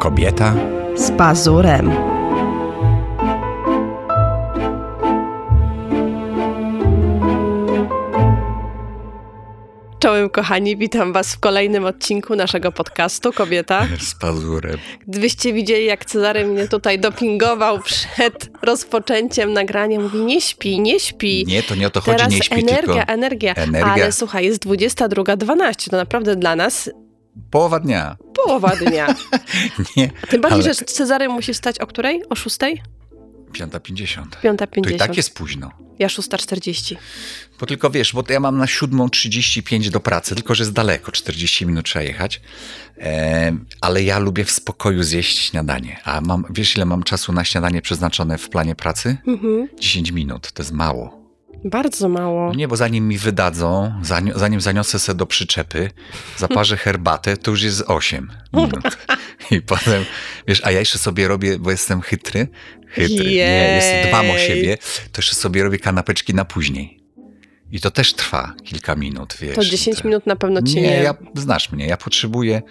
Kobieta 0.00 0.54
z 0.96 1.10
pazurem. 1.10 1.90
Czołem 9.98 10.30
kochani, 10.30 10.76
witam 10.76 11.12
was 11.12 11.34
w 11.34 11.40
kolejnym 11.40 11.84
odcinku 11.84 12.36
naszego 12.36 12.72
podcastu 12.72 13.32
Kobieta. 13.32 13.86
z 14.10 14.14
pazurem. 14.14 14.78
Gdybyście 15.08 15.52
widzieli, 15.52 15.86
jak 15.86 16.04
Cezary 16.04 16.46
mnie 16.46 16.68
tutaj 16.68 16.98
dopingował 16.98 17.78
przed 17.78 18.50
rozpoczęciem 18.62 19.52
nagrania, 19.52 20.00
mówi 20.00 20.18
nie 20.18 20.40
śpi, 20.40 20.80
nie 20.80 21.00
śpi. 21.00 21.44
Nie, 21.46 21.62
to 21.62 21.74
nie 21.74 21.86
o 21.86 21.90
to 21.90 22.00
chodzi, 22.00 22.16
Teraz 22.16 22.32
nie 22.32 22.42
śpi, 22.42 22.54
energia, 22.54 22.76
tylko 22.78 23.12
energia, 23.12 23.54
energia. 23.54 23.92
Ale 23.92 24.12
słuchaj, 24.12 24.44
jest 24.44 24.66
22.12, 24.66 25.90
to 25.90 25.96
naprawdę 25.96 26.36
dla 26.36 26.56
nas 26.56 26.90
połowa 27.50 27.80
dnia. 27.80 28.16
połowa 28.44 28.76
dnia. 28.76 29.14
Nie, 29.96 30.10
Tym 30.28 30.40
bardziej, 30.40 30.62
ale 30.64 30.74
że 30.74 30.84
Cezary 30.84 31.28
musi 31.28 31.54
wstać 31.54 31.78
o 31.78 31.86
której? 31.86 32.22
O 32.28 32.34
6? 32.34 32.58
5.50. 32.58 34.24
5.50. 34.42 34.82
To 34.84 34.90
i 34.90 34.96
tak 34.96 35.16
jest 35.16 35.34
późno. 35.34 35.70
Ja 35.98 36.06
6.40. 36.08 36.96
Bo 37.60 37.66
tylko 37.66 37.90
wiesz, 37.90 38.12
bo 38.12 38.24
ja 38.28 38.40
mam 38.40 38.58
na 38.58 38.64
7.35 38.64 39.90
do 39.90 40.00
pracy, 40.00 40.34
tylko 40.34 40.54
że 40.54 40.62
jest 40.62 40.72
daleko, 40.72 41.12
40 41.12 41.66
minut 41.66 41.86
trzeba 41.86 42.02
jechać. 42.02 42.40
E, 42.98 43.52
ale 43.80 44.02
ja 44.02 44.18
lubię 44.18 44.44
w 44.44 44.50
spokoju 44.50 45.02
zjeść 45.02 45.38
śniadanie. 45.38 46.00
A 46.04 46.20
mam, 46.20 46.44
wiesz 46.50 46.76
ile 46.76 46.84
mam 46.84 47.02
czasu 47.02 47.32
na 47.32 47.44
śniadanie 47.44 47.82
przeznaczone 47.82 48.38
w 48.38 48.48
planie 48.48 48.74
pracy? 48.74 49.16
Mhm. 49.26 49.68
10 49.80 50.10
minut, 50.10 50.52
to 50.52 50.62
jest 50.62 50.72
mało. 50.72 51.19
Bardzo 51.64 52.08
mało. 52.08 52.46
No 52.48 52.54
nie, 52.54 52.68
bo 52.68 52.76
zanim 52.76 53.08
mi 53.08 53.18
wydadzą, 53.18 53.92
zanim, 54.02 54.32
zanim 54.36 54.60
zaniosę 54.60 54.98
se 54.98 55.14
do 55.14 55.26
przyczepy, 55.26 55.90
zaparzę 56.36 56.76
herbatę, 56.86 57.36
to 57.36 57.50
już 57.50 57.62
jest 57.62 57.82
8 57.86 58.30
minut. 58.52 58.96
I 59.50 59.62
potem, 59.62 60.04
wiesz, 60.48 60.60
a 60.64 60.70
ja 60.70 60.78
jeszcze 60.78 60.98
sobie 60.98 61.28
robię, 61.28 61.58
bo 61.58 61.70
jestem 61.70 62.00
chytry, 62.00 62.48
chytry, 62.88 63.24
nie, 63.24 63.30
jest, 63.34 64.08
dbam 64.08 64.30
o 64.30 64.36
Jej. 64.36 64.46
siebie, 64.48 64.76
to 65.12 65.18
jeszcze 65.18 65.34
sobie 65.34 65.62
robię 65.62 65.78
kanapeczki 65.78 66.34
na 66.34 66.44
później. 66.44 67.00
I 67.72 67.80
to 67.80 67.90
też 67.90 68.14
trwa 68.14 68.54
kilka 68.64 68.94
minut, 68.94 69.36
wiesz. 69.40 69.54
To 69.56 69.64
10 69.64 69.98
I 69.98 70.02
te- 70.02 70.08
minut 70.08 70.26
na 70.26 70.36
pewno 70.36 70.62
ci 70.62 70.74
Nie, 70.74 70.82
nie. 70.82 71.02
ja, 71.02 71.14
znasz 71.34 71.72
mnie, 71.72 71.86
ja 71.86 71.96
potrzebuję, 71.96 72.62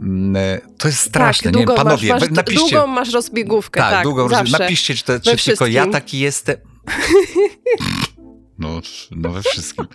mm, 0.00 0.60
to 0.78 0.88
jest 0.88 1.00
straszne, 1.00 1.50
tak, 1.50 1.58
nie, 1.60 1.64
długo 1.66 1.74
panowie, 1.84 2.08
masz, 2.08 2.20
masz, 2.22 2.30
napiszcie. 2.30 2.60
długą 2.60 2.86
masz 2.86 3.12
rozbiegówkę, 3.12 3.80
tak, 3.80 3.90
Tak, 3.90 4.02
długo, 4.02 4.28
zawsze. 4.28 4.58
napiszcie, 4.58 4.94
czy, 4.94 5.04
to, 5.04 5.20
czy 5.20 5.36
tylko 5.44 5.66
ja 5.66 5.86
taki 5.86 6.18
jestem. 6.18 6.56
No, 8.60 8.80
no 9.10 9.30
we 9.30 9.42
wszystkim. 9.42 9.86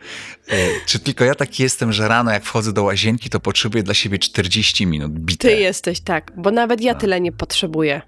E, 0.49 0.55
Czy 0.85 0.99
tylko 0.99 1.25
ja 1.25 1.35
taki 1.35 1.63
jestem, 1.63 1.93
że 1.93 2.07
rano 2.07 2.31
jak 2.31 2.45
wchodzę 2.45 2.73
do 2.73 2.83
łazienki, 2.83 3.29
to 3.29 3.39
potrzebuję 3.39 3.83
dla 3.83 3.93
siebie 3.93 4.19
40 4.19 4.87
minut 4.87 5.11
bite. 5.11 5.47
Ty 5.49 5.59
jesteś, 5.59 5.99
tak, 5.99 6.31
bo 6.37 6.51
nawet 6.51 6.81
ja 6.81 6.95
tyle 6.95 7.21
nie 7.21 7.31
potrzebuję. 7.31 8.01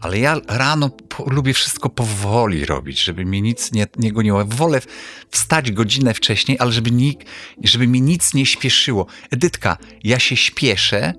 Ale 0.00 0.18
ja 0.18 0.40
rano 0.48 0.90
po, 0.90 1.30
lubię 1.30 1.54
wszystko 1.54 1.88
powoli 1.88 2.64
robić, 2.66 3.04
żeby 3.04 3.24
mnie 3.24 3.40
nic 3.40 3.72
nie, 3.72 3.86
nie 3.98 4.12
goniło. 4.12 4.44
Wolę 4.44 4.80
wstać 5.30 5.72
godzinę 5.72 6.14
wcześniej, 6.14 6.58
ale 6.60 6.72
żeby, 6.72 6.90
żeby 7.64 7.86
mi 7.86 8.02
nic 8.02 8.34
nie 8.34 8.46
śpieszyło. 8.46 9.06
Edytka, 9.30 9.76
ja 10.04 10.18
się 10.18 10.36
śpieszę 10.36 11.14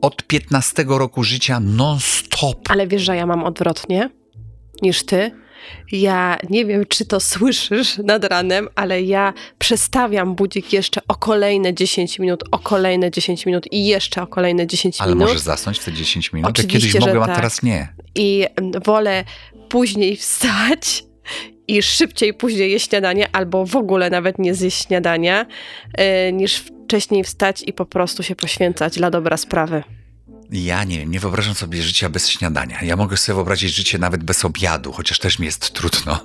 od 0.00 0.22
15 0.26 0.84
roku 0.88 1.24
życia 1.24 1.60
non-stop. 1.60 2.58
Ale 2.68 2.86
wiesz, 2.86 3.02
że 3.02 3.16
ja 3.16 3.26
mam 3.26 3.44
odwrotnie 3.44 4.10
niż 4.82 5.04
ty. 5.04 5.30
Ja 5.92 6.38
nie 6.50 6.64
wiem, 6.64 6.84
czy 6.88 7.06
to 7.06 7.20
słyszysz 7.20 7.98
nad 7.98 8.24
ranem, 8.24 8.68
ale 8.74 9.02
ja 9.02 9.32
przestawiam 9.58 10.34
budzik 10.34 10.72
jeszcze 10.72 11.00
o 11.08 11.14
kolejne 11.14 11.74
10 11.74 12.18
minut, 12.18 12.44
o 12.50 12.58
kolejne 12.58 13.10
10 13.10 13.46
minut 13.46 13.72
i 13.72 13.86
jeszcze 13.86 14.22
o 14.22 14.26
kolejne 14.26 14.66
10 14.66 15.00
Ale 15.00 15.10
minut. 15.10 15.28
możesz 15.28 15.42
zasnąć 15.42 15.78
w 15.78 15.84
te 15.84 15.92
10 15.92 16.32
minut? 16.32 16.50
Oczywiście, 16.50 16.88
kiedyś 16.92 17.06
mogłem, 17.06 17.22
a 17.22 17.26
tak. 17.26 17.36
teraz 17.36 17.62
nie. 17.62 17.88
i 18.14 18.46
wolę 18.84 19.24
później 19.68 20.16
wstać 20.16 21.04
i 21.68 21.82
szybciej 21.82 22.34
później 22.34 22.72
jeść 22.72 22.88
śniadanie, 22.90 23.28
albo 23.32 23.66
w 23.66 23.76
ogóle 23.76 24.10
nawet 24.10 24.38
nie 24.38 24.54
zjeść 24.54 24.86
śniadania, 24.86 25.46
y, 26.28 26.32
niż 26.32 26.56
wcześniej 26.56 27.24
wstać 27.24 27.62
i 27.66 27.72
po 27.72 27.86
prostu 27.86 28.22
się 28.22 28.36
poświęcać 28.36 28.96
dla 28.96 29.10
dobra 29.10 29.36
sprawy. 29.36 29.82
Ja 30.52 30.84
nie 30.84 30.98
wiem, 30.98 31.10
nie 31.10 31.20
wyobrażam 31.20 31.54
sobie 31.54 31.82
życia 31.82 32.08
bez 32.08 32.28
śniadania. 32.28 32.78
Ja 32.82 32.96
mogę 32.96 33.16
sobie 33.16 33.36
wyobrazić 33.36 33.74
życie 33.74 33.98
nawet 33.98 34.24
bez 34.24 34.44
obiadu, 34.44 34.92
chociaż 34.92 35.18
też 35.18 35.38
mi 35.38 35.46
jest 35.46 35.70
trudno. 35.70 36.18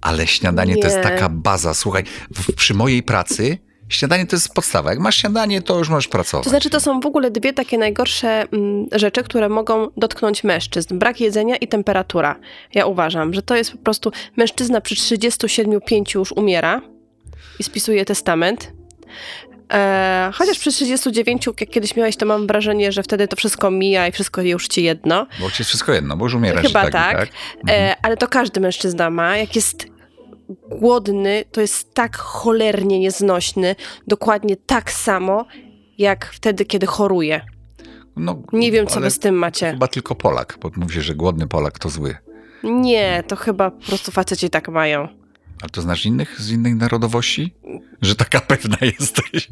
Ale 0.00 0.26
śniadanie 0.26 0.76
to 0.76 0.84
jest 0.84 0.96
Nie. 0.96 1.02
taka 1.02 1.28
baza. 1.28 1.74
Słuchaj, 1.74 2.04
w, 2.34 2.52
przy 2.52 2.74
mojej 2.74 3.02
pracy 3.02 3.58
śniadanie 3.90 4.26
to 4.26 4.36
jest 4.36 4.54
podstawa. 4.54 4.90
Jak 4.90 4.98
masz 4.98 5.16
śniadanie, 5.16 5.62
to 5.62 5.78
już 5.78 5.88
możesz 5.88 6.08
pracować. 6.08 6.44
To 6.44 6.50
znaczy, 6.50 6.70
to 6.70 6.80
są 6.80 7.00
w 7.00 7.06
ogóle 7.06 7.30
dwie 7.30 7.52
takie 7.52 7.78
najgorsze 7.78 8.28
mm, 8.28 8.86
rzeczy, 8.92 9.22
które 9.22 9.48
mogą 9.48 9.88
dotknąć 9.96 10.44
mężczyzn. 10.44 10.98
Brak 10.98 11.20
jedzenia 11.20 11.56
i 11.56 11.68
temperatura. 11.68 12.36
Ja 12.74 12.86
uważam, 12.86 13.34
że 13.34 13.42
to 13.42 13.56
jest 13.56 13.72
po 13.72 13.78
prostu 13.78 14.12
mężczyzna 14.36 14.80
przy 14.80 14.94
37,5 14.94 16.14
już 16.14 16.32
umiera 16.32 16.82
i 17.58 17.62
spisuje 17.62 18.04
testament. 18.04 18.72
E, 19.70 20.30
chociaż 20.34 20.58
przy 20.58 20.70
39, 20.70 21.46
jak 21.60 21.70
kiedyś 21.70 21.96
miałeś, 21.96 22.16
to 22.16 22.26
mam 22.26 22.46
wrażenie, 22.46 22.92
że 22.92 23.02
wtedy 23.02 23.28
to 23.28 23.36
wszystko 23.36 23.70
mija 23.70 24.08
i 24.08 24.12
wszystko 24.12 24.42
już 24.42 24.68
ci 24.68 24.84
jedno. 24.84 25.26
Bo 25.40 25.50
ci 25.50 25.56
jest 25.58 25.68
wszystko 25.68 25.92
jedno, 25.92 26.16
bo 26.16 26.24
już 26.24 26.34
umierasz. 26.34 26.66
Chyba 26.66 26.82
tak. 26.82 26.92
tak. 26.92 27.16
tak. 27.16 27.30
E, 27.70 27.94
ale 28.02 28.16
to 28.16 28.28
każdy 28.28 28.60
mężczyzna 28.60 29.10
ma. 29.10 29.36
Jak 29.36 29.56
jest 29.56 29.86
głodny, 30.70 31.44
to 31.52 31.60
jest 31.60 31.94
tak 31.94 32.16
cholernie 32.16 32.98
nieznośny, 32.98 33.76
dokładnie 34.06 34.56
tak 34.56 34.92
samo, 34.92 35.46
jak 35.98 36.26
wtedy, 36.26 36.64
kiedy 36.64 36.86
choruje. 36.86 37.40
No, 38.16 38.42
Nie 38.52 38.72
wiem, 38.72 38.86
co 38.86 39.00
wy 39.00 39.10
z 39.10 39.18
tym 39.18 39.34
macie. 39.34 39.70
Chyba 39.70 39.88
tylko 39.88 40.14
Polak, 40.14 40.58
bo 40.60 40.70
mówi, 40.76 41.00
że 41.00 41.14
głodny 41.14 41.46
Polak 41.48 41.78
to 41.78 41.88
zły. 41.88 42.16
Nie, 42.62 43.24
to 43.28 43.36
chyba 43.36 43.70
po 43.70 43.86
prostu 43.86 44.12
faceci 44.12 44.50
tak 44.50 44.68
mają. 44.68 45.19
Ale 45.62 45.70
to 45.70 45.82
znasz 45.82 46.06
innych 46.06 46.40
z 46.40 46.50
innej 46.50 46.74
narodowości? 46.74 47.54
Że 48.02 48.14
taka 48.16 48.40
pewna 48.50 48.76
jesteś. 48.82 49.48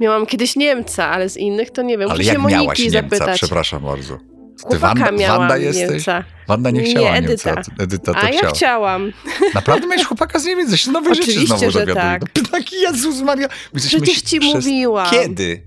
Miałam 0.00 0.26
kiedyś 0.26 0.56
Niemca, 0.56 1.06
ale 1.08 1.28
z 1.28 1.36
innych 1.36 1.70
to 1.70 1.82
nie 1.82 1.98
wiem. 1.98 2.10
Ale 2.10 2.18
Muszę 2.18 2.28
jak 2.32 2.42
się 2.42 2.48
miałaś 2.48 2.66
Moniki 2.78 2.82
Niemca, 2.82 3.16
zapytać. 3.16 3.36
przepraszam 3.36 3.82
bardzo. 3.82 4.18
Ty 4.70 4.78
Wanda, 4.78 5.10
Wanda 5.28 5.56
jesteś? 5.56 5.90
Niemca. 5.90 6.24
Wanda 6.48 6.70
nie 6.70 6.80
Nie, 6.82 6.90
chciała 6.90 7.10
Edyta. 7.16 7.54
Niemca. 7.54 7.72
Edyta 7.78 8.12
to 8.14 8.18
A 8.20 8.30
ja 8.30 8.38
chciała. 8.38 8.52
chciałam. 8.54 9.12
Naprawdę 9.54 9.86
miałeś 9.86 10.04
chłopaka 10.04 10.38
z 10.38 10.44
Niemiec? 10.46 10.70
Ja 10.70 10.76
się 10.76 10.90
nowej 10.90 11.14
rzeczy 11.14 11.46
znowu 11.46 11.70
że 11.70 11.72
dowiaduję. 11.80 11.94
tak. 11.94 12.22
No, 12.36 12.42
taki 12.58 12.76
Jezus 12.80 13.20
Maria. 13.22 13.46
My 13.48 13.52
jesteśmy 13.74 14.00
Przecież 14.00 14.22
ci 14.22 14.40
przez- 14.40 14.54
mówiłam. 14.54 15.10
Kiedy? 15.10 15.62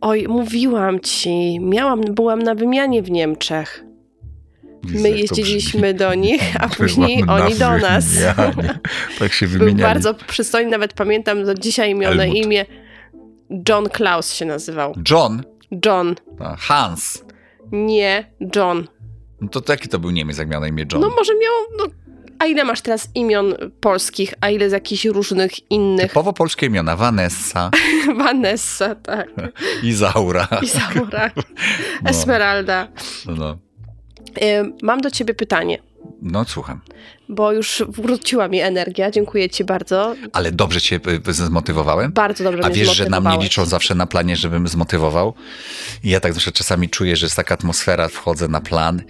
Oj, 0.00 0.28
mówiłam 0.28 1.00
ci. 1.00 1.58
Miałam, 1.60 2.00
byłam 2.00 2.42
na 2.42 2.54
wymianie 2.54 3.02
w 3.02 3.10
Niemczech. 3.10 3.84
My 4.88 5.10
jeździliśmy 5.10 5.94
do 5.94 6.14
nich, 6.14 6.42
a 6.60 6.68
później 6.68 7.24
oni 7.28 7.54
do 7.54 7.78
nas. 7.78 8.04
Tak 9.18 9.32
się 9.32 9.46
Był 9.48 9.58
wymieniali. 9.58 9.82
bardzo 9.94 10.14
przystojny, 10.14 10.70
nawet 10.70 10.92
pamiętam 10.92 11.44
do 11.44 11.54
dzisiaj 11.54 11.96
Helmut. 12.00 12.34
imię 12.36 12.66
John 13.68 13.88
Klaus 13.88 14.32
się 14.32 14.44
nazywał. 14.44 14.94
John, 15.10 15.42
John. 15.86 16.14
Hans. 16.58 17.24
Nie, 17.72 18.32
John. 18.56 18.86
No 19.40 19.48
to 19.48 19.72
jaki 19.72 19.88
to 19.88 19.98
był 19.98 20.10
Niemiec, 20.10 20.38
jak 20.38 20.48
miał 20.48 20.60
na 20.60 20.68
imię 20.68 20.84
John? 20.92 21.00
No 21.02 21.08
może 21.10 21.32
miał. 21.34 21.52
No, 21.78 21.84
a 22.38 22.46
ile 22.46 22.64
masz 22.64 22.80
teraz 22.80 23.08
imion 23.14 23.54
polskich, 23.80 24.34
a 24.40 24.50
ile 24.50 24.70
z 24.70 24.72
jakichś 24.72 25.04
różnych 25.04 25.70
innych? 25.70 26.08
Typowo 26.08 26.32
polskie 26.32 26.66
imiona. 26.66 26.96
Vanessa, 26.96 27.70
Vanessa, 28.24 28.94
tak. 28.94 29.28
Izaura. 29.82 30.48
Isaura, 30.62 31.30
No, 32.02 32.10
Esmeralda. 32.10 32.88
no, 33.26 33.58
Mam 34.82 35.00
do 35.00 35.10
ciebie 35.10 35.34
pytanie, 35.34 35.78
no, 36.22 36.44
słucham. 36.44 36.80
Bo 37.28 37.52
już 37.52 37.82
wróciła 37.88 38.48
mi 38.48 38.60
energia. 38.60 39.10
Dziękuję 39.10 39.50
ci 39.50 39.64
bardzo. 39.64 40.14
Ale 40.32 40.52
dobrze 40.52 40.80
cię 40.80 40.96
y, 40.96 41.30
y, 41.30 41.34
zmotywowałem? 41.34 42.12
Bardzo 42.12 42.44
dobrze 42.44 42.64
A 42.64 42.70
wiesz, 42.70 42.96
że 42.96 43.08
na 43.08 43.20
mnie 43.20 43.38
liczą 43.38 43.64
zawsze 43.64 43.94
na 43.94 44.06
planie, 44.06 44.36
żebym 44.36 44.68
zmotywował? 44.68 45.34
I 46.04 46.10
ja 46.10 46.20
tak 46.20 46.32
zawsze 46.34 46.52
czasami 46.52 46.88
czuję, 46.88 47.16
że 47.16 47.26
jest 47.26 47.36
taka 47.36 47.54
atmosfera, 47.54 48.08
wchodzę 48.08 48.48
na 48.48 48.60
plan 48.60 49.02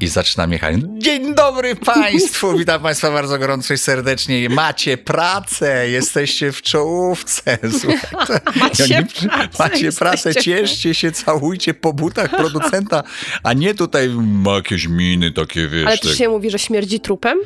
i, 0.00 0.04
i 0.04 0.08
zaczynam 0.08 0.52
jechać. 0.52 0.76
Dzień 0.98 1.34
dobry 1.34 1.76
Państwu! 1.76 2.52
Witam 2.58 2.82
Państwa 2.82 3.10
bardzo 3.10 3.38
gorąco 3.38 3.74
i 3.74 3.78
serdecznie. 3.78 4.48
Macie 4.48 4.98
pracę, 4.98 5.90
jesteście 5.90 6.52
w 6.52 6.62
czołówce. 6.62 7.58
Słuchaj, 7.80 8.40
Macie 8.56 9.06
pracę, 9.28 9.58
Macie 9.58 9.92
pracę, 9.92 10.34
cieszcie 10.34 10.94
się, 10.94 11.12
całujcie 11.12 11.74
po 11.74 11.92
butach 11.92 12.30
producenta, 12.30 13.02
a 13.42 13.52
nie 13.52 13.74
tutaj 13.74 14.08
ma 14.18 14.54
jakieś 14.54 14.88
miny 14.88 15.30
takie, 15.32 15.68
wiesz. 15.68 15.86
Ale 15.86 15.98
to 15.98 16.08
tak, 16.08 16.16
się 16.16 16.28
mówi, 16.28 16.50
że 16.50 16.58
śmierdzi 16.58 17.00
trupem? 17.20 17.38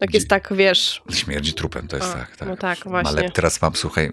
Tak 0.00 0.14
jest 0.14 0.28
tak, 0.28 0.52
wiesz. 0.56 1.02
Śmierdzi 1.10 1.54
trupem, 1.54 1.88
to 1.88 1.96
jest 1.96 2.08
A, 2.08 2.14
tak, 2.14 2.36
tak. 2.36 2.48
no 2.48 2.56
tak, 2.56 2.78
Ale 2.86 2.90
właśnie. 3.02 3.30
teraz 3.30 3.62
mam, 3.62 3.74
słuchaj, 3.76 4.12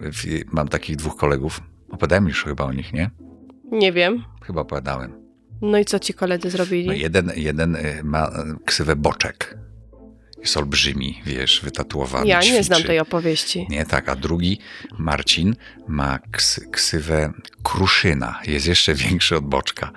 mam 0.52 0.68
takich 0.68 0.96
dwóch 0.96 1.16
kolegów. 1.16 1.60
Opowiadałem 1.90 2.28
już 2.28 2.44
chyba 2.44 2.64
o 2.64 2.72
nich, 2.72 2.92
nie? 2.92 3.10
Nie 3.72 3.92
wiem. 3.92 4.24
Chyba 4.46 4.60
opowiadałem. 4.60 5.24
No 5.62 5.78
i 5.78 5.84
co 5.84 5.98
ci 5.98 6.14
koledzy 6.14 6.50
zrobili? 6.50 6.86
No 6.86 6.92
jeden, 6.92 7.32
jeden 7.36 7.76
y, 7.76 8.00
ma 8.04 8.26
y, 8.28 8.30
ksywę 8.64 8.96
Boczek. 8.96 9.58
Jest 10.44 10.56
olbrzymi, 10.56 11.22
wiesz, 11.26 11.60
wytatuowany, 11.64 12.26
Ja 12.26 12.40
nie 12.40 12.46
ćwiczy. 12.46 12.62
znam 12.64 12.82
tej 12.82 12.98
opowieści. 13.00 13.66
Nie, 13.70 13.86
tak, 13.86 14.08
a 14.08 14.16
drugi, 14.16 14.58
Marcin, 14.98 15.56
ma 15.88 16.18
ksy, 16.32 16.68
ksywę 16.72 17.32
Kruszyna. 17.62 18.40
Jest 18.46 18.66
jeszcze 18.66 18.94
większy 19.04 19.36
od 19.36 19.44
Boczka. 19.44 19.90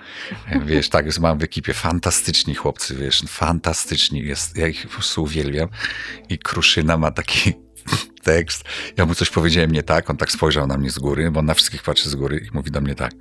Wiesz, 0.66 0.90
tak, 0.90 1.06
jest- 1.06 1.20
mam 1.20 1.38
w 1.40 1.44
ekipie 1.44 1.74
fantastyczni 1.74 2.56
chłopcy, 2.56 2.96
wiesz, 2.96 3.24
fantastyczni. 3.28 4.20
Jest, 4.20 4.58
ja 4.58 4.68
ich 4.68 4.82
po 4.88 4.94
prostu 4.94 5.24
uwielbiam. 5.24 5.70
I 6.30 6.38
Kruszyna 6.40 6.98
ma 6.98 7.12
taki 7.12 7.54
tekst. 8.24 8.64
Ja 8.98 9.06
mu 9.06 9.16
coś 9.16 9.30
powiedziałem 9.30 9.72
nie 9.72 9.84
tak, 9.84 10.10
on 10.10 10.18
tak 10.18 10.32
spojrzał 10.32 10.68
na 10.68 10.78
mnie 10.78 10.90
z 10.92 11.00
góry, 11.00 11.32
bo 11.32 11.40
on 11.40 11.46
na 11.46 11.54
wszystkich 11.54 11.84
patrzy 11.84 12.10
z 12.10 12.16
góry 12.16 12.46
i 12.52 12.56
mówi 12.56 12.72
do 12.72 12.82
mnie 12.82 12.96
tak. 12.96 13.12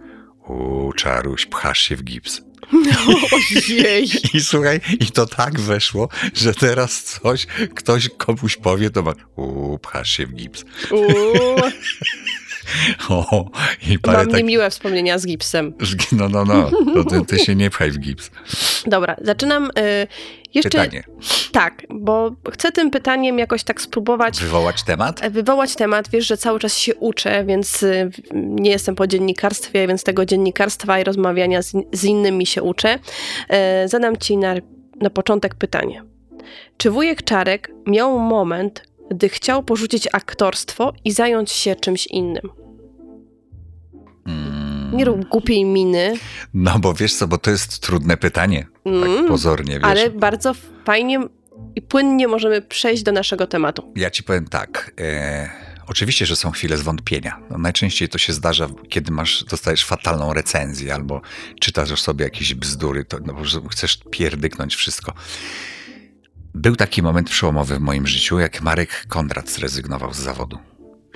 U, 0.49 0.93
Czaruś, 0.93 1.47
pchasz 1.47 1.79
się 1.81 1.97
w 1.97 2.05
gips. 2.05 2.43
Ojej. 3.33 4.09
I 4.35 4.41
słuchaj, 4.41 4.81
i 5.01 5.07
to 5.07 5.27
tak 5.27 5.61
weszło, 5.61 6.09
że 6.35 6.55
teraz 6.55 7.03
coś, 7.03 7.47
ktoś 7.75 8.09
komuś 8.09 8.57
powie, 8.57 8.91
to 8.91 9.03
ma, 9.03 9.13
u, 9.37 9.79
pchasz 9.79 10.11
się 10.11 10.27
w 10.27 10.35
gips. 10.35 10.65
Uuu, 10.91 11.61
O, 13.09 13.51
i 13.89 13.99
parę 13.99 14.19
mam 14.19 14.27
tak, 14.27 14.37
niemiłe 14.37 14.71
wspomnienia 14.71 15.19
z 15.19 15.27
gipsem. 15.27 15.75
no, 16.13 16.29
no, 16.29 16.45
no, 16.45 16.71
to 16.95 17.05
ty, 17.05 17.27
ty 17.27 17.39
się 17.39 17.55
nie 17.55 17.71
pchaj 17.71 17.91
w 17.91 17.99
gips. 17.99 18.31
Dobra, 18.87 19.17
zaczynam 19.23 19.65
y, 19.65 20.07
jeszcze... 20.55 20.71
Pytanie, 20.71 21.05
Tak, 21.53 21.83
bo 21.91 22.31
chcę 22.53 22.73
tym 22.73 22.91
pytaniem 22.91 23.39
jakoś 23.39 23.65
tak 23.65 23.81
spróbować 23.81 24.41
wywołać 24.41 24.83
temat? 24.83 25.31
wywołać 25.31 25.75
temat. 25.77 26.09
Wiesz, 26.11 26.27
że 26.27 26.37
cały 26.37 26.59
czas 26.59 26.77
się 26.79 26.95
uczę, 26.95 27.45
więc 27.45 27.83
y, 27.83 28.11
nie 28.35 28.71
jestem 28.71 28.95
po 28.95 29.07
dziennikarstwie, 29.07 29.87
więc 29.89 30.03
tego 30.05 30.27
dziennikarstwa 30.27 31.01
i 31.01 31.05
rozmawiania 31.05 31.63
z, 31.63 31.73
z 31.93 32.05
innymi 32.05 32.47
się 32.47 32.63
uczę. 32.63 32.99
E, 33.49 33.89
Zadam 33.89 34.17
ci 34.17 34.37
na, 34.37 34.55
na 35.01 35.11
początek 35.11 35.55
pytanie. 35.55 36.03
Czy 36.77 36.91
wujek 36.91 37.23
Czarek 37.23 37.71
miał 37.87 38.19
moment, 38.19 38.83
gdy 39.11 39.29
chciał 39.29 39.63
porzucić 39.63 40.09
aktorstwo 40.13 40.93
i 41.05 41.13
zająć 41.13 41.51
się 41.53 41.77
czymś 41.77 42.07
innym? 42.07 42.49
Mm, 44.27 44.97
Nie 44.97 45.05
rób 45.05 45.25
głupiej 45.29 45.65
miny, 45.65 46.15
No, 46.55 46.79
bo 46.79 46.95
wiesz 46.95 47.15
co, 47.15 47.29
bo 47.29 47.39
to 47.39 47.51
jest 47.51 47.79
trudne 47.79 48.17
pytanie, 48.17 48.67
tak 48.85 48.93
Mm, 48.95 49.29
pozornie, 49.29 49.75
wiesz. 49.75 49.85
ale 49.85 50.11
bardzo 50.11 50.55
fajnie 50.85 51.21
i 51.77 51.83
płynnie 51.83 52.29
możemy 52.29 52.63
przejść 52.63 53.03
do 53.03 53.13
naszego 53.13 53.47
tematu. 53.47 53.93
Ja 53.97 54.11
ci 54.11 54.23
powiem 54.23 54.49
tak. 54.49 54.93
E, 55.01 55.51
oczywiście, 55.87 56.27
że 56.27 56.37
są 56.37 56.51
chwile 56.51 56.77
zwątpienia. 56.77 57.39
No, 57.51 57.59
najczęściej 57.59 58.09
to 58.09 58.19
się 58.19 58.33
zdarza, 58.33 58.69
kiedy 58.89 59.13
masz, 59.13 59.45
dostajesz 59.45 59.85
fatalną 59.85 60.33
recenzję 60.35 60.95
albo 60.95 61.21
czytasz 61.61 62.01
sobie 62.01 62.25
jakieś 62.25 62.55
bzdury, 62.55 63.05
to 63.05 63.19
no, 63.19 63.35
po 63.35 63.41
prostu 63.41 63.69
chcesz 63.69 63.99
pierdyknąć 64.11 64.75
wszystko. 64.77 65.13
Był 66.57 66.77
taki 66.77 67.03
moment 67.03 67.31
przełomowy 67.31 67.77
w 67.77 67.81
moim 67.81 68.07
życiu, 68.07 68.39
jak 68.39 68.63
Marek 68.63 69.05
Kondrat 69.09 69.51
zrezygnował 69.51 70.13
z 70.15 70.17
zawodu. 70.17 70.59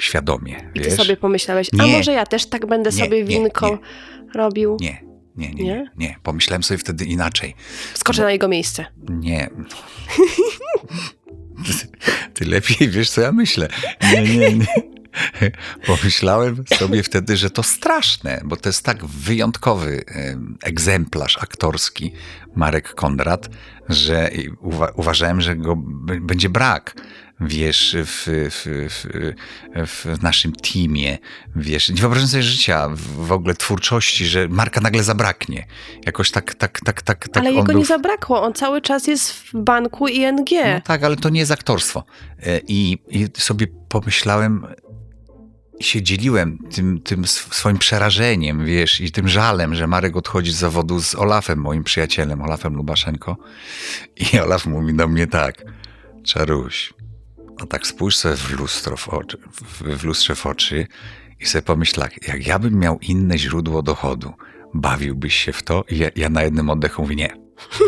Świadomie, 0.01 0.71
I 0.75 0.81
ty 0.81 0.91
wiesz? 0.91 0.99
sobie 0.99 1.17
pomyślałeś, 1.17 1.69
a 1.79 1.85
Nie. 1.85 1.93
może 1.97 2.13
ja 2.13 2.27
też 2.27 2.47
tak 2.47 2.67
będę 2.67 2.91
Nie, 2.91 2.97
sobie 2.97 3.19
nie, 3.19 3.25
winko 3.25 3.79
robił? 4.35 4.77
Nie, 4.81 5.03
nie, 5.37 5.51
nie, 5.55 5.65
Nie? 5.65 5.75
nie, 5.75 5.91
nie. 5.97 6.17
Pomyślałem 6.23 6.63
sobie 6.63 6.79
wtedy 6.79 7.05
inaczej. 7.05 7.55
Skoczę 7.95 8.23
na 8.23 8.33
jego 8.33 8.49
miejsce. 8.49 8.87
Nie. 9.09 9.51
Ty 12.35 12.45
lepiej 12.45 12.89
wiesz, 12.89 13.11
co 13.11 13.21
ja 13.21 13.33
myślę. 13.33 13.69
Nie, 14.13 14.23
nie, 14.23 14.53
nie. 14.55 14.67
Pomyślałem 15.87 16.65
sobie 16.79 17.03
wtedy, 17.03 17.37
że 17.37 17.51
to 17.51 17.63
straszne, 17.63 18.41
bo 18.45 18.57
to 18.57 18.69
jest 18.69 18.85
tak 18.85 19.05
wyjątkowy 19.05 20.05
em, 20.07 20.59
egzemplarz 20.63 21.39
aktorski 21.39 22.13
Marek 22.57 22.95
Kondrat, 22.95 23.49
że 23.89 24.31
uwa- 24.63 24.93
uważałem, 24.97 25.41
że 25.41 25.57
go 25.57 25.77
będzie 26.21 26.49
brak. 26.49 26.95
Wiesz, 27.43 27.97
w, 28.05 28.27
w, 28.51 28.67
w, 29.87 30.19
w 30.19 30.23
naszym 30.23 30.53
teamie, 30.53 31.19
wiesz, 31.57 31.89
nie 31.89 32.01
wyobrażam 32.01 32.29
sobie 32.29 32.43
życia, 32.43 32.89
w, 33.17 33.33
ogóle 33.33 33.55
twórczości, 33.55 34.27
że 34.27 34.49
Marka 34.49 34.81
nagle 34.81 35.03
zabraknie. 35.03 35.67
Jakoś 36.07 36.31
tak, 36.31 36.55
tak, 36.55 36.81
tak, 36.85 37.03
tak. 37.03 37.29
tak 37.29 37.37
Ale 37.37 37.53
jego 37.53 37.65
był 37.65 37.79
nie 37.79 37.85
zabrakło. 37.85 38.43
On 38.43 38.53
cały 38.53 38.81
czas 38.81 39.07
jest 39.07 39.33
w 39.33 39.51
banku 39.55 40.09
ING. 40.09 40.51
no 40.51 40.81
tak, 40.85 41.05
ale 41.05 41.17
to 41.17 41.29
nie 41.29 41.41
jest 41.41 41.53
aktorstwo. 41.53 42.05
E, 42.43 42.61
I, 42.69 42.99
i 43.09 43.27
sobie 43.37 43.67
pomyślałem, 43.89 44.67
się 45.81 46.03
dzieliłem 46.03 46.59
tym, 46.71 47.01
tym 47.01 47.25
sw- 47.25 47.55
swoim 47.55 47.79
przerażeniem, 47.79 48.65
wiesz, 48.65 49.01
i 49.01 49.13
tym 49.13 49.29
żalem, 49.29 49.75
że 49.75 49.87
Marek 49.87 50.17
odchodzi 50.17 50.53
z 50.53 50.57
zawodu 50.57 51.01
z 51.01 51.15
Olafem, 51.15 51.59
moim 51.59 51.85
przyjacielem, 51.85 52.43
Olafem 52.43 52.75
Lubaszenko. 52.75 53.37
I 54.17 54.39
Olaf 54.45 54.67
mówi 54.67 54.95
do 54.95 55.09
mnie 55.09 55.27
tak, 55.27 55.65
Czaruś, 56.25 56.95
no 57.61 57.67
tak 57.67 57.87
spójrz 57.87 58.17
sobie 58.17 58.37
w 58.37 58.51
lustro 58.51 58.97
w, 58.97 59.09
oczy, 59.09 59.39
w, 59.63 59.83
w 59.99 60.05
lustrze 60.05 60.35
w 60.35 60.47
oczy 60.47 60.87
i 61.41 61.47
sobie 61.47 61.63
pomyśl 61.63 62.01
tak, 62.01 62.29
jak 62.29 62.47
ja 62.47 62.59
bym 62.59 62.79
miał 62.79 62.99
inne 62.99 63.39
źródło 63.39 63.83
dochodu, 63.83 64.33
bawiłbyś 64.75 65.35
się 65.35 65.53
w 65.53 65.63
to? 65.63 65.85
I 65.89 65.99
ja, 65.99 66.09
ja 66.17 66.29
na 66.29 66.43
jednym 66.43 66.71
oddechu 66.71 67.03
mówię 67.03 67.17
nie. 67.17 67.37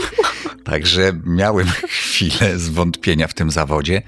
Także 0.64 1.12
miałem 1.24 1.66
chwilę 2.00 2.58
zwątpienia 2.58 3.28
w 3.28 3.34
tym 3.34 3.50
zawodzie, 3.50 4.02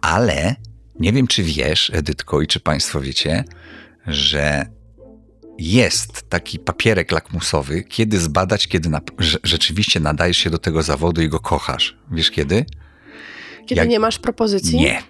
ale 0.00 0.56
nie 1.00 1.12
wiem, 1.12 1.26
czy 1.26 1.42
wiesz, 1.42 1.90
Edytko, 1.94 2.40
i 2.40 2.46
czy 2.46 2.60
Państwo 2.60 3.00
wiecie, 3.00 3.44
że 4.06 4.66
jest 5.58 6.28
taki 6.28 6.58
papierek 6.58 7.12
lakmusowy, 7.12 7.82
kiedy 7.84 8.18
zbadać, 8.20 8.68
kiedy 8.68 8.88
na, 8.88 9.00
rzeczywiście 9.44 10.00
nadajesz 10.00 10.36
się 10.36 10.50
do 10.50 10.58
tego 10.58 10.82
zawodu 10.82 11.22
i 11.22 11.28
go 11.28 11.40
kochasz. 11.40 11.96
Wiesz 12.10 12.30
kiedy? 12.30 12.64
Kiedy 13.66 13.80
jak- 13.80 13.88
nie 13.88 13.98
masz 13.98 14.18
propozycji? 14.18 14.80
Nie. 14.80 15.02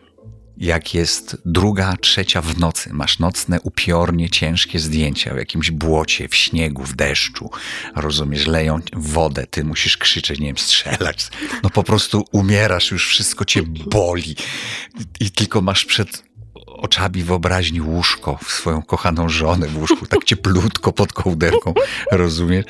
Jak 0.56 0.94
jest 0.94 1.36
druga, 1.44 1.96
trzecia 1.96 2.42
w 2.42 2.58
nocy, 2.58 2.92
masz 2.92 3.18
nocne, 3.18 3.60
upiornie 3.60 4.30
ciężkie 4.30 4.78
zdjęcia 4.78 5.34
w 5.34 5.36
jakimś 5.36 5.70
błocie, 5.70 6.28
w 6.28 6.34
śniegu, 6.34 6.82
w 6.82 6.96
deszczu, 6.96 7.50
rozumiesz, 7.96 8.46
leją 8.46 8.80
wodę, 8.92 9.46
ty 9.50 9.64
musisz 9.64 9.96
krzyczeć, 9.96 10.38
nie 10.38 10.46
wiem, 10.46 10.58
strzelać. 10.58 11.28
No 11.62 11.70
po 11.70 11.82
prostu 11.82 12.24
umierasz, 12.32 12.90
już 12.90 13.08
wszystko 13.08 13.44
cię 13.44 13.62
boli. 13.62 14.36
I 15.20 15.30
tylko 15.30 15.60
masz 15.60 15.84
przed 15.84 16.25
oczami 16.76 17.22
wyobraźni 17.22 17.80
łóżko, 17.80 18.38
swoją 18.46 18.82
kochaną 18.82 19.28
żonę 19.28 19.66
w 19.66 19.78
łóżku, 19.78 20.06
tak 20.06 20.24
cieplutko 20.24 20.92
pod 20.92 21.12
kołderką, 21.12 21.74
rozumiesz? 22.12 22.64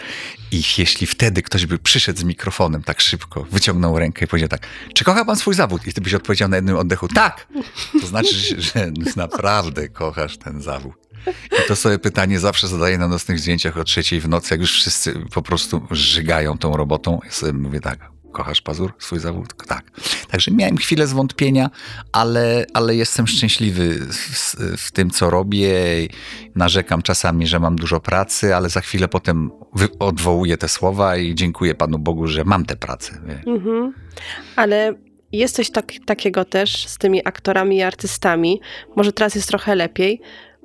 I 0.53 0.63
jeśli 0.79 1.07
wtedy 1.07 1.43
ktoś 1.43 1.67
by 1.67 1.79
przyszedł 1.79 2.21
z 2.21 2.25
mikrofonem 2.25 2.83
tak 2.83 3.01
szybko, 3.01 3.47
wyciągnął 3.51 3.99
rękę 3.99 4.25
i 4.25 4.29
powiedział 4.29 4.49
tak, 4.49 4.67
czy 4.95 5.05
kocha 5.05 5.25
pan 5.25 5.37
swój 5.37 5.55
zawód? 5.55 5.87
I 5.87 5.93
ty 5.93 6.01
byś 6.01 6.15
odpowiedział 6.15 6.49
na 6.49 6.57
jednym 6.57 6.77
oddechu, 6.77 7.09
tak! 7.09 7.47
To 8.01 8.07
znaczy, 8.07 8.63
że 8.63 8.93
naprawdę 9.17 9.89
kochasz 9.89 10.39
ten 10.39 10.63
zawód. 10.63 10.95
I 11.65 11.69
to 11.69 11.77
sobie 11.77 11.99
pytanie 11.99 12.41
zawsze 12.41 12.69
zadaję 12.69 12.99
na 12.99 13.09
nocnych 13.09 13.39
zdjęciach 13.39 13.77
o 13.77 13.85
trzeciej 13.85 14.21
w 14.21 14.29
nocy, 14.29 14.55
jak 14.55 14.61
już 14.61 14.73
wszyscy 14.73 15.21
po 15.35 15.43
prostu 15.43 15.87
żygają 15.91 16.59
tą 16.59 16.77
robotą. 16.77 17.21
Ja 17.25 17.31
sobie 17.31 17.53
mówię 17.53 17.81
tak, 17.81 18.11
kochasz 18.37 18.61
pazur, 18.61 18.93
swój 18.99 19.19
zawód? 19.19 19.55
Tak. 19.67 19.91
Także 20.31 20.51
miałem 20.51 20.77
chwilę 20.77 21.07
zwątpienia, 21.07 21.71
ale, 22.13 22.67
ale 22.75 22.95
jestem 22.95 23.27
szczęśliwy 23.27 23.95
w, 24.11 24.57
w 24.77 24.93
tym, 24.93 25.11
co 25.11 25.31
robię. 25.31 25.73
Narzekam 26.55 27.03
czasami, 27.03 27.47
że 27.47 27.61
mam 27.61 27.77
dużo 27.77 28.01
pracy, 28.01 28.55
ale 28.55 28.69
za 28.69 28.81
chwilę 28.81 29.09
potem 29.09 29.51
odwołuję 29.99 30.57
te 30.57 30.69
słowa 30.69 31.17
i 31.17 31.35
dziękuję 31.35 31.75
Panu 31.75 31.99
Bogu, 31.99 32.27
że 32.27 32.45
mam 32.45 32.67
tę 32.67 32.77
pracę. 32.77 33.21
Mhm. 33.47 33.95
Ale 34.57 34.95
jest 35.33 35.57
coś 35.57 35.71
tak, 35.71 35.93
takiego 36.07 36.45
też 36.45 36.87
z 36.87 36.99
tymi 36.99 37.29
aktorami 37.29 37.77
i 37.77 37.83
artystami. 37.83 38.61
Może 38.97 39.13
teraz 39.13 39.35
jest 39.35 39.49
trochę 39.49 39.75
lepiej. 39.75 40.21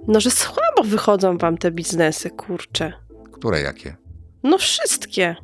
No, 0.07 0.19
że 0.19 0.31
słabo 0.31 0.83
wychodzą 0.83 1.37
wam 1.37 1.57
te 1.57 1.71
biznesy, 1.71 2.29
kurczę. 2.29 2.93
Które 3.31 3.61
jakie? 3.61 3.95
No 4.43 4.57
wszystkie. 4.57 5.35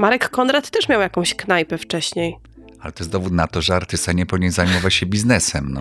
Marek 0.00 0.28
Konrad 0.28 0.70
też 0.70 0.88
miał 0.88 1.00
jakąś 1.00 1.34
knajpę 1.34 1.78
wcześniej. 1.78 2.36
Ale 2.82 2.92
to 2.92 3.04
jest 3.04 3.10
dowód 3.10 3.32
na 3.32 3.46
to, 3.46 3.62
że 3.62 3.76
artysta 3.76 4.12
nie 4.12 4.26
powinien 4.26 4.52
zajmować 4.52 4.94
się 4.94 5.06
biznesem. 5.06 5.66
No. 5.72 5.80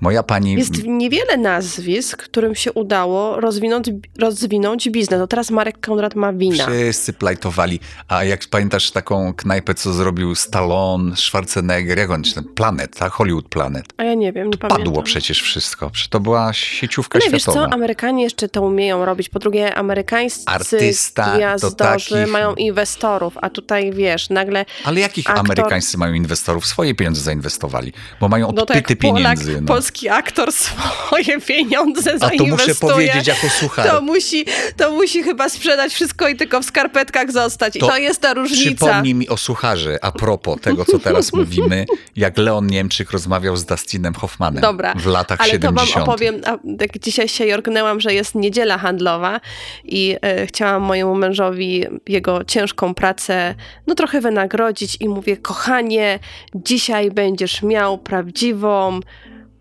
Moja 0.00 0.22
pani... 0.22 0.52
Jest 0.54 0.84
niewiele 0.84 1.36
nazwisk, 1.36 2.22
którym 2.22 2.54
się 2.54 2.72
udało 2.72 3.40
rozwinąć, 3.40 3.90
rozwinąć 4.18 4.90
biznes. 4.90 5.18
No 5.18 5.26
teraz 5.26 5.50
Marek 5.50 5.80
Konrad 5.80 6.14
ma 6.14 6.32
wina. 6.32 6.66
Wszyscy 6.66 7.12
plajtowali. 7.12 7.80
A 8.08 8.24
jak 8.24 8.40
pamiętasz 8.50 8.90
taką 8.90 9.34
knajpę, 9.34 9.74
co 9.74 9.92
zrobił 9.92 10.34
Stallone, 10.34 11.16
Schwarzenegger, 11.16 11.98
jak 11.98 12.10
on 12.10 12.22
ten 12.34 12.44
Planet, 12.44 12.96
tak? 12.98 13.12
Hollywood 13.12 13.48
Planet. 13.48 13.84
A 13.96 14.04
ja 14.04 14.14
nie 14.14 14.32
wiem, 14.32 14.50
nie 14.50 14.58
pamiętam. 14.58 14.78
Padło 14.84 15.02
przecież 15.02 15.42
wszystko. 15.42 15.90
To 16.10 16.20
była 16.20 16.52
sieciówka 16.52 17.18
No 17.18 17.24
nie, 17.24 17.30
wiesz 17.30 17.42
światowa. 17.42 17.66
co, 17.68 17.72
Amerykanie 17.74 18.22
jeszcze 18.22 18.48
to 18.48 18.62
umieją 18.62 19.04
robić. 19.04 19.28
Po 19.28 19.38
drugie, 19.38 19.74
amerykańscy 19.74 20.42
Artysta 20.46 21.36
gwiazdorzy 21.36 21.76
takich- 21.76 22.32
mają 22.32 22.54
inwestorów, 22.54 23.34
a 23.42 23.50
tutaj 23.50 23.92
wiesz, 23.92 24.30
nagle 24.30 24.64
Ale 24.84 25.00
jakich 25.00 25.26
aktor- 25.26 25.38
Amerykańscy 25.40 25.98
mają 25.98 26.12
inwestorów 26.12 26.23
swoje 26.62 26.94
pieniądze 26.94 27.20
zainwestowali, 27.20 27.92
bo 28.20 28.28
mają 28.28 28.52
No 28.52 28.66
to 28.66 28.74
jak 28.74 28.84
odpyty 28.84 28.96
Polak, 28.96 29.22
pieniędzy. 29.22 29.60
No. 29.60 29.66
polski 29.66 30.08
aktor 30.08 30.52
swoje 30.52 31.40
pieniądze 31.48 32.14
A 32.14 32.18
to 32.18 32.26
muszę 32.28 32.38
zainwestuje. 32.38 32.92
powiedzieć 32.92 33.26
jako 33.26 33.48
suchar. 33.48 33.88
To 33.90 34.00
musi, 34.00 34.44
to 34.76 34.90
musi 34.92 35.22
chyba 35.22 35.48
sprzedać 35.48 35.94
wszystko 35.94 36.28
i 36.28 36.36
tylko 36.36 36.60
w 36.60 36.64
skarpetkach 36.64 37.32
zostać. 37.32 37.76
I 37.76 37.78
To 37.78 37.86
to, 37.86 37.96
jest 37.96 38.20
ta 38.20 38.34
różnica. 38.34 38.86
Przypomnij 38.86 39.14
mi 39.14 39.28
o 39.28 39.36
sucharze, 39.36 39.98
a 40.02 40.12
propos 40.12 40.60
tego, 40.60 40.84
co 40.84 40.98
teraz 40.98 41.32
mówimy, 41.38 41.86
jak 42.16 42.38
Leon 42.38 42.66
Niemczyk 42.66 43.10
rozmawiał 43.10 43.56
z 43.56 43.64
Dustinem 43.64 44.14
Hoffmanem 44.14 44.62
Dobra, 44.62 44.94
w 44.94 45.06
latach 45.06 45.40
Ale 45.40 45.50
70. 45.50 45.88
to 45.90 45.94
wam 45.94 46.02
opowiem, 46.02 46.40
a, 46.46 46.58
jak 46.80 46.98
dzisiaj 46.98 47.28
się 47.28 47.46
jorgnęłam, 47.46 48.00
że 48.00 48.14
jest 48.14 48.34
niedziela 48.34 48.78
handlowa 48.78 49.40
i 49.84 50.16
e, 50.22 50.46
chciałam 50.46 50.82
mojemu 50.82 51.14
mężowi 51.14 51.84
jego 52.08 52.44
ciężką 52.44 52.94
pracę 52.94 53.54
no 53.86 53.94
trochę 53.94 54.20
wynagrodzić 54.20 54.96
i 55.00 55.08
mówię, 55.08 55.36
kochanie, 55.36 56.13
dzisiaj 56.54 57.10
będziesz 57.10 57.62
miał 57.62 57.98
prawdziwą 57.98 59.00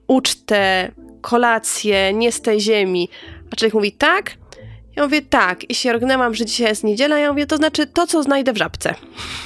ucztę, 0.08 0.92
kolację, 1.22 2.14
nie 2.14 2.32
z 2.32 2.42
tej 2.42 2.62
ziemi. 2.62 3.10
A 3.52 3.56
człowiek 3.56 3.74
mówi, 3.74 3.92
tak? 3.92 4.32
Ja 4.96 5.04
mówię, 5.04 5.22
tak. 5.22 5.70
I 5.70 5.76
się 5.76 5.90
jorgnęłam, 5.90 6.36
że 6.36 6.46
dzisiaj 6.46 6.68
jest 6.68 6.84
niedziela. 6.84 7.20
Ja 7.20 7.32
mówię, 7.32 7.46
to 7.46 7.58
znaczy 7.58 7.88
to, 7.88 8.08
co 8.08 8.24
znajdę 8.24 8.54
w 8.54 8.58
żabce. 8.58 8.96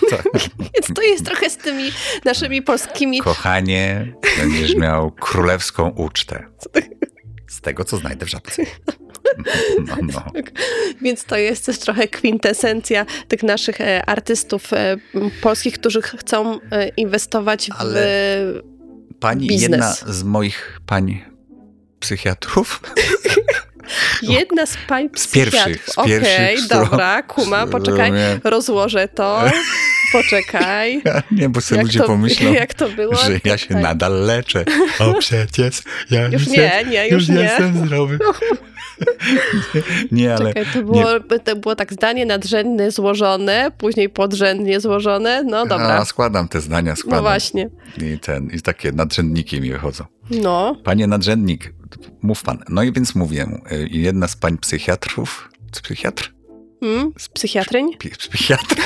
Tak. 0.09 0.23
Więc 0.73 0.93
to 0.95 1.01
jest 1.01 1.25
trochę 1.25 1.49
z 1.49 1.57
tymi 1.57 1.91
naszymi 2.25 2.61
polskimi 2.61 3.19
Kochanie, 3.19 4.13
będziesz 4.37 4.75
miał 4.75 5.11
królewską 5.11 5.89
ucztę. 5.89 6.43
Z 7.47 7.61
tego, 7.61 7.83
co 7.83 7.97
znajdę 7.97 8.25
w 8.25 8.29
żabce. 8.29 8.63
No, 9.87 9.95
no. 10.01 10.23
Więc 11.01 11.23
to 11.23 11.37
jest 11.37 11.65
też 11.65 11.79
trochę 11.79 12.07
kwintesencja 12.07 13.05
tych 13.27 13.43
naszych 13.43 13.81
e, 13.81 14.05
artystów 14.09 14.73
e, 14.73 14.97
polskich, 15.41 15.73
którzy 15.79 16.01
ch- 16.01 16.15
chcą 16.19 16.59
e, 16.71 16.87
inwestować 16.87 17.69
Ale 17.79 17.93
w. 17.93 18.59
Pani, 19.19 19.47
Biznes. 19.47 19.61
jedna 19.61 19.93
z 19.93 20.23
moich 20.23 20.79
pań 20.85 21.21
psychiatrów, 21.99 22.79
Jedna 24.21 24.65
z 24.65 24.77
pań 24.87 25.09
z 25.15 25.27
pierwszych, 25.27 25.83
psychiatrów. 25.83 26.05
z 26.05 26.07
pierwszych, 26.09 26.33
Okej, 26.35 26.57
dobra, 26.69 27.23
kuma, 27.23 27.67
poczekaj, 27.67 28.11
rozłożę 28.43 29.07
to. 29.07 29.41
Poczekaj. 30.13 31.01
Nie, 31.31 31.49
bo 31.49 31.61
sobie 31.61 31.77
Jak 31.77 31.85
ludzie 31.85 31.99
to, 31.99 32.05
pomyślą, 32.05 32.53
jak 32.53 32.73
to 32.73 32.89
było? 32.89 33.15
że 33.15 33.39
ja 33.43 33.57
się 33.57 33.67
Czekaj. 33.67 33.83
nadal 33.83 34.25
leczę. 34.25 34.65
O 34.99 35.13
przecież, 35.13 35.81
ja 36.09 36.23
Już 36.27 36.33
już, 36.33 36.47
nie, 36.47 36.85
nie, 36.89 37.07
już 37.07 37.27
nie. 37.27 37.35
jestem 37.41 37.85
zdrowy. 37.85 38.19
Nie, 40.11 40.35
ale 40.35 40.53
Czekaj, 40.53 40.65
to 40.73 40.81
było, 40.81 41.05
to 41.43 41.55
było 41.55 41.75
tak 41.75 41.93
zdanie 41.93 42.25
nadrzędne 42.25 42.91
złożone, 42.91 43.71
później 43.77 44.09
podrzędnie 44.09 44.79
złożone. 44.79 45.43
No 45.43 45.65
dobra. 45.65 45.87
A, 45.87 46.05
składam 46.05 46.47
te 46.47 46.61
zdania, 46.61 46.95
składam. 46.95 47.17
No 47.17 47.23
właśnie. 47.23 47.69
I, 47.97 48.19
ten, 48.19 48.49
I 48.53 48.61
takie 48.61 48.91
nadrzędniki 48.91 49.61
mi 49.61 49.71
wychodzą. 49.71 50.03
No. 50.29 50.75
Panie 50.83 51.07
nadrzędnik, 51.07 51.73
mów 52.21 52.43
pan. 52.43 52.63
No 52.69 52.83
i 52.83 52.91
więc 52.91 53.15
mówię, 53.15 53.47
y, 53.71 53.87
jedna 53.91 54.27
z 54.27 54.35
pań 54.35 54.57
psychiatrów, 54.57 55.49
psychiatr? 55.71 56.33
Mm, 56.81 57.11
z 57.17 57.29
psychiatryń? 57.29 57.97
Psychiatr? 57.97 58.75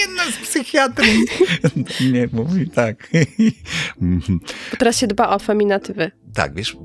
jedna 0.00 0.24
z 0.32 0.36
psychiatryń. 0.36 1.24
Nie, 2.12 2.28
mówi 2.32 2.70
tak. 2.70 3.08
Teraz 4.78 4.98
się 4.98 5.06
dba 5.06 5.28
o 5.28 5.38
feminatywy. 5.38 6.10
Tak, 6.34 6.54
wiesz, 6.54 6.76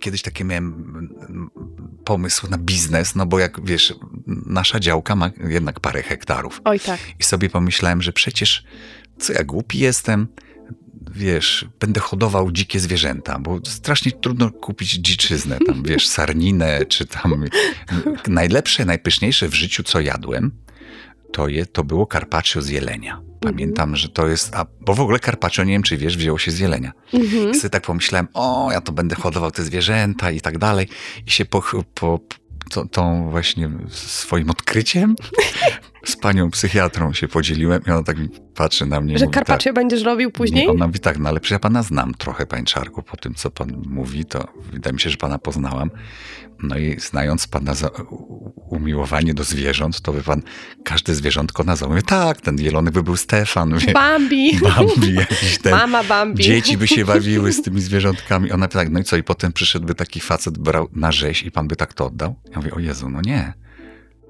kiedyś 0.00 0.22
taki 0.22 0.44
miałem 0.44 1.08
pomysł 2.04 2.50
na 2.50 2.58
biznes, 2.58 3.14
no 3.14 3.26
bo 3.26 3.38
jak 3.38 3.64
wiesz, 3.66 3.94
nasza 4.46 4.80
działka 4.80 5.16
ma 5.16 5.30
jednak 5.48 5.80
parę 5.80 6.02
hektarów. 6.02 6.60
Oj 6.64 6.80
tak. 6.80 7.00
I 7.20 7.24
sobie 7.24 7.50
pomyślałem, 7.50 8.02
że 8.02 8.12
przecież 8.12 8.64
co 9.18 9.32
ja 9.32 9.44
głupi 9.44 9.78
jestem, 9.78 10.28
wiesz, 11.10 11.68
będę 11.80 12.00
hodował 12.00 12.52
dzikie 12.52 12.80
zwierzęta, 12.80 13.38
bo 13.38 13.60
strasznie 13.64 14.12
trudno 14.12 14.50
kupić 14.50 14.90
dziczyznę, 14.90 15.58
tam 15.66 15.82
wiesz, 15.82 16.08
sarninę, 16.16 16.86
czy 16.86 17.06
tam 17.06 17.44
najlepsze, 18.28 18.84
najpyszniejsze 18.84 19.48
w 19.48 19.54
życiu, 19.54 19.82
co 19.82 20.00
jadłem, 20.00 20.50
to, 21.34 21.48
je, 21.48 21.66
to 21.66 21.84
było 21.84 22.06
carpaccio 22.06 22.62
z 22.62 22.68
jelenia. 22.68 23.20
Pamiętam, 23.40 23.96
że 23.96 24.08
to 24.08 24.28
jest, 24.28 24.54
a, 24.54 24.66
bo 24.80 24.94
w 24.94 25.00
ogóle 25.00 25.18
carpaccio, 25.18 25.64
nie 25.64 25.72
wiem 25.72 25.82
czy 25.82 25.96
wiesz, 25.96 26.16
wzięło 26.16 26.38
się 26.38 26.50
z 26.50 26.58
jelenia. 26.58 26.92
Mhm. 27.12 27.50
I 27.50 27.54
sobie 27.54 27.70
tak 27.70 27.82
pomyślałem, 27.82 28.28
o, 28.34 28.68
ja 28.72 28.80
to 28.80 28.92
będę 28.92 29.16
hodował 29.16 29.50
te 29.50 29.62
zwierzęta 29.62 30.30
i 30.30 30.40
tak 30.40 30.58
dalej. 30.58 30.88
I 31.26 31.30
się 31.30 31.44
po, 31.44 31.62
po 31.94 32.20
tą 32.90 33.30
właśnie 33.30 33.70
swoim 33.88 34.50
odkryciem 34.50 35.16
z 36.04 36.16
panią 36.16 36.50
psychiatrą 36.50 37.12
się 37.12 37.28
podzieliłem 37.28 37.82
i 37.86 37.90
ona 37.90 38.02
tak 38.02 38.16
patrzy 38.54 38.86
na 38.86 39.00
mnie. 39.00 39.18
Że 39.18 39.26
mówi 39.26 39.38
tak, 39.46 39.74
będziesz 39.74 40.02
robił 40.02 40.30
później? 40.30 40.64
Nie, 40.66 40.70
ona 40.70 40.86
mówi 40.86 40.98
tak, 40.98 41.18
no 41.18 41.28
ale 41.28 41.40
przecież 41.40 41.52
ja 41.52 41.58
pana 41.58 41.82
znam 41.82 42.14
trochę, 42.14 42.46
panie 42.46 42.64
Czarku, 42.64 43.02
po 43.02 43.16
tym, 43.16 43.34
co 43.34 43.50
pan 43.50 43.82
mówi, 43.86 44.24
to 44.24 44.48
wydaje 44.72 44.94
mi 44.94 45.00
się, 45.00 45.10
że 45.10 45.16
pana 45.16 45.38
poznałam. 45.38 45.90
No 46.62 46.78
i 46.78 47.00
znając 47.00 47.46
pana 47.46 47.72
umiłowanie 48.68 49.34
do 49.34 49.44
zwierząt, 49.44 50.00
to 50.00 50.12
by 50.12 50.22
pan 50.22 50.42
każde 50.84 51.14
zwierzątko 51.14 51.64
nazwał. 51.64 51.90
Mówię, 51.90 52.02
tak, 52.02 52.40
ten 52.40 52.58
jelonek 52.58 52.94
by 52.94 53.02
był 53.02 53.16
Stefan, 53.16 53.74
Bambi. 53.94 54.60
Bambi, 54.62 55.14
jakiś 55.14 55.58
ten... 55.58 55.72
Mama 55.72 56.04
Bambi. 56.04 56.44
Dzieci 56.44 56.78
by 56.78 56.88
się 56.88 57.04
bawiły 57.04 57.52
z 57.52 57.62
tymi 57.62 57.80
zwierzątkami. 57.80 58.52
Ona 58.52 58.68
tak, 58.68 58.90
no 58.90 59.00
i 59.00 59.04
co? 59.04 59.16
I 59.16 59.22
potem 59.22 59.52
przyszedłby 59.52 59.94
taki 59.94 60.20
facet, 60.20 60.58
brał 60.58 60.88
na 60.92 61.12
rzeź 61.12 61.42
i 61.42 61.50
pan 61.50 61.68
by 61.68 61.76
tak 61.76 61.94
to 61.94 62.06
oddał? 62.06 62.34
Ja 62.50 62.56
mówię, 62.56 62.74
o 62.74 62.78
Jezu, 62.78 63.10
no 63.10 63.20
nie. 63.20 63.52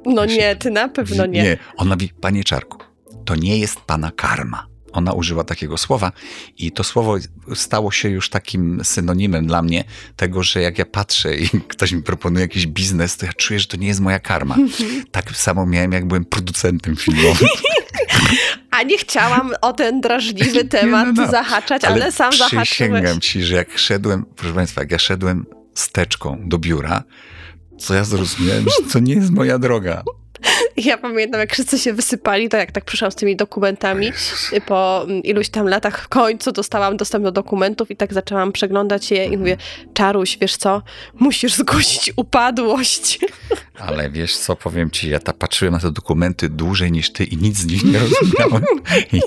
No 0.06 0.24
nie, 0.24 0.56
ty 0.56 0.70
na 0.70 0.88
pewno 0.88 1.26
nie. 1.26 1.42
Nie. 1.42 1.56
Ona 1.76 1.94
mówi, 1.94 2.10
panie 2.20 2.44
Czarku, 2.44 2.78
to 3.24 3.34
nie 3.34 3.58
jest 3.58 3.80
pana 3.80 4.10
karma. 4.10 4.66
Ona 4.92 5.12
użyła 5.12 5.44
takiego 5.44 5.78
słowa 5.78 6.12
i 6.58 6.72
to 6.72 6.84
słowo 6.84 7.16
stało 7.54 7.92
się 7.92 8.08
już 8.08 8.30
takim 8.30 8.80
synonimem 8.84 9.46
dla 9.46 9.62
mnie 9.62 9.84
tego, 10.16 10.42
że 10.42 10.60
jak 10.60 10.78
ja 10.78 10.84
patrzę 10.84 11.36
i 11.36 11.48
ktoś 11.72 11.92
mi 11.92 12.02
proponuje 12.02 12.44
jakiś 12.44 12.66
biznes, 12.66 13.16
to 13.16 13.26
ja 13.26 13.32
czuję, 13.32 13.60
że 13.60 13.66
to 13.66 13.76
nie 13.76 13.86
jest 13.86 14.00
moja 14.00 14.18
karma. 14.18 14.56
Tak 15.10 15.36
samo 15.36 15.66
miałem, 15.66 15.92
jak 15.92 16.06
byłem 16.06 16.24
producentem 16.24 16.96
filmowym. 16.96 17.48
A 18.70 18.82
nie 18.82 18.98
chciałam 18.98 19.52
o 19.60 19.72
ten 19.72 20.00
drażliwy 20.00 20.64
temat 20.64 21.08
no, 21.14 21.22
no. 21.22 21.30
zahaczać, 21.30 21.84
ale, 21.84 22.12
sam 22.12 22.32
zahaczyłeś. 22.32 22.68
przysięgam 22.68 23.20
ci, 23.20 23.42
że 23.42 23.56
jak 23.56 23.78
szedłem, 23.78 24.24
proszę 24.36 24.54
państwa, 24.54 24.80
jak 24.80 24.90
ja 24.90 24.98
szedłem 24.98 25.46
steczką 25.74 26.42
do 26.44 26.58
biura, 26.58 27.04
to 27.86 27.94
ja 27.94 28.04
zrozumiałem, 28.04 28.64
że 28.64 28.92
to 28.92 28.98
nie 28.98 29.14
jest 29.14 29.30
moja 29.30 29.58
droga. 29.58 30.02
Ja 30.76 30.98
pamiętam, 30.98 31.40
jak 31.40 31.52
wszyscy 31.52 31.78
się 31.78 31.92
wysypali, 31.92 32.48
to 32.48 32.56
jak 32.56 32.72
tak 32.72 32.84
przyszłam 32.84 33.12
z 33.12 33.14
tymi 33.14 33.36
dokumentami, 33.36 34.12
po 34.66 35.02
mm, 35.02 35.22
iluś 35.22 35.48
tam 35.48 35.68
latach 35.68 36.04
w 36.04 36.08
końcu 36.08 36.52
dostałam 36.52 36.96
dostęp 36.96 37.24
do 37.24 37.32
dokumentów 37.32 37.90
i 37.90 37.96
tak 37.96 38.14
zaczęłam 38.14 38.52
przeglądać 38.52 39.10
je 39.10 39.24
i 39.24 39.38
mówię, 39.38 39.56
Czaruś, 39.94 40.38
wiesz 40.40 40.56
co, 40.56 40.82
musisz 41.14 41.54
zgłosić 41.54 42.12
upadłość. 42.16 43.18
Ale 43.78 44.10
wiesz 44.10 44.36
co, 44.36 44.56
powiem 44.56 44.90
ci, 44.90 45.10
ja 45.10 45.20
ta 45.20 45.32
patrzyłem 45.32 45.74
na 45.74 45.80
te 45.80 45.90
dokumenty 45.90 46.48
dłużej 46.48 46.92
niż 46.92 47.12
ty 47.12 47.24
i 47.24 47.36
nic 47.36 47.56
z 47.56 47.66
nich 47.66 47.84
nie 47.84 47.98
rozumiałem. 47.98 48.64
I, 49.12 49.20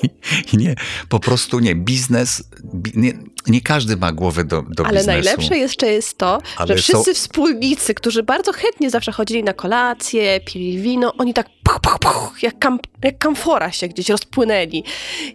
i 0.52 0.56
nie, 0.56 0.74
po 1.08 1.20
prostu 1.20 1.60
nie, 1.60 1.74
biznes, 1.74 2.48
bi, 2.74 2.92
nie, 2.94 3.12
nie 3.48 3.60
każdy 3.60 3.96
ma 3.96 4.12
głowę 4.12 4.44
do, 4.44 4.62
do 4.62 4.86
Ale 4.86 4.98
biznesu. 4.98 5.06
najlepsze 5.28 5.58
jeszcze 5.58 5.86
jest 5.86 6.18
to, 6.18 6.38
Ale 6.56 6.76
że 6.76 6.82
są- 6.82 6.92
wszyscy 6.92 7.14
wspólnicy, 7.14 7.94
którzy 7.94 8.22
bardzo 8.22 8.52
chętnie 8.52 8.90
zawsze 8.90 9.12
chodzili 9.12 9.44
na 9.44 9.52
kolację, 9.52 10.40
pili 10.40 10.78
wino, 10.78 11.14
oni 11.18 11.34
tak 11.34 11.46
puch, 11.64 11.80
puch, 11.80 11.98
puch, 11.98 12.42
jak, 12.42 12.58
kam, 12.58 12.78
jak 13.04 13.18
kamfora 13.18 13.72
się 13.72 13.88
gdzieś 13.88 14.08
rozpłynęli. 14.08 14.84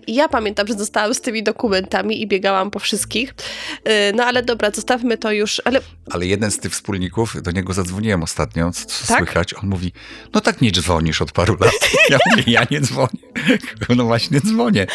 I 0.08 0.15
ja 0.15 0.27
pamiętam, 0.29 0.67
że 0.67 0.74
zostałam 0.74 1.13
z 1.13 1.22
tymi 1.22 1.43
dokumentami 1.43 2.22
i 2.22 2.27
biegałam 2.27 2.72
po 2.72 2.79
wszystkich. 2.79 3.34
Yy, 3.86 3.91
No 4.15 4.24
ale 4.25 4.43
dobra, 4.43 4.72
zostawmy 4.72 5.17
to 5.17 5.32
już. 5.32 5.62
Ale 5.65 5.82
Ale 6.12 6.25
jeden 6.25 6.51
z 6.51 6.60
tych 6.60 6.72
wspólników, 6.72 7.41
do 7.41 7.51
niego 7.51 7.74
zadzwoniłem 7.74 8.24
ostatnio, 8.24 8.72
co, 8.72 8.86
co 8.86 9.08
Tak? 9.08 9.17
słychać, 9.17 9.53
on 9.53 9.70
mówi, 9.70 9.91
no 10.34 10.41
tak 10.41 10.62
nie 10.62 10.72
dzwonisz 10.72 11.22
od 11.22 11.32
paru 11.32 11.58
lat. 11.60 11.74
Ja 12.10 12.17
mówię, 12.32 12.43
ja 12.48 12.65
nie 12.72 12.82
dzwonię. 12.82 13.20
No 13.98 14.03
właśnie 14.05 14.41
dzwonię. 14.41 14.88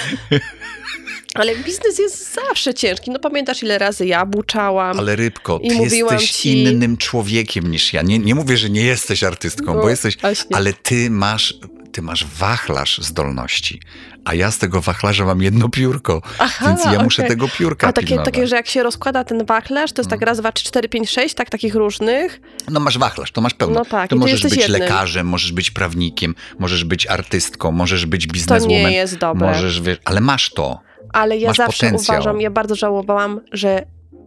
Ale 1.34 1.56
biznes 1.56 1.98
jest 1.98 2.34
zawsze 2.34 2.74
ciężki. 2.74 3.10
No 3.10 3.18
pamiętasz, 3.18 3.62
ile 3.62 3.78
razy 3.78 4.06
ja 4.06 4.26
buczałam. 4.26 4.98
Ale 4.98 5.16
rybko, 5.16 5.58
ty 5.58 5.66
jesteś 5.66 6.30
ci- 6.30 6.62
innym 6.62 6.96
człowiekiem 6.96 7.70
niż 7.70 7.92
ja. 7.92 8.02
Nie, 8.02 8.18
nie 8.18 8.34
mówię, 8.34 8.56
że 8.56 8.70
nie 8.70 8.82
jesteś 8.82 9.22
artystką, 9.24 9.74
No, 9.74 9.80
bo 9.82 9.88
jesteś, 9.90 10.16
właśnie. 10.16 10.56
ale 10.56 10.72
ty 10.72 11.10
masz, 11.10 11.54
ty 11.92 12.02
masz 12.02 12.24
wachlarz 12.26 12.98
zdolności, 12.98 13.80
a 14.24 14.34
ja 14.34 14.50
z 14.50 14.58
tego 14.58 14.80
wachlarza 14.80 15.24
mam 15.24 15.42
jedno 15.42 15.68
piórko, 15.68 16.22
Aha, 16.38 16.66
więc 16.68 16.84
ja 16.84 17.02
muszę 17.02 17.22
okej. 17.22 17.30
tego 17.36 17.48
piórka 17.58 17.88
A 17.88 17.92
takie, 17.92 18.06
pilnować. 18.06 18.34
takie, 18.34 18.46
że 18.46 18.56
jak 18.56 18.68
się 18.68 18.82
rozkłada 18.82 19.24
ten 19.24 19.44
wachlarz, 19.46 19.92
to 19.92 20.02
jest 20.02 20.10
Mm. 20.12 20.20
tak 20.20 20.26
raz, 20.28 20.38
dwa, 20.38 20.52
trzy, 20.52 20.64
cztery, 20.64 20.88
pięć, 20.88 21.10
sześć, 21.10 21.34
tak, 21.34 21.50
takich 21.50 21.74
różnych. 21.74 22.40
No 22.70 22.80
masz 22.80 22.98
wachlarz, 22.98 23.32
to 23.32 23.40
masz 23.40 23.54
pełno. 23.54 23.74
No 23.78 23.84
tak, 23.84 24.10
to 24.10 24.16
możesz 24.16 24.42
być 24.42 24.56
jednym. 24.56 24.80
lekarzem, 24.80 25.26
możesz 25.26 25.52
być 25.52 25.70
prawnikiem, 25.70 26.34
możesz 26.58 26.84
być 26.84 27.06
artystką, 27.06 27.72
możesz 27.72 28.06
być 28.06 28.26
To 28.26 28.32
bizneswoman. 28.32 28.68
nie 28.80 28.92
jest 28.92 29.16
dobre. 29.18 29.48
Możesz, 29.48 29.82
ale 30.04 30.20
masz 30.20 30.50
to. 30.50 30.87
Ale 31.12 31.36
ja 31.36 31.48
Masz 31.48 31.56
zawsze 31.56 31.86
potencjał. 31.86 32.16
uważam, 32.16 32.40
ja 32.40 32.50
bardzo 32.50 32.74
żałowałam, 32.74 33.40
że 33.52 33.82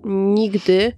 nigdy, 0.06 0.94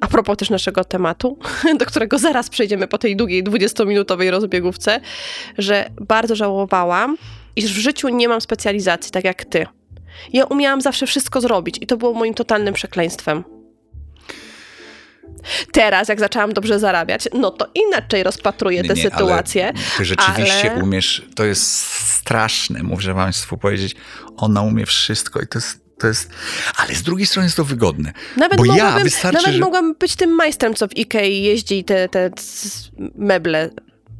a 0.00 0.06
propos 0.06 0.36
też 0.36 0.50
naszego 0.50 0.84
tematu, 0.84 1.38
do 1.78 1.86
którego 1.86 2.18
zaraz 2.18 2.50
przejdziemy 2.50 2.88
po 2.88 2.98
tej 2.98 3.16
długiej 3.16 3.44
20-minutowej 3.44 4.30
rozbiegówce, 4.30 5.00
że 5.58 5.90
bardzo 6.00 6.36
żałowałam, 6.36 7.16
iż 7.56 7.72
w 7.72 7.78
życiu 7.78 8.08
nie 8.08 8.28
mam 8.28 8.40
specjalizacji, 8.40 9.12
tak 9.12 9.24
jak 9.24 9.44
ty. 9.44 9.66
Ja 10.32 10.44
umiałam 10.44 10.80
zawsze 10.80 11.06
wszystko 11.06 11.40
zrobić 11.40 11.78
i 11.80 11.86
to 11.86 11.96
było 11.96 12.12
moim 12.12 12.34
totalnym 12.34 12.74
przekleństwem. 12.74 13.44
Teraz, 15.72 16.08
jak 16.08 16.20
zaczęłam 16.20 16.52
dobrze 16.52 16.78
zarabiać, 16.78 17.28
no 17.34 17.50
to 17.50 17.66
inaczej 17.74 18.22
rozpatruję 18.22 18.84
tę 18.84 18.96
sytuację. 18.96 19.64
Ale 19.66 19.74
ty 19.98 20.04
rzeczywiście 20.04 20.72
ale- 20.72 20.82
umiesz, 20.82 21.22
to 21.34 21.44
jest 21.44 21.82
straszne, 21.92 22.82
muszę 22.82 23.14
Państwu 23.14 23.56
powiedzieć, 23.58 23.96
ona 24.36 24.62
umie 24.62 24.86
wszystko 24.86 25.40
i 25.40 25.46
to 25.46 25.58
jest, 25.58 25.80
to 25.98 26.06
jest, 26.06 26.30
ale 26.76 26.94
z 26.94 27.02
drugiej 27.02 27.26
strony 27.26 27.46
jest 27.46 27.56
to 27.56 27.64
wygodne. 27.64 28.12
Nawet, 28.36 28.58
Bo 28.58 28.64
ja 28.64 28.72
mogłabym, 28.72 29.04
wystarczy, 29.04 29.36
nawet 29.38 29.52
że- 29.54 29.60
mogłam 29.60 29.94
być 29.94 30.16
tym 30.16 30.30
majstrem, 30.30 30.74
co 30.74 30.88
w 30.88 30.96
Ikei 30.96 31.42
jeździ 31.42 31.84
te, 31.84 32.08
te 32.08 32.30
meble 33.14 33.70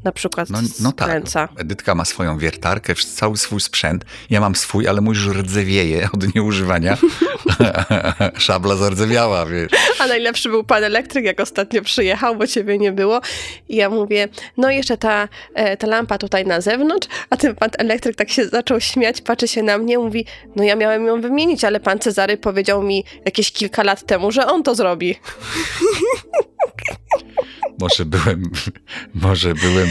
na 0.04 0.12
przykład 0.12 0.50
No, 0.50 0.58
no 0.80 0.92
tak, 0.92 1.08
skręca. 1.08 1.48
Edytka 1.56 1.94
ma 1.94 2.04
swoją 2.04 2.38
wiertarkę, 2.38 2.94
cały 2.94 3.36
swój 3.36 3.60
sprzęt, 3.60 4.04
ja 4.30 4.40
mam 4.40 4.54
swój, 4.54 4.88
ale 4.88 5.00
mój 5.00 5.14
już 5.14 5.26
rdzewieje 5.26 6.08
od 6.14 6.34
nieużywania. 6.34 6.96
Szabla 8.38 8.76
zardzewiała, 8.76 9.46
wiesz. 9.46 9.72
A 9.98 10.06
najlepszy 10.06 10.48
był 10.48 10.64
pan 10.64 10.84
elektryk, 10.84 11.24
jak 11.24 11.40
ostatnio 11.40 11.82
przyjechał, 11.82 12.36
bo 12.36 12.46
ciebie 12.46 12.78
nie 12.78 12.92
było. 12.92 13.20
I 13.68 13.76
ja 13.76 13.90
mówię, 13.90 14.28
no 14.56 14.70
jeszcze 14.70 14.96
ta, 14.96 15.28
e, 15.54 15.76
ta 15.76 15.86
lampa 15.86 16.18
tutaj 16.18 16.46
na 16.46 16.60
zewnątrz, 16.60 17.08
a 17.30 17.36
ten 17.36 17.54
pan 17.54 17.70
elektryk 17.78 18.16
tak 18.16 18.30
się 18.30 18.48
zaczął 18.48 18.80
śmiać, 18.80 19.20
patrzy 19.20 19.48
się 19.48 19.62
na 19.62 19.78
mnie, 19.78 19.98
mówi, 19.98 20.24
no 20.56 20.64
ja 20.64 20.76
miałem 20.76 21.06
ją 21.06 21.20
wymienić, 21.20 21.64
ale 21.64 21.80
pan 21.80 21.98
Cezary 21.98 22.36
powiedział 22.36 22.82
mi 22.82 23.04
jakieś 23.24 23.52
kilka 23.52 23.82
lat 23.82 24.06
temu, 24.06 24.30
że 24.30 24.46
on 24.46 24.62
to 24.62 24.74
zrobi. 24.74 25.14
Może 27.80 28.04
byłem, 28.04 28.42
może 29.14 29.54
byłem 29.54 29.88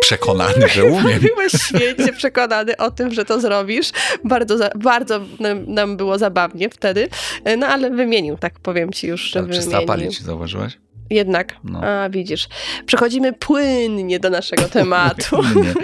przekonany, 0.00 0.68
że 0.68 0.84
umiem. 0.84 1.20
Byłeś 1.20 1.52
święcie 1.52 2.12
przekonany 2.12 2.76
o 2.76 2.90
tym, 2.90 3.14
że 3.14 3.24
to 3.24 3.40
zrobisz. 3.40 3.90
Bardzo, 4.24 4.58
za, 4.58 4.70
bardzo 4.76 5.20
nam, 5.40 5.74
nam 5.74 5.96
było 5.96 6.18
zabawnie 6.18 6.70
wtedy. 6.70 7.08
No 7.58 7.66
ale 7.66 7.90
wymienił, 7.90 8.36
tak 8.38 8.60
powiem 8.60 8.92
ci 8.92 9.06
już, 9.06 9.20
że 9.22 9.38
Ale 9.38 9.48
przestała 9.48 9.86
palić, 9.86 10.20
zauważyłaś? 10.22 10.78
Jednak. 11.10 11.56
No. 11.64 11.80
A 11.84 12.08
widzisz. 12.08 12.48
Przechodzimy 12.86 13.32
płynnie 13.32 14.20
do 14.20 14.30
naszego 14.30 14.62
tematu. 14.78 15.42
Nie, 15.42 15.74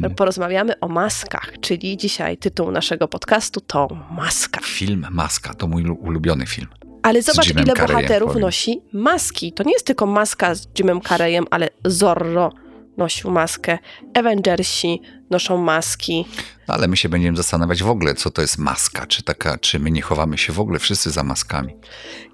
nie. 0.00 0.10
Porozmawiamy 0.16 0.80
o 0.80 0.88
maskach, 0.88 1.52
czyli 1.60 1.96
dzisiaj 1.96 2.36
tytuł 2.36 2.70
naszego 2.70 3.08
podcastu 3.08 3.60
to 3.60 3.88
Maska. 4.10 4.60
Film 4.64 5.06
Maska 5.10 5.54
to 5.54 5.66
mój 5.68 5.82
lu- 5.82 5.94
ulubiony 5.94 6.46
film. 6.46 6.66
Ale 7.02 7.22
zobacz, 7.22 7.50
ile 7.50 7.64
Carreyem, 7.64 7.86
bohaterów 7.86 8.28
powiem. 8.28 8.42
nosi 8.42 8.82
maski. 8.92 9.52
To 9.52 9.62
nie 9.62 9.72
jest 9.72 9.86
tylko 9.86 10.06
maska 10.06 10.54
z 10.54 10.68
Jimem 10.78 11.00
Carreyem, 11.00 11.44
ale 11.50 11.68
Zorro 11.84 12.52
nosił 12.96 13.30
maskę, 13.30 13.78
Avengersi 14.14 15.02
noszą 15.30 15.56
maski. 15.56 16.24
No, 16.68 16.74
ale 16.74 16.88
my 16.88 16.96
się 16.96 17.08
będziemy 17.08 17.36
zastanawiać 17.36 17.82
w 17.82 17.90
ogóle, 17.90 18.14
co 18.14 18.30
to 18.30 18.42
jest 18.42 18.58
maska, 18.58 19.06
czy 19.06 19.22
taka, 19.22 19.58
czy 19.58 19.78
my 19.78 19.90
nie 19.90 20.02
chowamy 20.02 20.38
się 20.38 20.52
w 20.52 20.60
ogóle 20.60 20.78
wszyscy 20.78 21.10
za 21.10 21.22
maskami. 21.22 21.76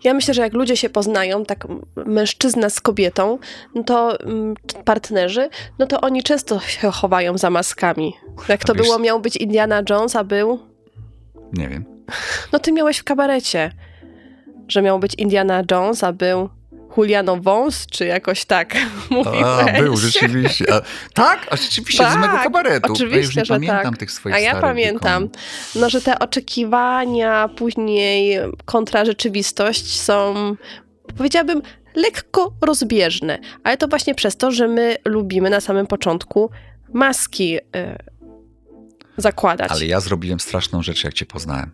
Ja 0.04 0.14
myślę, 0.14 0.34
że 0.34 0.42
jak 0.42 0.52
ludzie 0.52 0.76
się 0.76 0.90
poznają, 0.90 1.44
tak 1.44 1.66
mężczyzna 2.06 2.70
z 2.70 2.80
kobietą, 2.80 3.38
no 3.74 3.84
to 3.84 4.20
mm, 4.20 4.54
partnerzy, 4.84 5.48
no 5.78 5.86
to 5.86 6.00
oni 6.00 6.22
często 6.22 6.60
się 6.60 6.90
chowają 6.90 7.38
za 7.38 7.50
maskami. 7.50 8.14
Jak 8.48 8.64
to 8.64 8.74
było, 8.74 8.98
miał 8.98 9.20
być 9.20 9.36
Indiana 9.36 9.82
Jones, 9.90 10.16
a 10.16 10.24
był 10.24 10.58
Nie 11.52 11.68
wiem. 11.68 11.84
No 12.52 12.58
ty 12.58 12.72
miałeś 12.72 12.98
w 12.98 13.04
kabarecie, 13.04 13.72
że 14.68 14.82
miał 14.82 14.98
być 14.98 15.14
Indiana 15.14 15.62
Jones, 15.70 16.04
a 16.04 16.12
był 16.12 16.48
Juliano 16.96 17.36
Wąs, 17.36 17.86
czy 17.86 18.06
jakoś 18.06 18.44
tak 18.44 18.76
mówiłeś. 19.10 19.42
A, 19.44 19.80
był, 19.82 19.96
rzeczywiście. 19.96 20.74
A, 20.74 20.80
tak, 21.14 21.46
a 21.50 21.56
rzeczywiście 21.56 22.10
z 22.10 22.14
mego 22.16 22.26
Tak, 22.32 22.42
kabaretu. 22.42 22.92
oczywiście, 22.92 23.16
ja 23.20 23.26
już 23.26 23.36
nie 23.36 23.44
że 23.44 23.54
pamiętam 23.54 23.82
tak. 23.92 23.96
tych 23.96 24.12
swoich 24.12 24.34
A 24.36 24.38
ja 24.38 24.60
pamiętam, 24.60 25.22
wykonów. 25.22 25.46
no, 25.74 25.90
że 25.90 26.00
te 26.00 26.18
oczekiwania 26.18 27.48
później 27.48 28.38
kontra 28.64 29.04
rzeczywistość 29.04 30.00
są, 30.00 30.34
powiedziałabym, 31.16 31.62
lekko 31.94 32.52
rozbieżne. 32.60 33.38
Ale 33.64 33.76
to 33.76 33.88
właśnie 33.88 34.14
przez 34.14 34.36
to, 34.36 34.52
że 34.52 34.68
my 34.68 34.96
lubimy 35.04 35.50
na 35.50 35.60
samym 35.60 35.86
początku 35.86 36.50
maski 36.92 37.56
y, 37.56 37.60
zakładać. 39.16 39.70
Ale 39.70 39.86
ja 39.86 40.00
zrobiłem 40.00 40.40
straszną 40.40 40.82
rzecz, 40.82 41.04
jak 41.04 41.14
cię 41.14 41.26
poznałem. 41.26 41.70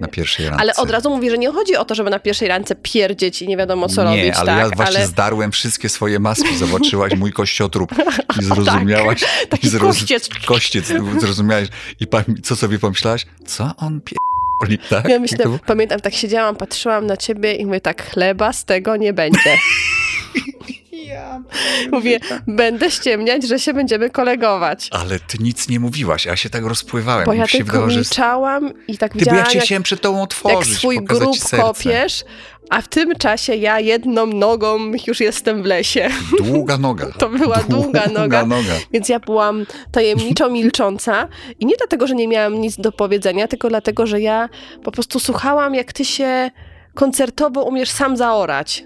Na 0.00 0.08
pierwszej 0.08 0.46
randce. 0.46 0.60
Ale 0.60 0.74
od 0.76 0.90
razu 0.90 1.10
mówię, 1.10 1.30
że 1.30 1.38
nie 1.38 1.52
chodzi 1.52 1.76
o 1.76 1.84
to, 1.84 1.94
żeby 1.94 2.10
na 2.10 2.18
pierwszej 2.18 2.48
randce 2.48 2.74
pierdzieć 2.74 3.42
i 3.42 3.48
nie 3.48 3.56
wiadomo 3.56 3.88
co 3.88 4.04
nie, 4.04 4.22
robić. 4.22 4.34
ale 4.36 4.46
tak? 4.46 4.58
ja 4.58 4.76
właśnie 4.76 4.96
ale 4.98 5.06
zdarłem 5.06 5.52
wszystkie 5.52 5.88
swoje 5.88 6.18
maski, 6.18 6.56
zobaczyłaś 6.66 7.14
mój 7.14 7.32
kościotrup 7.32 7.90
i 8.40 8.44
zrozumiałaś. 8.54 9.20
taki 9.50 9.66
i 9.66 9.70
zroz- 9.70 9.80
kościec. 9.80 10.28
Kościec, 10.46 10.92
zrozumiałeś. 11.20 11.68
I 12.00 12.06
co 12.42 12.56
sobie 12.56 12.78
pomyślałaś? 12.78 13.26
Co 13.46 13.70
on 13.76 14.00
pierdoli, 14.00 14.88
tak? 14.88 15.08
Ja 15.08 15.18
myślę, 15.18 15.38
to 15.38 15.58
pamiętam, 15.66 16.00
tak 16.00 16.14
siedziałam, 16.14 16.56
patrzyłam 16.56 17.06
na 17.06 17.16
ciebie 17.16 17.52
i 17.54 17.66
mówię 17.66 17.80
tak, 17.80 18.10
chleba 18.10 18.52
z 18.52 18.64
tego 18.64 18.96
nie 18.96 19.12
będzie. 19.12 19.58
Mówię, 21.92 22.18
będę 22.46 22.90
ściemniać, 22.90 23.48
że 23.48 23.58
się 23.58 23.74
będziemy 23.74 24.10
kolegować. 24.10 24.88
Ale 24.92 25.20
ty 25.20 25.38
nic 25.40 25.68
nie 25.68 25.80
mówiłaś, 25.80 26.26
a 26.26 26.30
ja 26.30 26.36
się 26.36 26.50
tak 26.50 26.64
rozpływałem. 26.64 27.26
Bo 27.26 27.32
ja 27.32 27.46
się 27.46 27.58
tylko 27.58 27.66
wydawało, 27.72 27.90
że... 27.90 27.96
milczałam 27.96 28.72
i 28.88 28.98
tak 28.98 29.12
Ty, 29.12 29.18
bo 29.18 29.20
widziałam, 29.20 29.38
ja 29.38 29.46
cię 29.46 29.58
jak, 29.58 29.64
chciałem 29.64 29.82
przed 29.82 30.00
tobą 30.00 30.16
jak 30.16 30.24
otworzyć, 30.24 30.76
swój 30.76 30.96
pokazać 30.96 31.22
grób 31.22 31.60
kopiesz, 31.60 32.24
a 32.70 32.80
w 32.80 32.88
tym 32.88 33.14
czasie 33.14 33.54
ja 33.54 33.80
jedną 33.80 34.26
nogą 34.26 34.92
już 35.06 35.20
jestem 35.20 35.62
w 35.62 35.66
lesie. 35.66 36.08
Długa 36.38 36.78
noga. 36.78 37.06
To 37.18 37.28
była 37.28 37.56
długa 37.68 38.06
noga. 38.18 38.46
noga. 38.46 38.72
Więc 38.92 39.08
ja 39.08 39.20
byłam 39.20 39.66
tajemniczo 39.92 40.50
milcząca 40.50 41.28
i 41.60 41.66
nie 41.66 41.76
dlatego, 41.76 42.06
że 42.06 42.14
nie 42.14 42.28
miałam 42.28 42.60
nic 42.60 42.76
do 42.76 42.92
powiedzenia, 42.92 43.48
tylko 43.48 43.68
dlatego, 43.68 44.06
że 44.06 44.20
ja 44.20 44.48
po 44.84 44.92
prostu 44.92 45.20
słuchałam, 45.20 45.74
jak 45.74 45.92
ty 45.92 46.04
się 46.04 46.50
koncertowo 46.94 47.62
umiesz 47.62 47.90
sam 47.90 48.16
zaorać. 48.16 48.84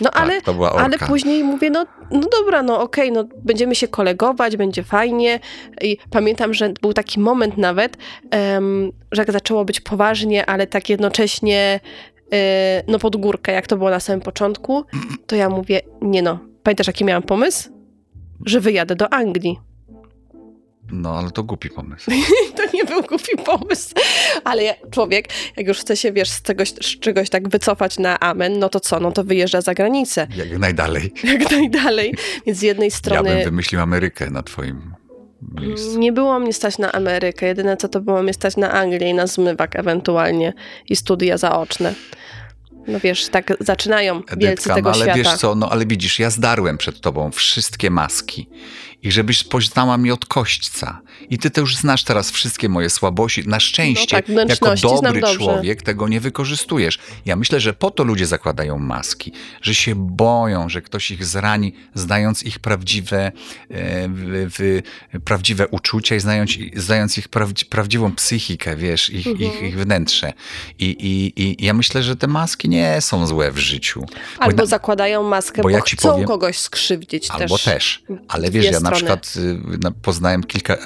No 0.00 0.10
ale, 0.10 0.34
tak, 0.34 0.44
to 0.44 0.54
była 0.54 0.72
orka. 0.72 0.84
ale 0.84 0.98
później 0.98 1.44
mówię, 1.44 1.70
no, 1.70 1.86
no 2.10 2.20
dobra, 2.20 2.62
no 2.62 2.80
okej, 2.80 3.12
no 3.12 3.24
będziemy 3.44 3.74
się 3.74 3.88
kolegować, 3.88 4.56
będzie 4.56 4.82
fajnie. 4.82 5.40
I 5.82 5.98
pamiętam, 6.10 6.54
że 6.54 6.72
był 6.82 6.92
taki 6.92 7.20
moment 7.20 7.58
nawet, 7.58 7.96
em, 8.30 8.92
że 9.12 9.22
jak 9.22 9.32
zaczęło 9.32 9.64
być 9.64 9.80
poważnie, 9.80 10.46
ale 10.46 10.66
tak 10.66 10.88
jednocześnie 10.88 11.80
e, 12.32 12.82
no 12.88 12.98
pod 12.98 13.16
górkę, 13.16 13.52
jak 13.52 13.66
to 13.66 13.76
było 13.76 13.90
na 13.90 14.00
samym 14.00 14.20
początku, 14.20 14.84
to 15.26 15.36
ja 15.36 15.48
mówię, 15.48 15.80
nie 16.02 16.22
no, 16.22 16.38
pamiętasz 16.62 16.86
jaki 16.86 17.04
miałam 17.04 17.22
pomysł? 17.22 17.70
Że 18.46 18.60
wyjadę 18.60 18.96
do 18.96 19.12
Anglii. 19.12 19.58
No, 20.92 21.18
ale 21.18 21.30
to 21.30 21.42
głupi 21.42 21.70
pomysł. 21.70 22.10
To 22.56 22.62
nie 22.74 22.84
był 22.84 23.02
głupi 23.02 23.36
pomysł, 23.44 23.94
ale 24.44 24.62
ja, 24.62 24.74
człowiek, 24.90 25.28
jak 25.56 25.66
już 25.66 25.78
chce 25.78 25.96
się, 25.96 26.12
wiesz, 26.12 26.30
z 26.30 26.42
czegoś, 26.42 26.68
z 26.70 27.00
czegoś 27.00 27.30
tak 27.30 27.48
wycofać 27.48 27.98
na 27.98 28.20
amen, 28.20 28.58
no 28.58 28.68
to 28.68 28.80
co, 28.80 29.00
no 29.00 29.12
to 29.12 29.24
wyjeżdża 29.24 29.60
za 29.60 29.74
granicę, 29.74 30.26
Jak 30.36 30.58
najdalej. 30.58 31.12
jak 31.24 31.50
najdalej. 31.50 32.14
Więc 32.46 32.58
z 32.58 32.62
jednej 32.62 32.86
Ja 32.88 32.90
bym 32.90 32.98
strony 32.98 33.44
wymyślił 33.44 33.80
Amerykę 33.80 34.30
na 34.30 34.42
twoim 34.42 34.94
miejscu. 35.60 35.98
nie 35.98 36.12
było 36.12 36.38
mnie 36.40 36.52
stać 36.52 36.78
na 36.78 36.92
Amerykę, 36.92 37.46
jedyne 37.46 37.76
co 37.76 37.88
to 37.88 38.00
było 38.00 38.22
mnie 38.22 38.32
stać 38.34 38.56
na 38.56 38.72
Anglię 38.72 39.10
i 39.10 39.14
na 39.14 39.26
zmywak 39.26 39.76
ewentualnie 39.76 40.52
i 40.88 40.96
studia 40.96 41.38
zaoczne. 41.38 41.94
No 42.86 43.00
wiesz, 43.00 43.28
tak 43.28 43.52
zaczynają 43.60 44.14
wielcy 44.14 44.32
Edytka, 44.34 44.74
tego 44.74 44.88
no 44.90 44.94
ale 44.94 45.04
świata. 45.04 45.18
wiesz 45.18 45.32
co, 45.40 45.54
no 45.54 45.70
ale 45.70 45.86
widzisz, 45.86 46.18
ja 46.18 46.30
zdarłem 46.30 46.78
przed 46.78 47.00
tobą 47.00 47.30
wszystkie 47.30 47.90
maski 47.90 48.48
i 49.04 49.12
żebyś 49.12 49.44
poznała 49.44 49.96
mnie 49.98 50.14
od 50.14 50.26
kośćca. 50.26 51.00
I 51.30 51.38
ty 51.38 51.50
to 51.50 51.60
już 51.60 51.76
znasz 51.76 52.04
teraz 52.04 52.30
wszystkie 52.30 52.68
moje 52.68 52.90
słabości. 52.90 53.48
Na 53.48 53.60
szczęście, 53.60 54.22
No 54.28 54.46
tak, 54.46 54.48
jako 54.48 54.74
dobry 54.74 55.22
człowiek 55.36 55.82
tego 55.82 56.08
nie 56.08 56.20
wykorzystujesz. 56.20 56.98
Ja 57.26 57.36
myślę, 57.36 57.60
że 57.60 57.72
po 57.74 57.90
to 57.90 58.04
ludzie 58.04 58.26
zakładają 58.26 58.78
maski, 58.78 59.32
że 59.62 59.74
się 59.74 59.94
boją, 59.96 60.68
że 60.68 60.82
ktoś 60.82 61.10
ich 61.10 61.24
zrani, 61.24 61.74
znając 61.94 62.42
ich 62.42 62.58
prawdziwe, 62.58 63.26
e, 63.26 63.32
w, 64.08 64.46
w, 64.58 64.80
prawdziwe 65.24 65.68
uczucia 65.68 66.14
i 66.16 66.20
znając, 66.20 66.50
znając 66.76 67.18
ich 67.18 67.28
prawdzi, 67.28 67.66
prawdziwą 67.66 68.14
psychikę, 68.14 68.76
wiesz, 68.76 69.10
ich, 69.10 69.26
Mhm. 69.26 69.50
ich, 69.52 69.62
ich 69.62 69.78
wnętrze. 69.78 70.32
I, 70.78 70.84
i, 70.84 71.42
I 71.42 71.64
ja 71.64 71.74
myślę, 71.74 72.02
że 72.02 72.16
te 72.16 72.26
maski 72.26 72.68
nie 72.68 73.00
są 73.00 73.26
złe 73.26 73.52
w 73.52 73.58
życiu. 73.58 74.00
Bo 74.00 74.42
Albo 74.42 74.56
na- 74.56 74.66
zakładają 74.66 75.22
maskę, 75.22 75.56
bo 75.62 75.68
bo, 75.68 75.70
ja 75.70 75.80
chcą 75.80 76.10
powiem- 76.12 76.26
kogoś 76.28 76.58
skrzywdzić 76.58 77.30
Albo 77.30 77.54
też. 77.58 77.64
też. 77.64 78.02
Ale 78.28 78.50
wiesz, 78.50 78.64
ja 78.64 78.80
na 78.80 78.93
strony. 78.96 79.20
przykład 79.20 79.46
y, 79.74 79.78
na- 79.78 79.90
poznałem 79.90 80.42
kilka 80.44 80.74
y, 80.74 80.78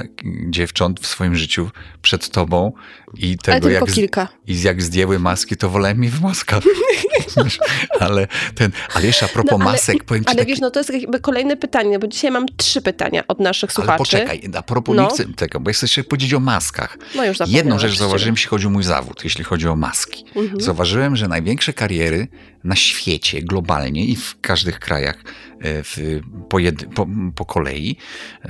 dziewcząt 0.50 1.00
w 1.00 1.06
swoim 1.06 1.36
życiu 1.36 1.70
przed 2.02 2.30
tobą 2.30 2.72
i 3.16 3.26
Ale 3.28 3.36
tego 3.36 3.68
tylko 3.68 3.86
jak, 3.86 3.94
kilka. 3.94 4.28
i 4.46 4.62
jak 4.62 4.82
zdjęły 4.82 5.18
maski, 5.18 5.56
to 5.56 5.70
wolałem 5.70 6.04
je 6.04 6.10
w 6.10 6.20
maskach. 6.20 6.62
Ale 8.00 8.26
ten, 8.54 8.70
ale 8.94 9.06
jeszcze 9.06 9.26
a 9.26 9.28
propos 9.28 9.50
No, 9.58 9.64
ale- 9.64 9.72
masek, 9.72 10.04
powiem 10.04 10.24
ci 10.24 10.28
Ale 10.28 10.36
takie, 10.36 10.48
wiesz, 10.48 10.60
no 10.60 10.70
to 10.70 10.80
jest 10.80 10.92
jakby 10.94 11.20
kolejne 11.20 11.56
pytanie, 11.56 11.98
bo 11.98 12.06
dzisiaj 12.06 12.30
mam 12.30 12.46
trzy 12.56 12.82
pytania 12.82 13.22
od 13.28 13.40
naszych 13.40 13.70
ale 13.70 13.74
słuchaczy. 13.74 13.98
poczekaj, 13.98 14.42
a 14.56 14.62
propos 14.62 14.96
No. 14.96 15.02
nie 15.02 15.08
chcę 15.08 15.24
tego, 15.24 15.60
bo 15.60 15.70
ja 15.70 15.74
chcę 15.74 15.84
jeszcze 15.84 16.04
powiedzieć 16.04 16.34
o 16.34 16.40
maskach. 16.40 16.98
No 17.16 17.24
już 17.24 17.38
Jedną 17.46 17.78
rzecz 17.78 17.98
zauważyłem, 17.98 18.34
jeśli 18.34 18.48
chodzi 18.48 18.66
o 18.66 18.70
mój 18.70 18.82
zawód, 18.82 19.24
jeśli 19.24 19.44
chodzi 19.44 19.68
o 19.68 19.76
maski. 19.76 20.24
Mhm. 20.36 20.60
Zauważyłem, 20.60 21.16
że 21.16 21.28
największe 21.28 21.72
kariery 21.72 22.28
na 22.64 22.76
świecie, 22.76 23.42
globalnie 23.42 24.04
i 24.04 24.16
w 24.16 24.40
każdych 24.40 24.78
krajach 24.80 25.16
e, 25.60 25.82
w, 25.82 26.20
po, 26.48 26.58
jedy, 26.58 26.86
po, 26.86 27.06
po 27.34 27.44
kolei 27.44 27.96
e, 28.44 28.48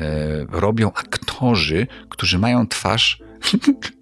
robią 0.51 0.93
aktorzy, 0.93 1.87
którzy 2.09 2.39
mają 2.39 2.67
twarz 2.69 3.19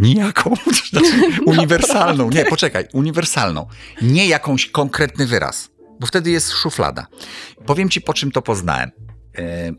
Nijaką, 0.00 0.54
znaczy 0.90 1.12
uniwersalną. 1.46 2.30
Nie, 2.30 2.44
poczekaj, 2.44 2.84
uniwersalną. 2.92 3.66
Nie 4.02 4.26
jakąś 4.26 4.66
konkretny 4.66 5.26
wyraz, 5.26 5.70
bo 6.00 6.06
wtedy 6.06 6.30
jest 6.30 6.50
szuflada. 6.50 7.06
Powiem 7.66 7.88
ci, 7.88 8.00
po 8.00 8.14
czym 8.14 8.32
to 8.32 8.42
poznałem. 8.42 8.90
E, 9.38 9.72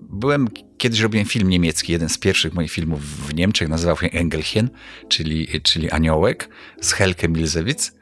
byłem, 0.00 0.48
kiedyś 0.78 1.00
robiłem 1.00 1.26
film 1.26 1.48
niemiecki, 1.48 1.92
jeden 1.92 2.08
z 2.08 2.18
pierwszych 2.18 2.54
moich 2.54 2.70
filmów 2.70 3.28
w 3.28 3.34
Niemczech, 3.34 3.68
nazywał 3.68 3.96
się 3.96 4.06
Engelchen, 4.06 4.70
czyli, 5.08 5.60
czyli 5.62 5.90
Aniołek, 5.90 6.48
z 6.80 6.92
Helke 6.92 7.28
Milzewicz. 7.28 7.92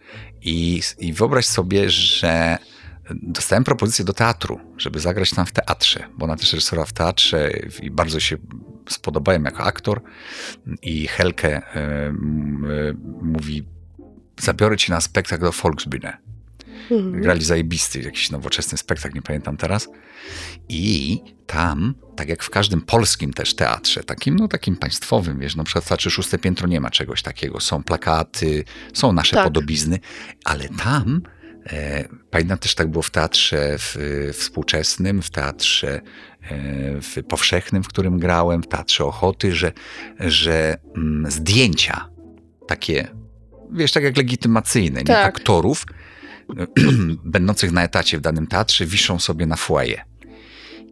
I, 0.43 0.83
I 0.99 1.13
wyobraź 1.13 1.47
sobie, 1.47 1.91
że 1.91 2.59
dostałem 3.11 3.65
propozycję 3.65 4.05
do 4.05 4.13
teatru, 4.13 4.61
żeby 4.79 5.01
zagrać 5.01 5.31
tam 5.31 5.47
w 5.47 5.53
teatrze, 5.53 6.09
bo 6.19 6.25
ona 6.25 6.37
też 6.37 6.53
reżyserowała 6.53 6.87
w 6.87 6.93
teatrze 6.93 7.51
i 7.83 7.91
bardzo 7.91 8.21
się 8.21 8.37
spodobałem 8.89 9.45
jako 9.45 9.63
aktor. 9.63 10.03
I 10.83 11.07
Helke 11.09 11.59
y, 11.59 11.81
y, 11.81 12.97
mówi, 13.23 13.65
zabiorę 14.41 14.77
cię 14.77 14.93
na 14.93 15.01
spektakl 15.01 15.45
do 15.45 15.51
Volksbühne. 15.51 16.17
Mhm. 16.91 17.23
Grali 17.23 17.45
zajebisty, 17.45 18.01
jakiś 18.01 18.31
nowoczesny 18.31 18.79
spektakl, 18.79 19.15
nie 19.15 19.23
pamiętam 19.23 19.57
teraz. 19.57 19.89
I 20.69 21.21
tam, 21.47 21.95
tak 22.17 22.29
jak 22.29 22.43
w 22.43 22.51
każdym 22.51 22.81
polskim 22.81 23.33
też 23.33 23.55
teatrze, 23.55 24.05
takim, 24.05 24.37
no 24.37 24.49
takim 24.49 24.77
państwowym, 24.77 25.39
wiesz, 25.39 25.57
na 25.57 25.65
przykład 25.65 25.85
w 25.85 25.89
Teatrze 25.89 26.11
Szóste 26.11 26.39
Piętro 26.39 26.69
nie 26.69 26.81
ma 26.81 26.91
czegoś 26.91 27.23
takiego. 27.23 27.61
Są 27.61 27.83
plakaty, 27.83 28.65
są 28.93 29.13
nasze 29.13 29.37
tak. 29.37 29.45
podobizny, 29.45 29.99
ale 30.45 30.69
tam 30.69 31.23
E, 31.23 31.36
pamiętam 32.31 32.59
też 32.59 32.75
tak 32.75 32.89
było 32.89 33.03
w 33.03 33.11
teatrze 33.11 33.79
w, 33.79 33.97
współczesnym, 34.33 35.23
w 35.23 35.31
teatrze 35.31 35.95
e, 35.95 36.01
w 37.01 37.17
powszechnym, 37.29 37.83
w 37.83 37.89
którym 37.89 38.19
grałem, 38.19 38.63
w 38.63 38.69
teatrze 38.69 39.05
Ochoty, 39.05 39.55
że, 39.55 39.73
że 40.21 40.77
mm, 40.97 41.31
zdjęcia 41.31 42.09
takie, 42.67 43.09
wiesz, 43.73 43.93
tak 43.93 44.05
jak 44.05 44.17
legitymacyjne, 44.17 44.99
tak. 44.99 45.09
nie 45.09 45.19
aktorów, 45.19 45.87
będących 47.25 47.73
na 47.73 47.83
etacie 47.83 48.19
w 48.19 48.21
danym 48.21 48.47
teatrze, 48.47 48.87
wiszą 48.87 49.19
sobie 49.19 49.47
na 49.47 49.57
foyer. 49.57 50.05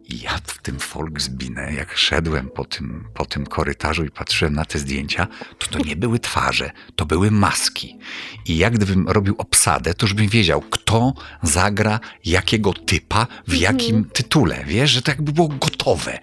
I 0.09 0.19
ja 0.19 0.39
w 0.43 0.61
tym 0.61 0.77
Volksbine, 0.93 1.73
jak 1.73 1.97
szedłem 1.97 2.49
po 2.49 2.65
tym, 2.65 3.07
po 3.13 3.25
tym 3.25 3.45
korytarzu 3.45 4.05
i 4.05 4.11
patrzyłem 4.11 4.53
na 4.53 4.65
te 4.65 4.79
zdjęcia, 4.79 5.27
to 5.57 5.67
to 5.67 5.79
nie 5.79 5.95
były 5.95 6.19
twarze, 6.19 6.71
to 6.95 7.05
były 7.05 7.31
maski. 7.31 7.97
I 8.45 8.57
jak 8.57 8.73
gdybym 8.73 9.07
robił 9.09 9.35
obsadę, 9.37 9.93
to 9.93 10.05
już 10.05 10.13
bym 10.13 10.27
wiedział, 10.27 10.61
kto 10.61 11.13
zagra 11.43 11.99
jakiego 12.25 12.73
typa 12.73 13.27
w 13.47 13.53
mhm. 13.53 13.61
jakim 13.61 14.05
tytule. 14.05 14.63
Wiesz, 14.67 14.91
że 14.91 15.01
to 15.01 15.11
jakby 15.11 15.31
było 15.31 15.47
gotowe. 15.47 16.19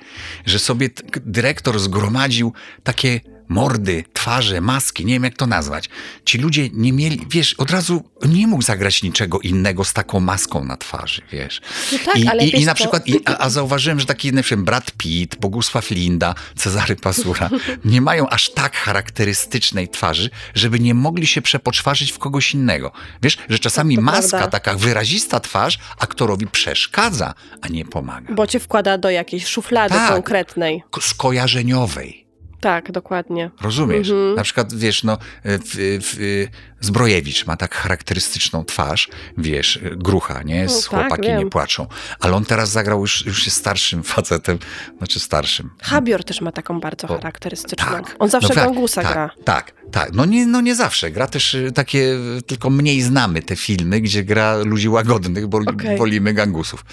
Że 0.47 0.59
sobie 0.59 0.91
dyrektor 1.17 1.81
zgromadził 1.81 2.53
takie 2.83 3.21
mordy, 3.53 4.05
twarze, 4.13 4.61
maski, 4.61 5.05
nie 5.05 5.15
wiem 5.15 5.25
jak 5.25 5.37
to 5.37 5.47
nazwać. 5.47 5.89
Ci 6.25 6.39
ludzie 6.39 6.69
nie 6.73 6.93
mieli, 6.93 7.27
wiesz, 7.31 7.55
od 7.55 7.71
razu 7.71 8.05
nie 8.29 8.47
mógł 8.47 8.63
zagrać 8.63 9.03
niczego 9.03 9.41
innego 9.41 9.85
z 9.85 9.93
taką 9.93 10.21
maską 10.21 10.65
na 10.65 10.77
twarzy, 10.77 11.23
wiesz. 11.33 11.61
No 11.93 11.99
tak, 12.05 12.17
I, 12.17 12.29
ale 12.29 12.47
i, 12.47 12.61
i 12.61 12.65
na 12.65 12.75
przykład, 12.75 13.09
i, 13.09 13.21
a, 13.25 13.39
a, 13.39 13.51
zauważyłem, 13.51 14.01
że 14.01 14.07
taki 14.07 14.33
na 14.33 14.43
przykład 14.43 14.65
Brad 14.65 14.93
Pitt, 14.93 15.37
Bogusław 15.37 15.91
Linda, 15.91 16.35
Cezary 16.57 16.97
Pasura 16.97 17.51
nie 17.85 18.01
mają 18.01 18.29
aż 18.29 18.51
tak 18.51 18.77
charakterystycznej 18.77 19.89
twarzy, 19.89 20.31
żeby 20.55 20.81
nie 20.81 20.95
mogli 20.95 21.27
się 21.27 21.43
przepoczwarzyć 21.43 22.13
w 22.13 22.19
kogoś 22.19 22.55
innego. 22.55 22.93
Wiesz, 23.23 23.39
że 23.49 23.59
czasami 23.59 23.97
tak, 23.97 24.05
maska, 24.05 24.39
prawda. 24.39 24.51
taka 24.51 24.75
wyrazista 24.75 25.41
twarz 25.41 25.79
aktorowi 25.99 26.47
przeszkadza, 26.47 27.35
a 27.61 27.69
nie 27.69 27.85
pomaga. 27.85 28.35
Bo 28.35 28.47
cię 28.47 28.61
wkłada 28.61 28.99
do 28.99 29.11
jakiejś 29.11 29.47
szuflady 29.47 29.95
tak, 29.95 30.13
konkretnej. 30.13 30.83
Skojarzeniowej. 31.01 32.23
Tak, 32.63 32.93
dokładnie. 32.93 33.51
Rozumiesz? 33.61 34.11
Mhm. 34.11 34.35
Na 34.35 34.43
przykład, 34.43 34.75
wiesz, 34.75 35.05
no, 35.05 35.19
w, 35.45 36.01
w, 36.03 36.47
Zbrojewicz 36.83 37.47
ma 37.47 37.57
tak 37.57 37.75
charakterystyczną 37.75 38.65
twarz, 38.65 39.09
wiesz, 39.39 39.81
grucha, 39.97 40.43
nie? 40.43 40.69
Z 40.69 40.75
no, 40.75 40.81
tak, 40.81 40.91
chłopaki 40.91 41.29
wiem. 41.29 41.39
nie 41.39 41.51
płaczą. 41.51 41.87
Ale 42.21 42.37
on 42.37 42.45
teraz 42.45 42.71
zagrał 42.71 43.01
już, 43.01 43.27
już 43.27 43.47
jest 43.47 43.57
starszym 43.57 44.03
facetem, 44.15 44.59
znaczy 44.99 45.21
starszym. 45.21 45.71
Habior 45.83 46.25
też 46.25 46.41
ma 46.41 46.53
taką 46.53 46.81
bardzo 46.81 47.09
o, 47.09 47.17
charakterystyczną. 47.17 47.87
Tak. 47.91 48.17
On 48.19 48.31
zawsze 48.31 48.49
no, 48.49 48.55
tak, 48.55 48.65
gangusa 48.65 49.03
tak, 49.03 49.13
gra. 49.13 49.31
Tak, 49.45 49.73
tak. 49.91 50.13
No 50.13 50.25
nie, 50.25 50.47
no 50.47 50.61
nie 50.61 50.75
zawsze. 50.75 51.11
Gra 51.11 51.27
też 51.27 51.55
y, 51.55 51.73
takie, 51.73 52.19
tylko 52.47 52.71
mniej 52.71 53.03
znamy 53.03 53.43
te 53.43 53.57
filmy, 53.57 54.01
gdzie 54.01 54.25
gra 54.25 54.57
ludzi 54.57 54.89
łagodnych, 54.89 55.47
bo 55.47 55.59
okay. 55.59 55.99
wolimy 55.99 56.33
gangusów, 56.35 56.85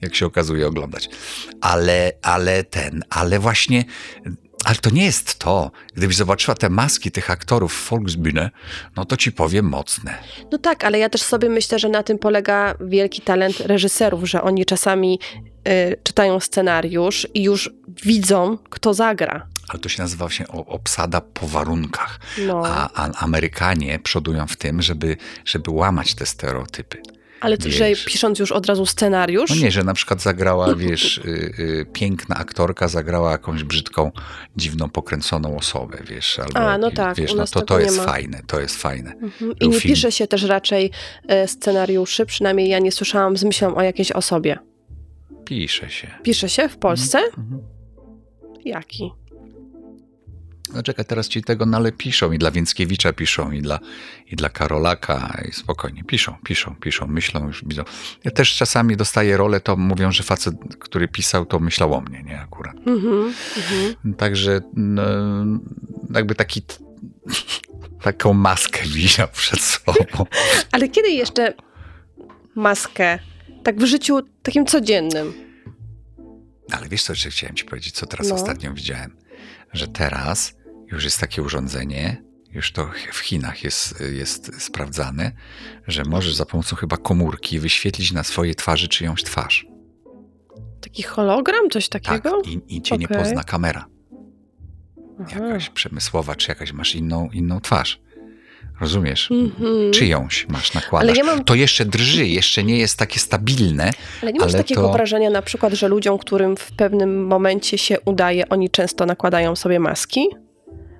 jak 0.00 0.14
się 0.14 0.26
okazuje 0.26 0.66
oglądać. 0.66 1.08
Ale, 1.60 2.12
ale 2.22 2.64
ten, 2.64 3.04
ale 3.10 3.38
właśnie 3.38 3.84
ale 4.66 4.76
to 4.76 4.90
nie 4.90 5.04
jest 5.04 5.38
to. 5.38 5.70
Gdybyś 5.94 6.16
zobaczyła 6.16 6.54
te 6.54 6.68
maski 6.70 7.10
tych 7.10 7.30
aktorów 7.30 7.72
w 7.72 7.90
Volksbühne, 7.90 8.50
no 8.96 9.04
to 9.04 9.16
ci 9.16 9.32
powiem 9.32 9.68
mocne. 9.68 10.18
No 10.52 10.58
tak, 10.58 10.84
ale 10.84 10.98
ja 10.98 11.08
też 11.08 11.22
sobie 11.22 11.48
myślę, 11.48 11.78
że 11.78 11.88
na 11.88 12.02
tym 12.02 12.18
polega 12.18 12.74
wielki 12.80 13.22
talent 13.22 13.60
reżyserów, 13.60 14.24
że 14.24 14.42
oni 14.42 14.64
czasami 14.64 15.18
y, 15.68 15.96
czytają 16.02 16.40
scenariusz 16.40 17.28
i 17.34 17.42
już 17.42 17.70
widzą, 18.02 18.58
kto 18.70 18.94
zagra. 18.94 19.46
Ale 19.68 19.78
to 19.78 19.88
się 19.88 20.02
nazywa 20.02 20.30
się 20.30 20.48
obsada 20.48 21.20
po 21.20 21.46
warunkach. 21.46 22.20
No. 22.46 22.62
A, 22.66 22.90
a 22.94 23.10
Amerykanie 23.12 23.98
przodują 23.98 24.46
w 24.46 24.56
tym, 24.56 24.82
żeby, 24.82 25.16
żeby 25.44 25.70
łamać 25.70 26.14
te 26.14 26.26
stereotypy. 26.26 27.02
Ale 27.40 27.58
to, 27.58 27.70
że 27.70 27.90
pisząc 28.06 28.38
już 28.38 28.52
od 28.52 28.66
razu 28.66 28.86
scenariusz? 28.86 29.50
No 29.50 29.56
nie, 29.56 29.70
że 29.70 29.84
na 29.84 29.94
przykład 29.94 30.22
zagrała, 30.22 30.74
wiesz, 30.74 31.18
y, 31.18 31.54
y, 31.58 31.86
piękna 31.92 32.36
aktorka 32.36 32.88
zagrała 32.88 33.32
jakąś 33.32 33.64
brzydką, 33.64 34.12
dziwną, 34.56 34.88
pokręconą 34.88 35.56
osobę, 35.56 35.98
wiesz. 36.08 36.38
Albo, 36.38 36.58
A, 36.58 36.78
no 36.78 36.90
tak. 36.90 37.16
Wiesz, 37.16 37.34
no 37.34 37.46
to, 37.46 37.62
to 37.62 37.80
jest 37.80 38.00
fajne, 38.00 38.40
to 38.46 38.60
jest 38.60 38.76
fajne. 38.76 39.12
Mhm. 39.12 39.54
I 39.60 39.68
nie 39.68 39.80
film. 39.80 39.94
pisze 39.94 40.12
się 40.12 40.26
też 40.26 40.42
raczej 40.42 40.90
e, 41.28 41.48
scenariuszy, 41.48 42.26
przynajmniej 42.26 42.68
ja 42.68 42.78
nie 42.78 42.92
słyszałam 42.92 43.36
z 43.36 43.44
myślą 43.44 43.74
o 43.74 43.82
jakiejś 43.82 44.12
osobie. 44.12 44.58
Pisze 45.44 45.90
się. 45.90 46.08
Pisze 46.22 46.48
się 46.48 46.68
w 46.68 46.76
Polsce? 46.76 47.18
Mhm. 47.18 47.62
Jaki? 48.64 49.10
No 50.76 50.82
czekaj, 50.82 51.04
teraz 51.04 51.28
ci 51.28 51.42
tego 51.42 51.66
nale 51.66 51.92
piszą 51.92 52.32
i 52.32 52.38
dla 52.38 52.50
Więckiewicza 52.50 53.12
piszą 53.12 53.50
i 53.50 53.62
dla, 53.62 53.78
i 54.26 54.36
dla 54.36 54.48
Karolaka 54.48 55.42
i 55.48 55.52
spokojnie, 55.52 56.04
piszą, 56.04 56.36
piszą, 56.44 56.76
piszą, 56.80 57.06
myślą, 57.06 57.46
już 57.46 57.64
widzą. 57.64 57.84
Ja 58.24 58.30
też 58.30 58.56
czasami 58.56 58.96
dostaję 58.96 59.36
rolę, 59.36 59.60
to 59.60 59.76
mówią, 59.76 60.12
że 60.12 60.22
facet, 60.22 60.54
który 60.78 61.08
pisał, 61.08 61.46
to 61.46 61.58
myślał 61.58 61.94
o 61.94 62.00
mnie, 62.00 62.22
nie 62.22 62.40
akurat. 62.40 62.76
Mm-hmm, 62.76 63.32
mm-hmm. 63.56 64.14
Także 64.16 64.60
no, 64.74 65.02
jakby 66.14 66.34
taki 66.34 66.62
taką 68.02 68.34
maskę 68.34 68.80
widział 68.86 69.28
przed 69.32 69.60
sobą. 69.60 69.94
Ale 70.72 70.88
kiedy 70.88 71.10
jeszcze 71.10 71.54
maskę? 72.54 73.18
Tak 73.62 73.76
w 73.76 73.84
życiu 73.84 74.20
takim 74.42 74.66
codziennym. 74.66 75.32
Ale 76.72 76.88
wiesz 76.88 77.02
co, 77.02 77.12
jeszcze 77.12 77.30
chciałem 77.30 77.56
ci 77.56 77.64
powiedzieć, 77.64 77.94
co 77.94 78.06
teraz 78.06 78.28
no. 78.28 78.34
ostatnio 78.34 78.74
widziałem? 78.74 79.16
Że 79.72 79.88
teraz 79.88 80.55
już 80.92 81.04
jest 81.04 81.20
takie 81.20 81.42
urządzenie, 81.42 82.22
już 82.52 82.72
to 82.72 82.90
w 83.12 83.18
Chinach 83.18 83.64
jest, 83.64 84.04
jest 84.12 84.62
sprawdzane, 84.62 85.32
że 85.86 86.02
możesz 86.04 86.34
za 86.34 86.46
pomocą 86.46 86.76
chyba 86.76 86.96
komórki 86.96 87.58
wyświetlić 87.58 88.12
na 88.12 88.24
swojej 88.24 88.54
twarzy 88.54 88.88
czyjąś 88.88 89.22
twarz. 89.22 89.66
Taki 90.80 91.02
hologram, 91.02 91.70
coś 91.70 91.88
takiego? 91.88 92.42
Tak, 92.42 92.52
i, 92.52 92.76
i 92.76 92.82
cię 92.82 92.94
okay. 92.94 92.98
nie 92.98 93.18
pozna 93.18 93.44
kamera. 93.44 93.86
Aha. 95.20 95.46
Jakaś 95.46 95.70
przemysłowa, 95.70 96.34
czy 96.34 96.50
jakaś 96.50 96.72
masz 96.72 96.94
inną, 96.94 97.28
inną 97.32 97.60
twarz. 97.60 98.00
Rozumiesz? 98.80 99.30
Mm-hmm. 99.30 99.90
Czyjąś 99.90 100.48
masz 100.48 100.74
nakładać. 100.74 101.18
Ja 101.18 101.24
mam... 101.24 101.44
To 101.44 101.54
jeszcze 101.54 101.84
drży, 101.84 102.26
jeszcze 102.26 102.64
nie 102.64 102.78
jest 102.78 102.98
takie 102.98 103.20
stabilne. 103.20 103.90
Ale 104.22 104.32
nie 104.32 104.40
masz 104.40 104.48
ale 104.48 104.58
takiego 104.62 104.82
to... 104.82 104.92
wrażenia 104.92 105.30
na 105.30 105.42
przykład, 105.42 105.72
że 105.72 105.88
ludziom, 105.88 106.18
którym 106.18 106.56
w 106.56 106.72
pewnym 106.72 107.26
momencie 107.26 107.78
się 107.78 108.00
udaje, 108.00 108.48
oni 108.48 108.70
często 108.70 109.06
nakładają 109.06 109.56
sobie 109.56 109.80
maski? 109.80 110.26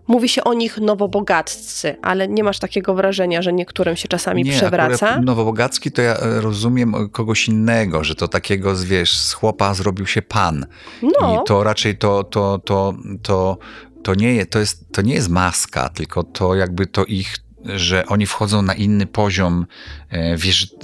Mówi 0.09 0.29
się 0.29 0.45
o 0.45 0.55
nich 0.55 0.79
nowobogaccy, 0.79 1.97
ale 2.03 2.29
nie 2.29 2.45
masz 2.45 2.59
takiego 2.59 2.95
wrażenia, 2.95 3.43
że 3.43 3.53
niektórym 3.53 3.97
się 3.97 4.09
czasami 4.09 4.45
nie, 4.45 4.53
przewraca? 4.53 5.21
Nowobogacki 5.21 5.93
to 5.93 6.03
ja 6.03 6.17
e, 6.17 6.41
rozumiem 6.41 7.09
kogoś 7.13 7.49
innego, 7.49 8.05
że 8.05 8.15
to 8.15 8.29
takiego, 8.29 8.77
wiesz, 8.77 9.19
z 9.19 9.33
chłopa 9.33 9.75
zrobił 9.75 10.07
się 10.07 10.23
pan. 10.23 10.67
No. 11.03 11.43
I 11.43 11.47
to 11.47 11.65
raczej 11.65 11.99
to, 11.99 12.25
to, 12.25 12.59
to, 12.65 12.95
to, 13.23 13.59
to, 14.03 14.15
nie, 14.15 14.47
to, 14.47 14.59
jest, 14.59 14.93
to 14.93 15.03
nie 15.03 15.15
jest 15.15 15.29
maska, 15.29 15.89
tylko 15.89 16.23
to 16.23 16.55
jakby 16.55 16.87
to 16.87 17.05
ich 17.05 17.37
że 17.75 18.07
oni 18.07 18.27
wchodzą 18.27 18.63
na 18.63 18.75
inny 18.75 19.07
poziom 19.07 19.67
e, 20.11 20.37
wiesz, 20.37 20.75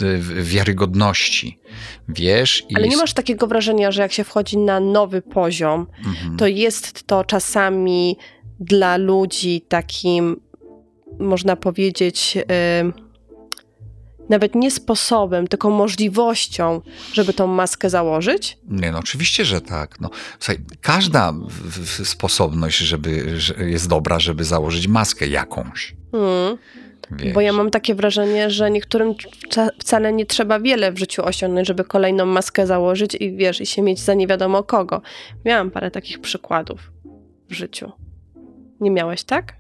wiarygodności. 0.42 1.58
Wiesz? 2.08 2.66
Ale 2.74 2.88
nie 2.88 2.96
masz 2.96 3.12
takiego 3.12 3.46
wrażenia, 3.46 3.92
że 3.92 4.02
jak 4.02 4.12
się 4.12 4.24
wchodzi 4.24 4.58
na 4.58 4.80
nowy 4.80 5.22
poziom, 5.22 5.87
mhm. 6.06 6.37
to 6.37 6.46
jest 6.46 7.06
to 7.06 7.24
czasami 7.24 8.16
dla 8.64 8.96
ludzi 8.96 9.61
takim, 9.68 10.40
można 11.18 11.57
powiedzieć, 11.57 12.38
nawet 14.29 14.55
nie 14.55 14.70
sposobem, 14.70 15.48
tylko 15.48 15.70
możliwością, 15.70 16.81
żeby 17.12 17.33
tą 17.33 17.46
maskę 17.46 17.90
założyć? 17.90 18.59
Nie, 18.68 18.92
no 18.92 18.98
oczywiście, 18.98 19.44
że 19.44 19.61
tak. 19.61 20.01
No, 20.01 20.11
słuchaj, 20.38 20.64
każda 20.81 21.33
sposobność 22.05 22.79
żeby, 22.79 23.40
że 23.40 23.55
jest 23.55 23.88
dobra, 23.88 24.20
żeby 24.20 24.44
założyć 24.44 24.88
maskę 24.88 25.27
jakąś. 25.27 25.96
Mm. 26.12 26.59
Wiesz. 27.11 27.35
Bo 27.35 27.40
ja 27.40 27.53
mam 27.53 27.70
takie 27.70 27.94
wrażenie, 27.94 28.51
że 28.51 28.70
niektórym 28.70 29.14
wca- 29.14 29.70
wcale 29.79 30.12
nie 30.12 30.27
trzeba 30.27 30.61
wiele 30.61 30.92
w 30.92 30.98
życiu 30.98 31.25
osiągnąć, 31.25 31.68
żeby 31.68 31.85
kolejną 31.85 32.27
maskę 32.27 32.66
założyć 32.66 33.14
i 33.14 33.37
wiesz, 33.37 33.61
i 33.61 33.66
się 33.66 33.83
mieć 33.83 34.01
za 34.01 34.14
nie 34.14 34.27
wiadomo 34.27 34.62
kogo. 34.62 35.03
Miałam 35.44 35.70
parę 35.70 35.90
takich 35.90 36.20
przykładów 36.20 36.92
w 37.51 37.55
życiu. 37.55 37.92
Nie 38.82 38.90
miałeś, 38.90 39.24
tak? 39.24 39.54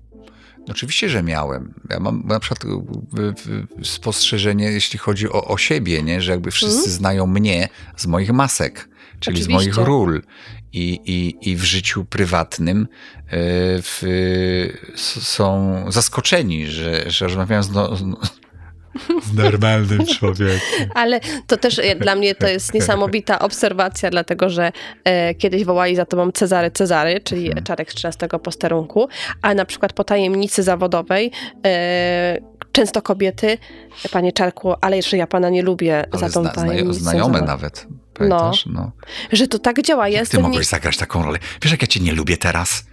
Oczywiście, 0.70 1.08
że 1.08 1.22
miałem. 1.22 1.74
Ja 1.90 2.00
mam 2.00 2.22
na 2.26 2.40
przykład 2.40 2.64
y, 2.64 3.84
spostrzeżenie, 3.84 4.64
jeśli 4.72 4.98
chodzi 4.98 5.28
o, 5.28 5.44
o 5.44 5.58
siebie, 5.58 6.02
nie? 6.02 6.20
że 6.20 6.32
jakby 6.32 6.50
wszyscy 6.50 6.76
Mhm. 6.76 6.92
znają 6.92 7.26
mnie 7.26 7.68
z 7.96 8.06
moich 8.06 8.32
masek, 8.32 8.88
czyli 9.20 9.42
z 9.42 9.46
Oczywiście. 9.46 9.70
moich 9.74 9.88
ról. 9.88 10.22
I, 10.72 11.00
i, 11.04 11.50
I 11.50 11.56
w 11.56 11.64
życiu 11.64 12.04
prywatnym 12.04 12.80
y, 12.82 12.86
w, 13.82 14.02
są 15.22 15.74
zaskoczeni, 15.88 16.66
że, 16.66 17.10
że 17.10 17.26
rozmawiałem 17.26 17.62
z, 17.64 17.70
no, 17.70 17.96
z, 19.22 19.34
normalnym 19.34 20.06
człowiekiem. 20.06 20.88
Ale 20.94 21.20
to 21.46 21.56
też 21.56 21.78
e, 21.78 21.94
dla 21.94 22.14
mnie 22.14 22.34
to 22.34 22.46
jest 22.46 22.74
niesamowita 22.74 23.38
obserwacja, 23.38 24.10
dlatego 24.10 24.50
że 24.50 24.72
e, 25.04 25.34
kiedyś 25.34 25.64
wołali 25.64 25.96
za 25.96 26.06
tobą 26.06 26.32
Cezary 26.32 26.70
Cezary, 26.70 27.20
czyli 27.20 27.46
Mhm. 27.46 27.64
Czarek 27.64 27.92
z 27.92 27.94
13 27.94 28.28
posterunku, 28.42 29.08
a 29.42 29.54
na 29.54 29.64
przykład 29.64 29.92
po 29.92 30.04
tajemnicy 30.04 30.62
zawodowej 30.62 31.30
e, 31.66 32.38
często 32.72 33.02
kobiety, 33.02 33.58
panie 34.12 34.32
Czarku, 34.32 34.74
ale 34.80 34.96
jeszcze 34.96 35.16
ja 35.16 35.26
pana 35.26 35.50
nie 35.50 35.62
lubię 35.62 36.04
za 36.12 36.26
Ale 36.26 36.32
tą 36.32 36.42
zna, 36.42 36.50
tajemnicę 36.50 37.00
znajome 37.00 37.40
nawet. 37.40 37.86
Pamiętasz? 38.14 38.66
No. 38.66 38.92
Że 39.32 39.48
to 39.48 39.58
tak 39.58 39.82
działa. 39.82 40.08
Ja 40.08 40.26
ty 40.26 40.38
mogłeś 40.38 40.66
nie... 40.66 40.70
zagrać 40.70 40.96
taką 40.96 41.22
rolę? 41.22 41.38
Wiesz, 41.62 41.72
jak 41.72 41.82
ja 41.82 41.88
cię 41.88 42.00
nie 42.00 42.12
lubię 42.12 42.36
teraz? 42.36 42.84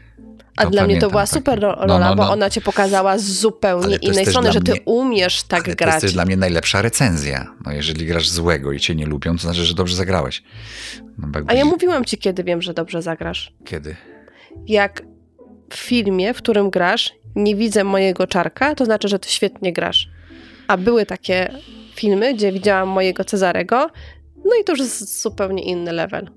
A 0.59 0.63
No, 0.63 0.69
dla 0.69 0.85
mnie 0.85 0.99
to 0.99 1.09
była 1.09 1.21
takie. 1.23 1.33
super 1.33 1.61
No, 1.61 1.75
rola, 1.75 1.99
no, 2.09 2.15
bo 2.15 2.23
no. 2.23 2.31
ona 2.31 2.49
cię 2.49 2.61
pokazała 2.61 3.17
z 3.17 3.23
zupełnie 3.23 3.95
innej 3.95 4.25
strony, 4.25 4.51
że 4.51 4.61
ty 4.61 4.71
mnie- 4.71 4.81
umiesz 4.85 5.43
tak 5.43 5.67
Ale 5.67 5.75
to 5.75 5.85
jest 5.85 5.99
grać. 6.01 6.13
dla 6.13 6.25
mnie 6.25 6.37
najlepsza 6.37 6.81
recenzja. 6.81 7.53
No 7.65 7.71
jeżeli 7.71 8.05
grasz 8.05 8.29
złego 8.29 8.71
i 8.71 8.79
cię 8.79 8.95
nie 8.95 9.05
lubią, 9.05 9.35
to 9.35 9.41
znaczy, 9.41 9.65
że 9.65 9.73
dobrze 9.73 9.95
zagrałeś. 9.95 10.43
No, 11.17 11.27
bo 11.27 11.39
A 11.47 11.53
ja 11.53 11.65
mówiłam 11.65 12.05
ci, 12.05 12.17
kiedy 12.17 12.43
wiem, 12.43 12.61
że 12.61 12.73
dobrze 12.73 13.01
zagrasz. 13.01 13.53
Kiedy? 13.65 13.95
Jak 14.67 15.03
w 15.69 15.75
filmie, 15.77 16.33
w 16.33 16.37
którym 16.37 16.69
grasz, 16.69 17.13
nie 17.35 17.55
widzę 17.55 17.83
mojego 17.83 18.27
czarka, 18.27 18.75
to 18.75 18.85
znaczy, 18.85 19.07
że 19.07 19.19
ty 19.19 19.29
świetnie 19.29 19.73
grasz. 19.73 20.09
A 20.67 20.77
były 20.77 21.05
takie 21.05 21.53
filmy, 21.95 22.33
gdzie 22.33 22.51
widziałam 22.51 22.89
mojego 22.89 23.23
Cezarego, 23.25 23.89
no 24.45 24.51
i 24.61 24.63
to 24.63 24.71
już 24.71 24.79
jest 24.79 25.21
zupełnie 25.21 25.63
inny 25.63 25.91
level. 25.91 26.29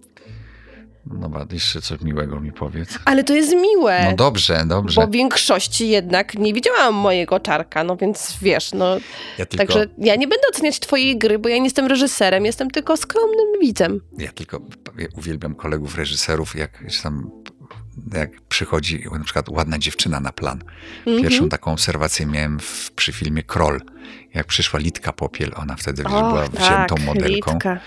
No 1.07 1.31
jeszcze 1.53 1.83
coś 1.83 2.01
miłego 2.01 2.41
mi 2.41 2.53
powiedz. 2.53 2.99
Ale 3.05 3.25
to 3.25 3.35
jest 3.35 3.55
miłe. 3.55 4.07
No 4.11 4.17
dobrze, 4.17 4.65
dobrze. 4.67 5.01
Bo 5.01 5.07
w 5.07 5.11
większości 5.11 5.88
jednak 5.88 6.35
nie 6.35 6.55
widziałam 6.55 6.95
mojego 6.95 7.41
czarka, 7.41 7.85
no 7.85 7.97
więc 7.97 8.37
wiesz, 8.43 8.73
no. 8.73 8.97
Ja 9.38 9.47
tylko, 9.47 9.57
Także 9.67 9.87
ja 9.99 10.17
nie 10.17 10.29
będę 10.29 10.49
oceniać 10.53 10.81
twojej 10.81 11.19
gry, 11.19 11.38
bo 11.38 11.49
ja 11.49 11.57
nie 11.57 11.65
jestem 11.65 11.87
reżyserem, 11.87 12.45
jestem 12.45 12.71
tylko 12.71 12.97
skromnym 12.97 13.47
widzem. 13.61 14.01
ja 14.19 14.33
tylko 14.33 14.61
ja 14.99 15.07
uwielbiam 15.17 15.55
kolegów 15.55 15.99
reżyserów, 15.99 16.57
jak 16.57 16.85
tam 17.03 17.31
jak 18.15 18.41
przychodzi 18.41 19.05
na 19.19 19.25
przykład 19.25 19.49
ładna 19.49 19.79
dziewczyna 19.79 20.21
na 20.21 20.33
plan. 20.33 20.65
Mhm. 21.07 21.23
Pierwszą 21.23 21.49
taką 21.49 21.73
obserwację 21.73 22.27
miałem 22.27 22.59
w, 22.61 22.91
przy 22.91 23.12
filmie 23.12 23.43
Kroll. 23.43 23.81
Jak 24.35 24.47
przyszła 24.47 24.81
Litka 24.81 25.12
Popiel, 25.12 25.51
ona 25.57 25.77
wtedy 25.77 26.03
wiesz, 26.03 26.12
Och, 26.12 26.29
była 26.29 26.42
wziętą 26.42 26.95
tak, 26.95 27.05
modelką. 27.05 27.53
Litka. 27.53 27.81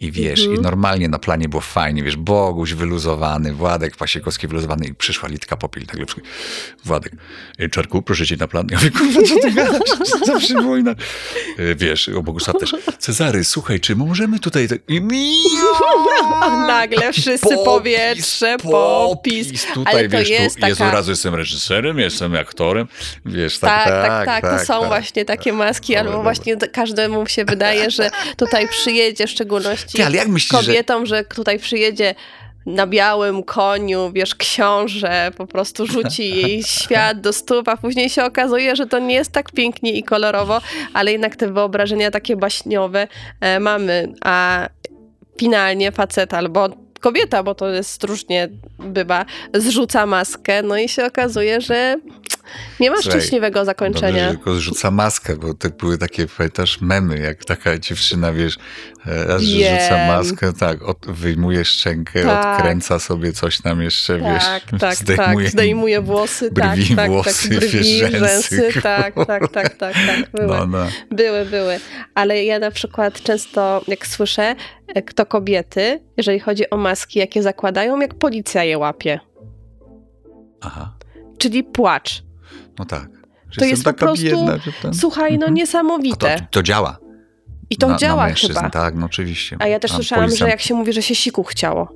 I 0.00 0.12
wiesz, 0.12 0.40
Mhm. 0.40 0.56
i 0.58 0.62
normalnie 0.62 1.08
na 1.08 1.18
planie 1.18 1.48
było 1.48 1.60
fajnie, 1.60 2.02
wiesz, 2.02 2.16
Boguś 2.16 2.72
wyluzowany, 2.72 3.52
Władek 3.52 3.96
Pasiekowski 3.96 4.48
wyluzowany 4.48 4.86
i 4.86 4.94
przyszła 4.94 5.28
Litka 5.28 5.56
Popiel. 5.56 5.86
Tak 5.86 6.06
przychodzi, 6.06 6.26
Władek, 6.84 7.12
"Ej, 7.58 7.70
Czarku, 7.70 8.02
proszę 8.02 8.26
cię 8.26 8.36
na 8.36 8.48
plan. 8.48 8.66
Ja 8.70 8.76
mówię, 8.78 8.90
kurwa, 8.90 9.20
co 9.28 9.34
ty 9.40 9.50
gadasz? 9.60 9.88
Zawsze 10.26 10.54
wojna. 10.62 10.90
E, 10.90 11.74
Wiesz, 11.74 12.08
o 12.08 12.22
Bogusław 12.22 12.56
też. 12.60 12.74
Cezary, 12.98 13.44
słuchaj, 13.44 13.80
czy 13.80 13.96
możemy 13.96 14.38
tutaj... 14.38 14.68
Tak... 14.68 14.78
I 14.88 15.00
nagle 16.66 17.12
wszyscy 17.12 17.48
Popis, 17.48 17.64
powietrze, 17.64 18.56
popis. 18.62 19.66
Tutaj, 19.74 19.94
Ale 19.94 20.08
to 20.08 20.18
wiesz, 20.18 20.28
jest 20.28 20.60
tu, 20.60 20.66
Jezu, 20.66 20.78
taka- 20.78 20.90
raz 20.96 21.08
jestem 21.08 21.34
reżyserem, 21.34 21.98
jestem 21.98 22.34
aktorem, 22.36 22.88
wiesz, 23.26 23.58
Tak, 23.58 23.84
tak, 23.84 24.26
tak, 24.26 24.42
tak, 24.42 24.58
to 24.60 24.66
są 24.66 24.86
właśnie 24.86 25.24
takie 25.24 25.52
maski, 25.52 25.89
Dobra, 25.94 26.00
albo 26.00 26.10
dobra. 26.10 26.22
właśnie 26.22 26.56
każdemu 26.56 27.26
się 27.26 27.44
wydaje, 27.44 27.90
że 27.90 28.10
tutaj 28.36 28.68
przyjedzie, 28.68 29.26
w 29.26 29.30
szczególności 29.30 29.96
Ty, 29.96 30.06
ale 30.06 30.16
jak 30.16 30.28
myślisz, 30.28 30.60
że... 30.60 30.66
kobietom, 30.66 31.06
że 31.06 31.24
tutaj 31.24 31.58
przyjedzie 31.58 32.14
na 32.66 32.86
białym 32.86 33.42
koniu, 33.42 34.10
wiesz, 34.12 34.34
książę, 34.34 35.30
po 35.36 35.46
prostu 35.46 35.86
rzuci 35.86 36.36
jej 36.36 36.62
świat 36.80 37.20
do 37.20 37.32
stóp, 37.32 37.68
a 37.68 37.76
później 37.76 38.10
się 38.10 38.24
okazuje, 38.24 38.76
że 38.76 38.86
to 38.86 38.98
nie 38.98 39.14
jest 39.14 39.32
tak 39.32 39.52
pięknie 39.52 39.92
i 39.92 40.02
kolorowo, 40.02 40.60
ale 40.94 41.12
jednak 41.12 41.36
te 41.36 41.52
wyobrażenia 41.52 42.10
takie 42.10 42.36
baśniowe 42.36 43.08
e, 43.40 43.60
mamy, 43.60 44.12
a 44.24 44.68
finalnie 45.38 45.92
facet 45.92 46.34
albo 46.34 46.68
kobieta, 47.00 47.42
bo 47.42 47.54
to 47.54 47.68
jest 47.68 48.04
różnie 48.04 48.48
bywa, 48.78 49.24
zrzuca 49.54 50.06
maskę, 50.06 50.62
no 50.62 50.76
i 50.76 50.88
się 50.88 51.04
okazuje, 51.04 51.60
że 51.60 51.96
nie 52.80 52.90
ma 52.90 52.96
Słuchaj, 52.96 53.12
szczęśliwego 53.20 53.54
Dobrze, 53.54 53.64
zakończenia. 53.66 54.24
że 54.24 54.30
tylko 54.30 54.54
zrzuca 54.54 54.90
maskę, 54.90 55.36
bo 55.36 55.54
to 55.54 55.70
były 55.70 55.98
takie, 55.98 56.26
pamiętasz, 56.26 56.80
memy, 56.80 57.18
jak 57.18 57.44
taka 57.44 57.78
dziewczyna, 57.78 58.32
wiesz, 58.32 58.58
e, 59.06 59.24
raz, 59.24 59.42
że 59.42 59.58
Wiem. 59.58 59.80
rzuca 59.80 60.06
maskę, 60.06 60.52
tak, 60.52 60.82
od, 60.82 61.06
wyjmuje 61.06 61.64
szczękę, 61.64 62.22
Tak. 62.22 62.56
odkręca 62.58 62.98
sobie 62.98 63.32
coś 63.32 63.60
tam 63.60 63.82
jeszcze, 63.82 64.18
Tak, 64.20 64.32
wiesz, 64.72 64.80
tak, 64.80 64.94
zdejmuje, 64.94 65.44
tak. 65.46 65.52
Zdejmuje 65.52 66.00
włosy, 66.00 66.50
brwi, 66.50 66.86
tak, 66.88 66.96
tak, 66.96 67.10
włosy, 67.10 67.48
tak. 67.48 67.58
Brwi, 67.58 67.78
wiesz, 67.78 68.12
rzęsy, 68.12 68.68
tak, 68.82 69.14
tak, 69.26 69.48
tak, 69.52 69.76
tak, 69.76 69.76
tak. 69.76 69.94
Były, 70.32 70.46
No, 70.46 70.66
no. 70.66 70.86
były, 71.10 71.44
były. 71.44 71.80
Ale 72.14 72.44
ja 72.44 72.58
na 72.58 72.70
przykład 72.70 73.22
często, 73.22 73.82
jak 73.88 74.06
słyszę, 74.06 74.54
e, 74.94 75.02
kto 75.02 75.26
kobiety, 75.26 76.00
jeżeli 76.16 76.40
chodzi 76.40 76.70
o 76.70 76.76
maski, 76.76 77.18
jakie 77.18 77.42
zakładają, 77.42 78.00
jak 78.00 78.14
policja 78.14 78.64
je 78.64 78.78
łapie. 78.78 79.20
Aha, 80.60 80.92
Czyli 81.38 81.64
płacz. 81.64 82.22
No 82.80 82.84
tak. 82.86 83.08
Że 83.50 83.58
To 83.60 83.64
jest 83.64 83.84
po 83.84 83.92
prostu- 83.92 84.24
biedna, 84.24 84.58
że 84.58 84.72
ten... 84.82 84.94
Słuchaj, 84.94 85.30
no 85.32 85.36
Mhm. 85.36 85.54
Niesamowite. 85.54 86.36
to, 86.38 86.44
to 86.50 86.62
działa. 86.62 86.98
I 87.70 87.76
to 87.76 87.88
na, 87.88 87.96
działa 87.96 88.22
na 88.22 88.28
mężczyzn, 88.28 88.54
chyba. 88.54 88.70
Tak, 88.70 88.94
no 88.94 89.06
oczywiście. 89.06 89.56
A 89.58 89.66
ja 89.66 89.78
też 89.80 89.90
Tam 89.90 89.96
słyszałam, 89.96 90.24
że 90.30 90.36
policjant- 90.36 90.48
jak 90.50 90.60
się 90.60 90.74
mówi, 90.74 90.92
że 90.92 91.02
się 91.02 91.14
siku 91.14 91.44
chciało. 91.44 91.92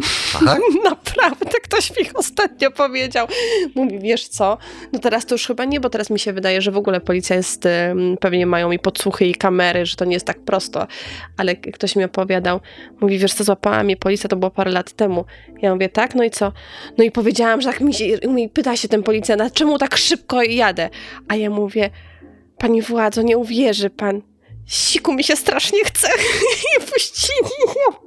Naprawdę, 0.90 1.60
ktoś 1.62 1.90
mi 1.90 2.06
ostatnio 2.14 2.70
powiedział. 2.70 3.26
Mówi, 3.74 3.98
wiesz 3.98 4.28
co, 4.28 4.58
no 4.92 4.98
teraz 4.98 5.26
to 5.26 5.34
już 5.34 5.46
chyba 5.46 5.64
nie, 5.64 5.80
bo 5.80 5.90
teraz 5.90 6.10
mi 6.10 6.18
się 6.18 6.32
wydaje, 6.32 6.62
że 6.62 6.70
w 6.70 6.76
ogóle 6.76 7.00
policja 7.00 7.36
jest, 7.36 7.66
ym, 7.66 8.16
pewnie 8.20 8.46
mają 8.46 8.70
i 8.70 8.78
podsłuchy 8.78 9.26
i 9.26 9.34
kamery, 9.34 9.86
że 9.86 9.96
to 9.96 10.04
nie 10.04 10.14
jest 10.14 10.26
tak 10.26 10.40
prosto. 10.40 10.86
Ale 11.36 11.56
ktoś 11.56 11.96
mi 11.96 12.04
opowiadał, 12.04 12.60
mówi, 13.00 13.18
wiesz 13.18 13.34
co, 13.34 13.44
złapała 13.44 13.82
mnie 13.82 13.96
policja, 13.96 14.28
to 14.28 14.36
było 14.36 14.50
parę 14.50 14.70
lat 14.70 14.92
temu. 14.92 15.24
Ja 15.62 15.74
mówię, 15.74 15.88
tak, 15.88 16.14
no 16.14 16.24
i 16.24 16.30
co? 16.30 16.52
No 16.98 17.04
i 17.04 17.10
powiedziałam, 17.10 17.60
że 17.60 17.68
tak 17.72 17.80
mi 17.80 17.94
się, 17.94 18.04
mi 18.28 18.48
pyta 18.48 18.76
się 18.76 18.88
ten 18.88 19.02
policjant, 19.02 19.54
czemu 19.54 19.78
tak 19.78 19.96
szybko 19.96 20.42
jadę? 20.42 20.90
A 21.28 21.36
ja 21.36 21.50
mówię, 21.50 21.90
pani 22.58 22.82
władzo, 22.82 23.22
nie 23.22 23.38
uwierzy 23.38 23.90
pan. 23.90 24.22
Siku 24.66 25.12
mi 25.12 25.24
się 25.24 25.36
strasznie 25.36 25.84
chce. 25.84 26.08
I 26.78 26.82
puścili 26.92 27.50
ją. 27.86 28.05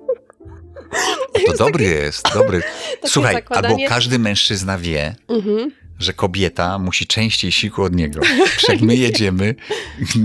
To 1.47 1.54
dobry 1.58 1.84
jest, 1.84 2.25
dobry. 2.34 2.62
Słuchaj, 3.06 3.36
zakładanie- 3.36 3.67
albo 3.75 3.89
każdy 3.89 4.19
mężczyzna 4.19 4.78
wie, 4.78 5.15
Mhm. 5.28 5.71
że 5.99 6.13
kobieta 6.13 6.80
musi 6.80 7.08
częściej 7.08 7.52
siku 7.52 7.84
od 7.84 7.95
niego. 7.95 8.19
Jak 8.69 8.82
my 8.82 8.95
jedziemy 8.95 9.56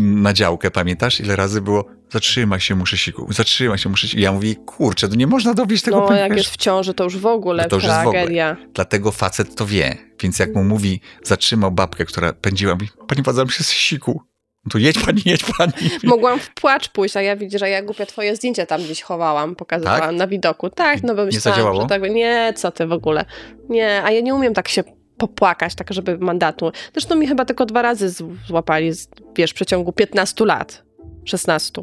na 0.01 0.33
działkę, 0.33 0.71
pamiętasz, 0.71 1.21
ile 1.21 1.37
razy 1.37 1.61
było 1.61 1.85
zatrzymaj 2.13 2.61
się, 2.61 2.75
muszę 2.75 2.97
siku, 2.99 3.33
zatrzymaj 3.33 3.79
się, 3.79 3.89
muszę 3.89 4.09
siku. 4.09 4.21
Ja 4.23 4.33
mówię, 4.33 4.55
kurczę, 4.55 5.09
to 5.09 5.15
nie 5.15 5.27
można 5.27 5.55
dowieść 5.55 5.83
tego 5.83 6.07
No, 6.11 6.17
jak 6.17 6.37
jest 6.37 6.51
w 6.51 6.57
ciąży, 6.57 6.95
to 6.95 7.05
już 7.05 7.17
w 7.19 7.27
ogóle 7.27 7.69
To 7.69 7.77
już 7.77 7.85
w 7.87 7.89
ogóle. 7.89 8.03
tragedia. 8.13 8.57
Dlatego 8.75 9.13
facet 9.13 9.55
to 9.55 9.67
wie. 9.67 9.97
Więc 10.23 10.39
jak 10.39 10.55
mu 10.55 10.65
mówi, 10.65 11.01
zatrzymał 11.23 11.73
babkę, 11.73 12.05
która 12.05 12.33
pędziła, 12.33 12.75
mówi, 12.75 12.89
pani 13.09 13.23
władza, 13.23 13.45
mi 13.45 13.51
się 13.51 13.65
z 13.65 13.71
siku. 13.73 14.23
No 14.67 14.71
to 14.73 14.79
jedź 14.79 14.99
pani, 14.99 15.23
jedź 15.25 15.45
pani. 15.59 15.73
Mogłam 16.05 16.39
w 16.39 16.55
płacz 16.55 16.89
pójść, 16.89 17.17
a 17.17 17.23
ja 17.23 17.37
widzę, 17.37 17.59
że 17.59 17.69
ja 17.71 17.83
głupia 17.83 18.07
twoje 18.07 18.37
zdjęcie 18.37 18.67
tam 18.67 18.83
gdzieś 18.83 19.03
chowałam, 19.03 19.55
pokazywałam 19.57 20.01
Tak? 20.01 20.17
na 20.17 20.27
widoku. 20.27 20.71
Tak, 20.71 21.03
no 21.03 21.15
bo 21.15 21.25
myślałam, 21.25 21.81
że 21.81 21.87
tak, 21.87 22.03
nie, 22.11 22.53
co 22.57 22.71
ty 22.71 22.87
w 22.87 22.93
ogóle. 22.93 23.25
Nie, 23.69 24.03
a 24.05 24.11
ja 24.11 24.21
nie 24.21 24.35
umiem 24.35 24.55
tak 24.55 24.69
się 24.69 24.85
popłakać, 25.17 25.75
tak 25.75 25.93
żeby 25.93 26.19
mandatu. 26.19 26.73
Zresztą 26.93 27.17
mi 27.17 27.27
chyba 27.27 27.45
tylko 27.45 27.67
dwa 27.67 27.83
razy 27.83 28.11
złapali, 28.47 28.91
wiesz, 29.37 29.51
w 29.51 29.55
przeciągu 29.55 29.93
15 29.93 30.45
lat. 30.45 30.85
16. 31.25 31.83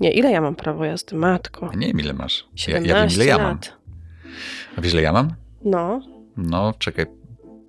Nie, 0.00 0.10
ile 0.10 0.30
ja 0.30 0.40
mam 0.40 0.54
prawo 0.56 0.84
jazdy? 0.84 1.16
Matko. 1.16 1.66
Ja 1.72 1.78
nie 1.78 1.86
wiem, 1.86 2.00
ile 2.00 2.12
masz. 2.12 2.44
Ja, 2.52 2.58
17 2.64 2.88
ja 2.94 3.00
wiem, 3.00 3.10
ile 3.14 3.24
ja 3.26 3.38
mam. 3.38 3.46
lat. 3.46 3.72
A 4.76 4.80
wiesz, 4.80 4.92
ile 4.92 5.02
ja 5.02 5.12
mam? 5.12 5.34
No, 5.64 6.00
No, 6.36 6.74
czekaj, 6.78 7.06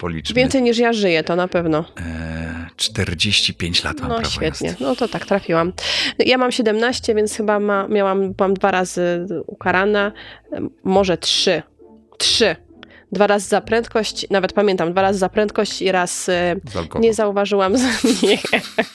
policzmy. 0.02 0.36
więcej 0.36 0.62
niż 0.62 0.78
ja 0.78 0.94
żyję, 0.94 1.24
to 1.24 1.36
na 1.36 1.48
pewno. 1.48 1.86
E, 2.00 2.68
45 2.78 3.84
lat 3.84 4.00
mam 4.02 4.10
No 4.10 4.24
świetnie, 4.24 4.68
jazdy. 4.70 4.84
no 4.84 4.96
to 4.96 5.08
tak, 5.08 5.26
trafiłam. 5.26 5.74
Ja 6.20 6.38
mam 6.38 6.52
17, 6.52 7.16
więc 7.16 7.36
chyba 7.38 7.60
ma, 7.60 7.88
miałam, 7.88 8.34
byłam 8.34 8.54
dwa 8.54 8.72
razy 8.72 9.26
ukarana, 9.48 10.12
em, 10.52 10.70
może 10.84 11.18
trzy. 11.18 11.62
Trzy. 12.18 12.56
Dwa 13.12 13.28
razy 13.28 13.48
za 13.48 13.62
prędkość, 13.62 14.26
nawet 14.30 14.54
pamiętam, 14.54 14.92
dwa 14.92 15.02
razy 15.02 15.20
za 15.20 15.30
prędkość 15.30 15.82
i 15.82 15.92
raz 15.92 16.30
alkoholem. 16.76 17.04
nie 17.04 17.14
zauważyłam, 17.14 17.74
nie, 18.24 18.38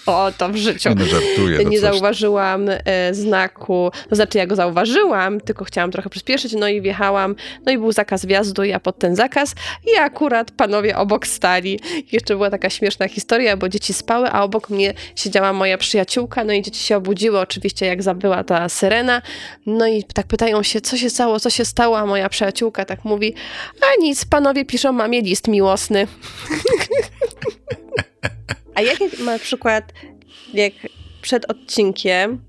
o 0.07 0.33
to 0.39 0.49
w 0.49 0.57
życiu. 0.57 0.89
Nie, 0.89 0.95
no, 0.95 1.07
żartuję. 1.07 1.59
no 1.63 1.71
nie 1.71 1.81
zauważyłam 1.81 2.67
e, 2.69 3.15
znaku, 3.15 3.91
to 4.09 4.17
znaczy 4.17 4.39
ja 4.39 4.47
go 4.47 4.57
zauważyłam, 4.57 5.41
tylko 5.41 5.65
chciałam 5.65 5.91
trochę 5.91 6.11
przyspieszyć, 6.11 6.53
no 6.53 6.69
i 6.69 6.81
wjechałam, 6.81 7.35
no 7.67 7.73
i 7.73 7.79
był 7.79 7.93
zakaz 7.93 8.27
wjazdu, 8.27 8.65
ja 8.65 8.81
pod 8.81 8.99
ten 8.99 9.17
zakaz 9.17 9.55
i 9.95 9.99
akurat 9.99 10.51
panowie 10.51 10.97
obok 10.97 11.27
stali. 11.27 11.81
Jeszcze 12.13 12.35
była 12.35 12.51
taka 12.51 12.71
śmieszna 12.71 13.09
historia, 13.09 13.57
bo 13.57 13.69
dzieci 13.69 13.93
spały, 13.93 14.31
a 14.31 14.43
obok 14.43 14.71
mnie 14.71 14.95
siedziała 15.17 15.53
moja 15.53 15.79
przyjaciółka, 15.79 16.45
no 16.45 16.53
i 16.53 16.63
dzieci 16.63 16.85
się 16.85 16.97
obudziły 16.97 17.41
oczywiście, 17.41 17.87
jak 17.87 18.03
zabyła 18.03 18.45
ta 18.45 18.69
syrena, 18.69 19.23
no 19.67 19.87
i 19.87 20.05
tak 20.05 20.27
pytają 20.27 20.63
się, 20.63 20.81
co 20.81 20.97
się 20.97 21.11
stało, 21.11 21.41
co 21.41 21.51
się 21.51 21.65
stało, 21.65 21.99
a 21.99 22.07
moja 22.07 22.29
przyjaciółka 22.29 22.85
tak 22.85 23.05
mówi, 23.05 23.35
a 23.81 24.03
nic, 24.07 24.25
panowie 24.25 24.65
piszą 24.65 24.93
mamie 24.93 25.21
list 25.21 25.49
miłosny. 25.49 26.07
a 28.75 28.81
jakie 28.81 29.25
na 29.25 29.39
przykład, 29.39 29.93
jak 30.55 30.73
przed 31.23 31.51
odcinkiem, 31.51 32.41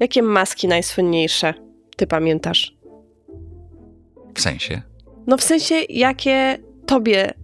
jakie 0.00 0.22
maski 0.22 0.68
najsłynniejsze 0.68 1.54
ty 1.96 2.06
pamiętasz? 2.06 2.76
W 4.34 4.40
sensie? 4.40 4.82
No 5.26 5.36
w 5.36 5.42
sensie, 5.42 5.74
jakie 5.88 6.58
tobie 6.86 7.34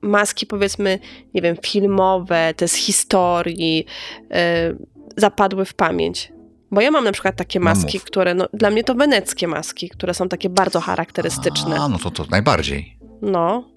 maski, 0.00 0.46
powiedzmy, 0.46 0.98
nie 1.34 1.42
wiem, 1.42 1.56
filmowe, 1.62 2.54
te 2.56 2.68
z 2.68 2.74
historii, 2.74 3.86
y, 4.24 4.76
zapadły 5.16 5.64
w 5.64 5.74
pamięć? 5.74 6.32
Bo 6.70 6.80
ja 6.80 6.90
mam 6.90 7.04
na 7.04 7.12
przykład 7.12 7.36
takie 7.36 7.60
No 7.60 7.64
maski, 7.64 8.00
które, 8.00 8.34
no, 8.34 8.48
dla 8.52 8.70
mnie 8.70 8.84
to 8.84 8.94
weneckie 8.94 9.48
maski, 9.48 9.88
które 9.88 10.14
są 10.14 10.28
takie 10.28 10.48
bardzo 10.50 10.80
charakterystyczne. 10.80 11.80
A, 11.80 11.88
no 11.88 11.98
to, 11.98 12.10
to 12.10 12.24
najbardziej. 12.30 12.98
No. 13.22 13.68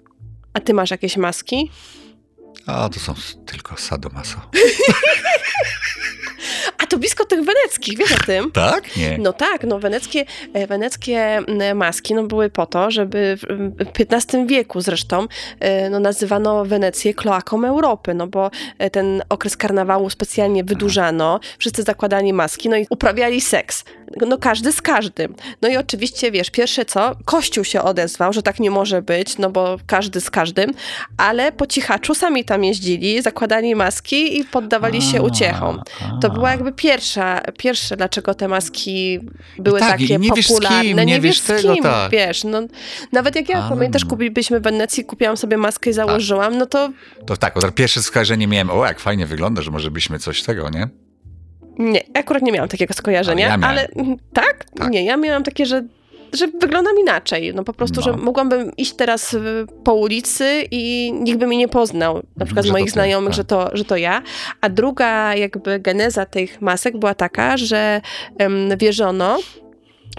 A 0.52 0.60
ty 0.60 0.74
masz 0.74 0.90
jakieś 0.90 1.16
maski? 1.16 1.70
A, 2.66 2.88
to 2.88 3.00
są 3.00 3.14
tylko 3.46 3.76
sadomaso. 3.76 4.36
To 6.92 6.98
blisko 6.98 7.24
tych 7.24 7.44
weneckich, 7.44 7.98
wiesz 7.98 8.12
o 8.12 8.26
tym? 8.26 8.52
Tak? 8.62 8.96
Nie. 8.96 9.18
No 9.18 9.32
tak, 9.32 9.64
no 9.64 9.78
weneckie, 9.78 10.24
e, 10.52 10.66
weneckie 10.66 11.18
m, 11.20 11.76
maski 11.76 12.14
no, 12.14 12.22
były 12.22 12.50
po 12.50 12.66
to, 12.66 12.90
żeby 12.90 13.38
w 13.40 14.12
XV 14.12 14.46
wieku 14.46 14.80
zresztą 14.80 15.26
e, 15.60 15.90
no, 15.90 16.00
nazywano 16.00 16.64
Wenecję 16.64 17.14
kloaką 17.14 17.64
Europy, 17.64 18.14
no 18.14 18.26
bo 18.26 18.50
e, 18.78 18.90
ten 18.90 19.22
okres 19.28 19.56
karnawału 19.56 20.10
specjalnie 20.10 20.64
wydłużano, 20.64 21.40
wszyscy 21.58 21.82
zakładali 21.82 22.32
maski, 22.32 22.68
no 22.68 22.76
i 22.76 22.86
uprawiali 22.90 23.40
seks. 23.40 23.84
No 24.26 24.38
każdy 24.38 24.72
z 24.72 24.82
każdym. 24.82 25.34
No 25.62 25.68
i 25.68 25.76
oczywiście, 25.76 26.30
wiesz, 26.30 26.50
pierwsze 26.50 26.84
co, 26.84 27.12
Kościół 27.24 27.64
się 27.64 27.82
odezwał, 27.82 28.32
że 28.32 28.42
tak 28.42 28.60
nie 28.60 28.70
może 28.70 29.02
być, 29.02 29.38
no 29.38 29.50
bo 29.50 29.78
każdy 29.86 30.20
z 30.20 30.30
każdym, 30.30 30.70
ale 31.16 31.52
po 31.52 31.66
cichaczu 31.66 32.14
sami 32.14 32.44
tam 32.44 32.64
jeździli, 32.64 33.22
zakładali 33.22 33.74
maski 33.74 34.38
i 34.40 34.44
poddawali 34.44 35.02
się 35.02 35.22
uciechom. 35.22 35.82
To 36.20 36.30
była 36.30 36.50
jakby 36.50 36.72
pierwsza, 36.82 37.40
pierwsze, 37.58 37.96
dlaczego 37.96 38.34
te 38.34 38.48
maski 38.48 39.20
były 39.58 39.80
tak, 39.80 39.90
takie 39.90 40.18
nie 40.18 40.30
wiesz 40.36 40.46
z 40.46 40.48
popularne. 40.48 40.82
kim, 40.82 41.00
nie 41.00 41.20
wiesz 41.20 41.40
z 41.40 41.44
tego, 41.44 41.74
kim, 41.74 41.82
tak. 41.82 42.12
wiesz. 42.12 42.44
No, 42.44 42.62
nawet 43.12 43.36
jak 43.36 43.48
ja, 43.48 43.58
Ale 43.58 43.68
pamiętasz, 43.68 44.04
no. 44.04 44.10
kupiliśmy 44.10 44.60
w 44.60 44.62
Wenecji, 44.62 45.04
kupiłam 45.04 45.36
sobie 45.36 45.56
maskę 45.56 45.90
i 45.90 45.92
założyłam, 45.92 46.58
no 46.58 46.66
to 46.66 46.90
To 47.26 47.36
tak, 47.36 47.56
od 47.56 47.74
pierwsze 47.74 48.02
skojarzenie 48.02 48.46
miałem, 48.46 48.70
o 48.70 48.86
jak 48.86 49.00
fajnie 49.00 49.26
wygląda, 49.26 49.62
że 49.62 49.70
może 49.70 49.90
byśmy 49.90 50.18
coś 50.18 50.42
tego, 50.42 50.70
nie? 50.70 50.88
nie, 51.78 52.00
akurat 52.14 52.42
nie 52.42 52.52
miałam 52.52 52.68
takiego 52.68 52.94
skojarzenia, 52.94 53.52
Ale 53.52 53.60
ja 53.60 53.68
ale, 53.68 53.88
mm, 53.88 54.16
tak? 54.32 54.64
Tak. 54.64 54.90
Nie, 54.90 55.04
ja 55.04 55.16
miałam 55.16 55.42
takie, 55.42 55.66
że 55.66 55.82
że 56.32 56.46
wyglądam 56.46 56.98
inaczej. 57.00 57.54
No 57.54 57.64
po 57.64 57.72
prostu, 57.72 58.00
No. 58.00 58.02
że 58.02 58.16
mogłabym 58.16 58.76
iść 58.76 58.92
teraz 58.92 59.34
y, 59.34 59.66
po 59.84 59.94
ulicy 59.94 60.62
i 60.70 61.12
nikt 61.20 61.38
by 61.38 61.46
mnie 61.46 61.56
nie 61.56 61.68
poznał, 61.68 62.22
na 62.36 62.44
przykład 62.44 62.64
z 62.64 62.66
Że 62.66 62.72
to 62.72 62.78
moich 62.78 62.86
ty, 62.86 62.92
znajomych, 62.92 63.28
tak. 63.30 63.36
że, 63.36 63.44
to, 63.44 63.70
że 63.72 63.84
to 63.84 63.96
ja. 63.96 64.22
A 64.60 64.68
druga 64.68 65.36
jakby 65.36 65.80
geneza 65.80 66.26
tych 66.26 66.60
masek 66.60 66.96
była 66.96 67.14
taka, 67.14 67.56
że 67.56 68.00
em, 68.38 68.78
wierzono, 68.78 69.38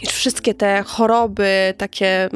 iż 0.01 0.09
wszystkie 0.09 0.53
te 0.53 0.83
choroby, 0.83 1.73
takie 1.77 2.29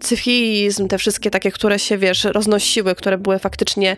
cyfilizm, 0.00 0.88
te 0.88 0.98
wszystkie 0.98 1.30
takie, 1.30 1.50
które 1.50 1.78
się, 1.78 1.98
wiesz, 1.98 2.24
roznosiły, 2.24 2.94
które 2.94 3.18
były 3.18 3.38
faktycznie 3.38 3.96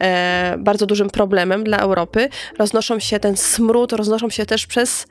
e, 0.00 0.56
bardzo 0.58 0.86
dużym 0.86 1.10
problemem 1.10 1.64
dla 1.64 1.78
Europy, 1.78 2.28
roznoszą 2.58 2.98
się, 2.98 3.20
ten 3.20 3.36
smród 3.36 3.92
roznoszą 3.92 4.30
się 4.30 4.46
też 4.46 4.66
przez 4.66 5.06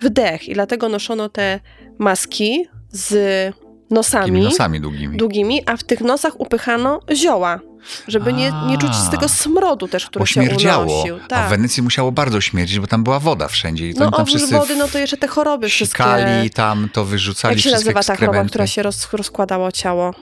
wdech 0.00 0.48
i 0.48 0.54
dlatego 0.54 0.88
noszono 0.88 1.28
te 1.28 1.60
maski 1.98 2.68
z 2.90 3.08
Takimi 3.10 3.68
nosami 3.90 4.42
nosami 4.42 4.80
długimi. 4.80 5.16
długimi, 5.16 5.62
a 5.66 5.76
w 5.76 5.84
tych 5.84 6.00
nosach 6.00 6.40
upychano 6.40 7.00
zioła, 7.14 7.60
żeby 8.08 8.32
nie, 8.32 8.52
nie 8.66 8.78
czuć 8.78 8.94
z 8.94 9.10
tego 9.10 9.28
smrodu 9.28 9.88
też, 9.88 10.06
który 10.06 10.20
Bo 10.22 10.26
się 10.26 10.40
unosił. 10.40 11.16
A 11.16 11.24
w 11.24 11.28
Tak. 11.28 11.50
Wenecji 11.50 11.82
musiało 11.82 12.12
bardzo 12.12 12.40
śmierdzić, 12.40 12.80
bo 12.80 12.86
tam 12.86 13.04
była 13.04 13.20
woda 13.20 13.48
wszędzie. 13.48 13.88
I 13.88 13.94
to 13.94 14.04
No 14.04 14.10
tam 14.10 14.26
wszyscy 14.26 14.54
wody, 14.54 14.76
no 14.76 14.88
to 14.88 14.98
jeszcze 14.98 15.16
te 15.16 15.28
choroby 15.28 15.68
wszystkie. 15.68 15.96
sikali 16.04 16.50
tam, 16.50 16.88
to 16.92 17.04
wyrzucali 17.04 17.54
Jak 17.54 17.64
się 17.64 17.70
nazywa 17.70 18.02
ta 18.02 18.16
choroba, 18.16 18.44
która 18.44 18.66
się 18.66 18.82
roz, 18.82 19.12
rozkładało 19.12 19.72
ciało? 19.72 20.14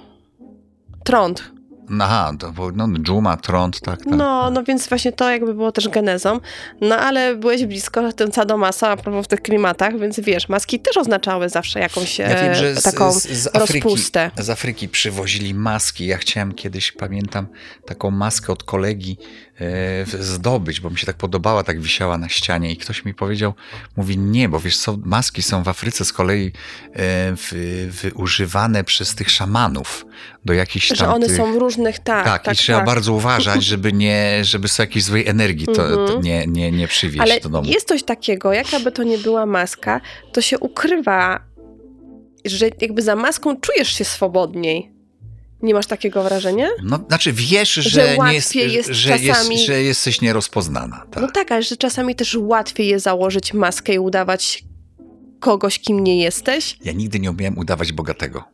Trąd. 1.05 1.56
Aha, 2.01 2.33
to 2.39 2.53
no, 2.75 2.89
dżuma, 3.03 3.37
trąd, 3.37 3.81
tak, 3.81 3.99
tak. 3.99 4.15
No, 4.17 4.51
no 4.51 4.63
więc 4.63 4.89
właśnie 4.89 5.13
to 5.13 5.31
jakby 5.31 5.55
było 5.55 5.73
też 5.73 5.89
genezą. 5.89 6.41
No 6.81 6.97
ale 6.97 7.37
byłeś 7.37 7.67
blisko 7.67 8.13
tym 8.13 8.33
sadomasa 8.33 8.89
a 8.89 8.97
propos 8.97 9.25
w 9.25 9.29
tych 9.29 9.43
klimatach, 9.43 9.99
więc 9.99 10.21
wiesz, 10.21 10.49
maski 10.49 10.81
też 10.81 10.97
oznaczały 10.97 11.49
zawsze 11.49 11.81
jakąś 11.81 12.19
Ja 12.19 12.29
wiem, 12.29 12.53
e, 12.53 12.55
że 12.55 12.77
z, 12.77 12.83
taką 12.83 13.13
z, 13.13 13.23
z, 13.23 13.57
Afryki, 13.57 13.89
rozpustę. 13.89 14.31
z 14.39 14.51
Afryki 14.51 14.89
przywozili 14.89 15.55
maski. 15.55 16.07
Ja 16.07 16.19
chciałem 16.19 16.53
kiedyś, 16.53 16.93
pamiętam, 16.93 17.47
taką 17.87 18.11
maskę 18.11 18.53
od 18.53 18.65
kolegi 18.65 19.17
e, 19.61 20.25
zdobyć, 20.25 20.81
bo 20.81 20.91
mi 20.91 20.99
się 20.99 21.07
tak 21.07 21.17
podobała, 21.17 21.63
tak 21.63 21.81
wisiała 21.81 22.19
na 22.19 22.29
ścianie 22.29 22.73
i 22.73 22.77
ktoś 22.77 23.05
mi 23.05 23.15
powiedział, 23.15 23.55
mówi 23.97 24.19
nie, 24.19 24.49
bo 24.49 24.61
wiesz 24.61 24.79
co, 24.79 24.99
maski 25.05 25.43
są 25.43 25.63
w 25.63 25.69
Afryce 25.69 26.05
z 26.05 26.13
kolei 26.13 26.53
e, 26.93 27.33
wy, 27.51 27.91
wyużywane 27.91 28.85
przez 28.85 29.15
tych 29.15 29.31
szamanów 29.31 30.07
do 30.45 30.53
jakichś 30.53 30.89
tam 30.89 30.97
Że 30.97 31.09
one 31.09 31.27
tych... 31.27 31.37
są 31.37 31.53
w 31.53 31.57
różnych, 31.77 31.99
tak, 31.99 32.25
Tak, 32.25 32.43
tak, 32.45 32.55
i 32.55 32.59
trzeba 32.59 32.79
tak. 32.79 32.87
bardzo 32.87 33.13
uważać, 33.13 33.65
żeby 33.73 33.93
nie, 33.93 34.45
żeby 34.45 34.69
sobie 34.69 34.87
jakiejś 34.87 35.05
złej 35.05 35.27
energii 35.29 35.67
to, 35.67 35.73
to 35.75 36.01
Mhm. 36.03 36.23
nie, 36.23 36.45
nie, 36.47 36.73
nie 36.73 36.89
przywieźć 36.89 37.21
Ale 37.21 37.41
do 37.41 37.49
domu. 37.49 37.69
jest 37.71 37.89
coś 37.89 38.03
takiego, 38.03 38.53
jakaby 38.53 38.93
to 38.93 39.03
nie 39.03 39.19
była 39.19 39.47
maska, 39.47 40.01
to 40.33 40.41
się 40.41 40.59
ukrywa, 40.59 41.41
że 42.45 42.69
jakby 42.81 43.03
za 43.03 43.17
maską 43.17 43.57
czujesz 43.61 43.89
się 43.99 44.05
swobodniej. 44.05 44.93
Nie 45.63 45.75
masz 45.75 45.87
takiego 45.87 46.23
wrażenia? 46.23 46.69
No, 46.83 46.99
znaczy 47.09 47.33
wiesz, 47.33 47.73
że, 47.75 47.83
Że 47.91 48.19
nie 48.19 48.35
jest, 48.35 48.55
jest 48.55 48.89
że, 48.91 49.11
czasami- 49.19 49.55
jest, 49.55 49.67
że 49.67 49.83
jesteś 49.83 50.21
nierozpoznana. 50.21 51.07
Tak. 51.11 51.23
No 51.23 51.31
tak, 51.31 51.53
ale 51.53 51.63
że 51.63 51.77
czasami 51.77 52.15
też 52.15 52.37
łatwiej 52.41 52.89
jest 52.89 53.05
założyć 53.05 53.55
maskę 53.55 53.95
i 53.95 53.99
udawać 53.99 54.65
kogoś, 55.41 55.79
kim 55.79 56.05
nie 56.05 56.23
jesteś. 56.23 56.79
Ja 56.85 56.93
nigdy 56.93 57.21
nie 57.21 57.31
umiałem 57.31 57.59
udawać 57.59 57.93
bogatego. 57.93 58.45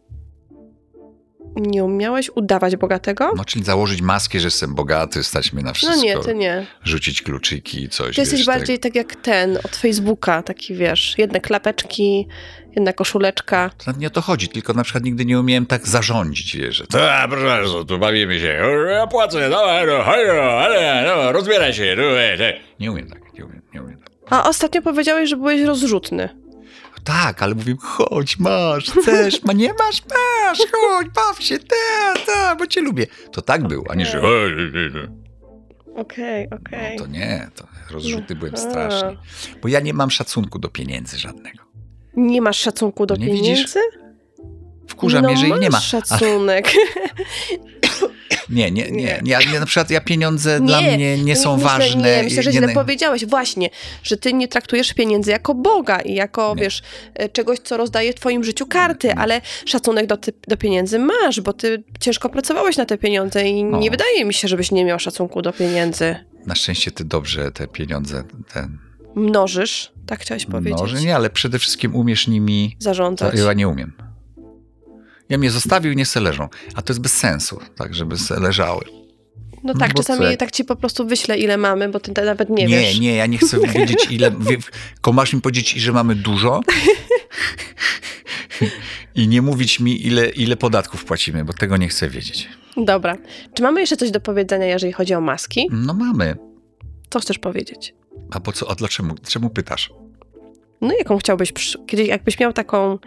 Nie 1.56 1.84
umiałeś 1.84 2.30
udawać 2.34 2.76
bogatego? 2.76 3.32
No, 3.36 3.44
czyli 3.44 3.64
założyć 3.64 4.02
maskę, 4.02 4.40
że 4.40 4.46
jestem 4.46 4.74
bogaty, 4.74 5.24
stać 5.24 5.52
mnie 5.52 5.62
na 5.62 5.70
No 5.70 5.74
wszystko, 5.74 6.02
nie, 6.04 6.18
ty 6.18 6.34
nie. 6.34 6.66
rzucić 6.84 7.22
kluczyki 7.22 7.82
i 7.82 7.88
coś. 7.88 8.14
Ty 8.14 8.20
jesteś 8.20 8.38
wiesz, 8.40 8.46
bardziej 8.46 8.78
tak 8.78 8.94
jak 8.94 9.16
ten 9.16 9.56
od 9.64 9.76
Facebooka, 9.76 10.42
taki 10.42 10.74
wiesz, 10.74 11.14
jedne 11.18 11.40
klapeczki, 11.40 12.28
jedna 12.76 12.92
koszuleczka. 12.92 13.68
Tak. 13.68 13.78
To 13.78 13.84
nawet 13.86 14.00
nie 14.00 14.06
o 14.06 14.10
to 14.10 14.20
chodzi, 14.20 14.48
tylko 14.48 14.72
na 14.72 14.84
przykład 14.84 15.04
nigdy 15.04 15.24
nie 15.24 15.40
umiałem 15.40 15.66
tak 15.66 15.88
zarządzić, 15.88 16.56
wiesz, 16.56 16.76
że 16.76 16.86
to, 16.86 16.98
proszę 17.28 17.46
bardzo, 17.46 17.84
tu 17.84 17.98
bawimy 17.98 18.40
się, 18.40 18.58
ja 18.90 19.06
płacę, 19.06 19.50
dawaj, 19.50 19.86
no, 19.86 19.98
no, 19.98 20.42
ale, 20.42 21.04
no, 21.06 21.32
rozbieraj 21.32 21.74
się, 21.74 21.94
no, 21.98 22.20
e. 22.20 22.60
Nie 22.80 22.92
umiem 22.92 23.08
tak, 23.10 23.34
nie 23.34 23.44
umiem, 23.44 23.62
nie 23.74 23.82
umiem 23.82 23.98
tak. 23.98 24.12
A 24.30 24.48
ostatnio 24.48 24.82
powiedziałeś, 24.82 25.30
że 25.30 25.36
byłeś 25.36 25.62
rozrzutny. 25.62 26.41
Tak, 27.04 27.42
ale 27.42 27.54
mówię, 27.54 27.74
chodź, 27.80 28.38
masz, 28.38 28.90
chcesz, 28.90 29.42
ma 29.44 29.52
nie 29.52 29.68
masz, 29.68 30.02
masz, 30.10 30.58
chodź, 30.72 31.08
baw 31.08 31.42
się, 31.42 31.58
ta, 31.58 32.14
ta, 32.26 32.56
bo 32.56 32.66
cię 32.66 32.80
lubię. 32.80 33.06
To 33.32 33.42
tak 33.42 33.68
było, 33.68 33.84
a 33.90 33.94
nie, 33.94 34.06
że... 34.06 34.22
Okej, 35.96 36.48
No 36.50 36.56
okej. 36.56 36.98
to 36.98 37.06
nie, 37.06 37.48
to 37.54 37.66
rozrzuty 37.90 38.34
byłem 38.34 38.54
Aha. 38.56 38.70
strasznie. 38.70 39.16
Bo 39.62 39.68
ja 39.68 39.80
nie 39.80 39.94
mam 39.94 40.10
szacunku 40.10 40.58
do 40.58 40.68
pieniędzy 40.68 41.18
żadnego. 41.18 41.64
Nie 42.16 42.40
masz 42.42 42.58
szacunku 42.58 43.06
do 43.06 43.14
No 43.14 43.20
nie 43.20 43.32
widzisz? 43.32 43.44
pieniędzy? 43.44 43.78
Wkurza 44.88 45.20
no 45.20 45.28
mnie, 45.28 45.36
że 45.36 45.48
ich 45.48 45.60
nie 45.60 45.70
ma. 45.70 45.80
szacunek. 45.80 46.72
Nie, 46.74 46.80
nie, 48.50 48.70
nie. 48.70 48.90
Nie. 48.90 49.20
Ja, 49.24 49.38
ja, 49.52 49.60
na 49.60 49.66
przykład 49.66 49.90
ja 49.90 50.00
pieniądze 50.00 50.60
dla 50.60 50.80
mnie 50.80 51.18
nie 51.18 51.36
są 51.36 51.56
myślę, 51.56 51.68
ważne. 51.70 52.16
Nie, 52.16 52.22
myślę, 52.22 52.42
że 52.42 52.50
nie, 52.50 52.56
źle 52.58 52.66
nie- 52.66 52.74
powiedziałeś. 52.74 53.26
Właśnie, 53.26 53.70
że 54.02 54.16
ty 54.16 54.32
nie 54.32 54.48
traktujesz 54.48 54.94
pieniędzy 54.94 55.30
jako 55.30 55.54
Boga 55.54 56.00
i 56.00 56.14
jako, 56.14 56.54
Nie. 56.56 56.62
wiesz, 56.62 56.82
e, 57.14 57.28
czegoś, 57.28 57.58
co 57.58 57.76
rozdaje 57.76 58.12
w 58.12 58.14
twoim 58.14 58.44
życiu 58.44 58.66
karty, 58.66 59.06
Nie. 59.08 59.18
ale 59.18 59.40
szacunek 59.64 60.06
do, 60.06 60.16
ty, 60.16 60.32
do 60.48 60.56
pieniędzy 60.56 60.98
masz, 60.98 61.40
bo 61.40 61.52
ty 61.52 61.82
ciężko 62.00 62.28
pracowałeś 62.28 62.76
na 62.76 62.84
te 62.86 62.98
pieniądze 62.98 63.48
i 63.48 63.64
No. 63.64 63.78
nie 63.78 63.90
wydaje 63.90 64.24
mi 64.24 64.34
się, 64.34 64.48
żebyś 64.48 64.70
nie 64.70 64.84
miał 64.84 64.98
szacunku 64.98 65.42
do 65.42 65.52
pieniędzy. 65.52 66.16
na 66.46 66.54
szczęście 66.54 66.90
ty 66.90 67.04
dobrze 67.04 67.52
te 67.52 67.68
pieniądze 67.68 68.24
ten 68.52 68.78
Mnożysz, 69.14 69.92
tak 70.06 70.20
chciałeś 70.20 70.46
powiedzieć. 70.46 70.80
Może 70.80 71.00
nie, 71.00 71.16
ale 71.16 71.30
przede 71.30 71.58
wszystkim 71.58 71.94
umiesz 71.96 72.28
nimi. 72.28 72.76
Zarządzać. 72.78 73.34
Ja 73.46 73.52
nie 73.52 73.68
umiem. 73.68 73.92
Ja 75.32 75.38
mnie 75.38 75.50
zostawił 75.50 75.92
i 75.92 75.96
nie 75.96 76.06
se 76.06 76.20
leżą. 76.20 76.48
A 76.74 76.82
to 76.82 76.92
jest 76.92 77.00
bez 77.00 77.12
sensu, 77.12 77.60
tak, 77.76 77.94
żeby 77.94 78.18
se 78.18 78.40
leżały. 78.40 78.84
No 79.64 79.74
tak, 79.74 79.92
bo 79.92 80.02
czasami 80.02 80.30
co? 80.30 80.36
tak 80.36 80.50
ci 80.50 80.64
po 80.64 80.76
prostu 80.76 81.06
wyślę, 81.06 81.38
ile 81.38 81.56
mamy, 81.56 81.88
bo 81.88 82.00
ty 82.00 82.22
nawet 82.24 82.50
nie, 82.50 82.66
Nie, 82.66 82.78
wiesz. 82.80 83.00
nie, 83.00 83.14
ja 83.14 83.26
nie 83.26 83.38
chcę 83.38 83.58
wiedzieć, 83.74 84.06
ile. 84.10 84.30
Wie, 84.30 84.56
tylko 84.94 85.12
masz 85.12 85.32
mi 85.34 85.40
powiedzieć, 85.40 85.70
że 85.70 85.92
mamy 85.92 86.14
dużo. 86.14 86.60
I 89.14 89.28
nie 89.28 89.42
mówić 89.42 89.80
mi, 89.80 90.06
ile, 90.06 90.30
ile 90.30 90.56
podatków 90.56 91.04
płacimy, 91.04 91.44
bo 91.44 91.52
tego 91.52 91.76
nie 91.76 91.88
chcę 91.88 92.08
wiedzieć. 92.08 92.48
Dobra. 92.76 93.16
Czy 93.54 93.62
mamy 93.62 93.80
jeszcze 93.80 93.96
coś 93.96 94.10
do 94.10 94.20
powiedzenia, 94.20 94.66
jeżeli 94.66 94.92
chodzi 94.92 95.14
o 95.14 95.20
maski? 95.20 95.68
No 95.70 95.94
mamy. 95.94 96.36
Co 97.10 97.20
chcesz 97.20 97.38
powiedzieć? 97.38 97.94
A 98.30 98.40
po 98.40 98.52
co? 98.52 98.70
A 98.70 98.74
dlaczego? 98.74 99.14
Czemu 99.28 99.50
pytasz? 99.50 99.90
No 100.80 100.94
jaką 100.98 101.18
chciałbyś, 101.18 101.52
przy- 101.52 101.78
kiedyś 101.86 102.08
jakbyś 102.08 102.38
miał 102.38 102.52
taką 102.52 102.98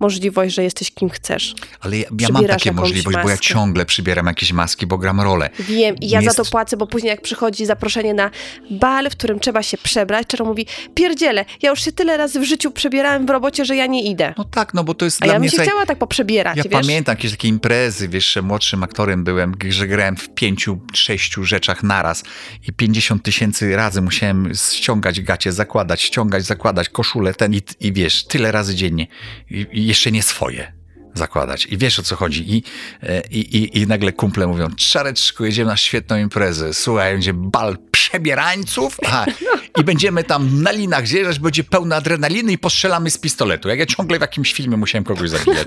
możliwość, 0.00 0.54
że 0.54 0.62
jesteś 0.62 0.90
kim 0.90 1.10
chcesz. 1.10 1.54
Ale 1.80 1.98
ja, 1.98 2.04
ja 2.20 2.28
mam 2.28 2.46
takie 2.46 2.72
możliwość, 2.72 3.04
bo 3.04 3.20
ja 3.20 3.24
maskę. 3.24 3.38
ciągle 3.46 3.86
przybieram 3.86 4.26
jakieś 4.26 4.52
maski, 4.52 4.86
bo 4.86 4.98
gram 4.98 5.20
rolę. 5.20 5.50
Wiem 5.60 5.96
i 6.00 6.08
ja 6.08 6.20
Nie 6.20 6.26
za 6.30 6.34
to 6.34 6.42
jest- 6.42 6.50
płacę, 6.52 6.76
bo 6.76 6.86
później 6.86 7.10
jak 7.10 7.20
przychodzi 7.22 7.66
zaproszenie 7.66 8.14
na 8.14 8.30
bal, 8.70 9.10
w 9.10 9.12
którym 9.12 9.40
trzeba 9.40 9.62
się 9.62 9.78
przebrać, 9.78 10.26
Czero 10.26 10.44
mówi, 10.44 10.66
pierdziele, 10.94 11.44
ja 11.62 11.70
już 11.70 11.84
się 11.84 11.92
tyle 11.92 12.16
razy 12.16 12.40
w 12.40 12.44
życiu 12.44 12.70
przebierałem 12.70 13.26
w 13.26 13.30
robocie, 13.30 13.64
że 13.64 13.76
ja 13.76 13.86
nie 13.86 14.02
idę. 14.02 14.34
No 14.38 14.44
tak, 14.44 14.74
no 14.74 14.84
bo 14.84 14.94
to 14.94 15.04
jest 15.04 15.22
A 15.22 15.24
dla 15.24 15.32
ja 15.34 15.38
mnie... 15.40 15.48
bym 15.50 15.58
się 15.58 15.62
chciała 15.62 15.86
tak 15.86 15.98
poprzebierać, 15.98 16.56
Ja 16.56 16.62
wiesz? 16.62 16.72
pamiętam 16.72 17.12
jakieś 17.12 17.30
takie 17.30 17.48
imprezy, 17.48 18.08
wiesz, 18.08 18.32
że 18.32 18.42
młodszym 18.42 18.82
aktorem 18.82 19.24
byłem, 19.24 19.54
że 19.68 19.86
grałem 19.86 20.16
w 20.16 20.28
pięciu, 20.28 20.78
sześciu 20.94 21.44
rzeczach 21.44 21.82
naraz 21.82 22.24
i 22.68 22.72
50 22.72 23.22
tysięcy 23.22 23.76
razy 23.76 24.02
musiałem 24.02 24.52
ściągać 24.72 25.20
gacie, 25.20 25.52
zakładać, 25.52 26.02
ściągać, 26.02 26.44
zakładać, 26.44 26.88
koszulę 26.88 27.34
ten 27.34 27.54
i, 27.54 27.60
i 27.80 27.92
wiesz, 27.92 28.24
tyle 28.24 28.52
razy 28.52 28.74
dziennie 28.74 29.06
i, 29.50 29.66
i 29.72 29.83
jeszcze 29.86 30.12
nie 30.12 30.22
swoje 30.22 30.72
zakładać. 31.14 31.66
I 31.66 31.78
wiesz 31.78 31.98
o 31.98 32.02
co 32.02 32.16
chodzi. 32.16 32.56
I, 32.56 32.62
e, 33.02 33.22
i, 33.30 33.56
i, 33.56 33.78
i 33.78 33.86
nagle 33.86 34.12
kumple 34.12 34.46
mówią, 34.46 34.68
czareczku, 34.76 35.44
jedziemy 35.44 35.70
na 35.70 35.76
świetną 35.76 36.16
imprezę. 36.16 36.74
Słuchaj, 36.74 37.12
będzie 37.12 37.32
bal 37.34 37.76
przebierańców 37.90 38.96
Aha, 39.06 39.24
i 39.80 39.84
będziemy 39.84 40.24
tam 40.24 40.62
na 40.62 40.70
linach 40.70 41.06
zjeżdżać, 41.06 41.38
będzie 41.38 41.64
pełno 41.64 41.96
adrenaliny 41.96 42.52
i 42.52 42.58
postrzelamy 42.58 43.10
z 43.10 43.18
pistoletu. 43.18 43.68
Jak 43.68 43.78
ja 43.78 43.86
ciągle 43.86 44.18
w 44.18 44.20
jakimś 44.20 44.52
filmie 44.52 44.76
musiałem 44.76 45.04
kogoś 45.04 45.30
zabijać. 45.30 45.66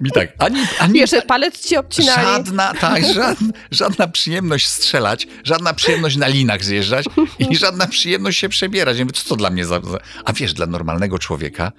Mi 0.00 0.10
tak, 0.10 0.32
ani, 0.38 0.66
ani, 0.78 0.94
Wiesz, 0.94 1.10
że 1.10 1.22
palec 1.22 1.66
ci 1.68 1.76
obcinali. 1.76 2.22
Żadna, 2.22 2.74
tak, 2.80 3.04
żadna, 3.14 3.52
żadna 3.70 4.08
przyjemność 4.08 4.68
strzelać, 4.68 5.26
żadna 5.44 5.74
przyjemność 5.74 6.16
na 6.16 6.26
linach 6.26 6.64
zjeżdżać 6.64 7.06
i 7.38 7.56
żadna 7.56 7.86
przyjemność 7.86 8.38
się 8.38 8.48
przebierać. 8.48 8.98
Ja 8.98 9.04
mówię, 9.04 9.14
co 9.14 9.28
to 9.28 9.36
dla 9.36 9.50
mnie 9.50 9.66
za- 9.66 9.80
A 10.24 10.32
wiesz, 10.32 10.54
dla 10.54 10.66
normalnego 10.66 11.18
człowieka, 11.18 11.72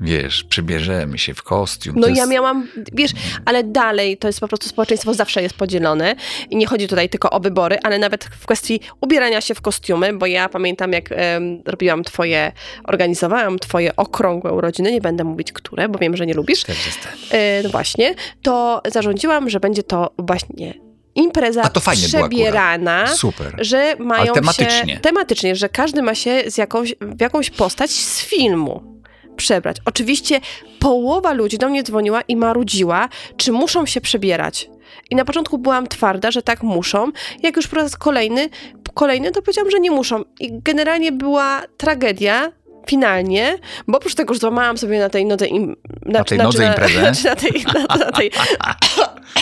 wiesz, 0.00 0.44
przebierzemy 0.44 1.18
się 1.18 1.34
w 1.34 1.42
kostium. 1.42 1.96
No 1.96 2.02
to 2.02 2.08
ja 2.08 2.14
jest... 2.14 2.30
miałam, 2.30 2.68
wiesz, 2.92 3.10
ale 3.44 3.64
dalej 3.64 4.16
to 4.16 4.28
jest 4.28 4.40
po 4.40 4.48
prostu 4.48 4.68
społeczeństwo 4.68 5.14
zawsze 5.14 5.42
jest 5.42 5.54
podzielone 5.54 6.16
i 6.50 6.56
nie 6.56 6.66
chodzi 6.66 6.88
tutaj 6.88 7.08
tylko 7.08 7.30
o 7.30 7.40
wybory, 7.40 7.78
ale 7.82 7.98
nawet 7.98 8.24
w 8.24 8.46
kwestii 8.46 8.80
ubierania 9.00 9.40
się 9.40 9.54
w 9.54 9.60
kostiumy, 9.60 10.12
bo 10.12 10.26
ja 10.26 10.48
pamiętam 10.48 10.92
jak 10.92 11.12
em, 11.12 11.62
robiłam 11.64 12.04
twoje, 12.04 12.52
organizowałam 12.84 13.58
twoje 13.58 13.96
okrągłe 13.96 14.52
urodziny, 14.52 14.92
nie 14.92 15.00
będę 15.00 15.24
mówić 15.24 15.52
które, 15.52 15.88
bo 15.88 15.98
wiem, 15.98 16.16
że 16.16 16.26
nie 16.26 16.34
lubisz, 16.34 16.60
40. 16.60 17.00
e, 17.30 17.62
no 17.62 17.68
właśnie, 17.68 18.14
to 18.42 18.82
zarządziłam, 18.88 19.50
że 19.50 19.60
będzie 19.60 19.82
to 19.82 20.14
właśnie 20.18 20.74
impreza 21.14 21.62
A 21.62 21.70
to 21.70 21.80
fajnie 21.80 22.08
przebierana. 22.08 23.06
Super. 23.06 23.54
Że 23.58 23.96
mają 23.98 24.32
tematycznie. 24.32 24.94
się 24.94 25.00
tematycznie, 25.00 25.56
że 25.56 25.68
każdy 25.68 26.02
ma 26.02 26.14
się 26.14 26.42
z 26.46 26.58
jakąś, 26.58 26.94
w 27.00 27.20
jakąś 27.20 27.50
postać 27.50 27.90
z 27.90 28.20
filmu 28.20 28.95
przebrać. 29.36 29.76
Oczywiście 29.84 30.40
połowa 30.78 31.32
ludzi 31.32 31.58
do 31.58 31.68
mnie 31.68 31.82
dzwoniła 31.82 32.20
i 32.20 32.36
marudziła, 32.36 33.08
czy 33.36 33.52
muszą 33.52 33.86
się 33.86 34.00
przebierać. 34.00 34.70
I 35.10 35.16
na 35.16 35.24
początku 35.24 35.58
byłam 35.58 35.86
twarda, 35.86 36.30
że 36.30 36.42
tak 36.42 36.62
muszą. 36.62 37.12
Jak 37.42 37.56
już 37.56 37.68
po 37.68 37.76
raz 37.76 37.96
kolejny, 37.96 38.48
kolejny 38.94 39.30
to 39.30 39.42
powiedziałam, 39.42 39.70
że 39.70 39.80
nie 39.80 39.90
muszą. 39.90 40.22
I 40.40 40.50
generalnie 40.62 41.12
była 41.12 41.62
tragedia 41.76 42.52
finalnie, 42.86 43.58
bo 43.88 43.98
oprócz 43.98 44.14
tego, 44.14 44.34
że 44.34 44.40
złamałam 44.40 44.78
sobie 44.78 44.98
na 44.98 45.08
tej 45.08 45.26
nodze 45.26 45.46
im, 45.46 45.76
Na 46.02 46.24
tej 46.24 46.38
nodze 46.38 46.66
imprezę? 46.66 47.12
Na 47.30 47.36
tej, 47.36 47.64
na, 47.74 47.96
na, 47.96 48.12
tej, 48.12 48.30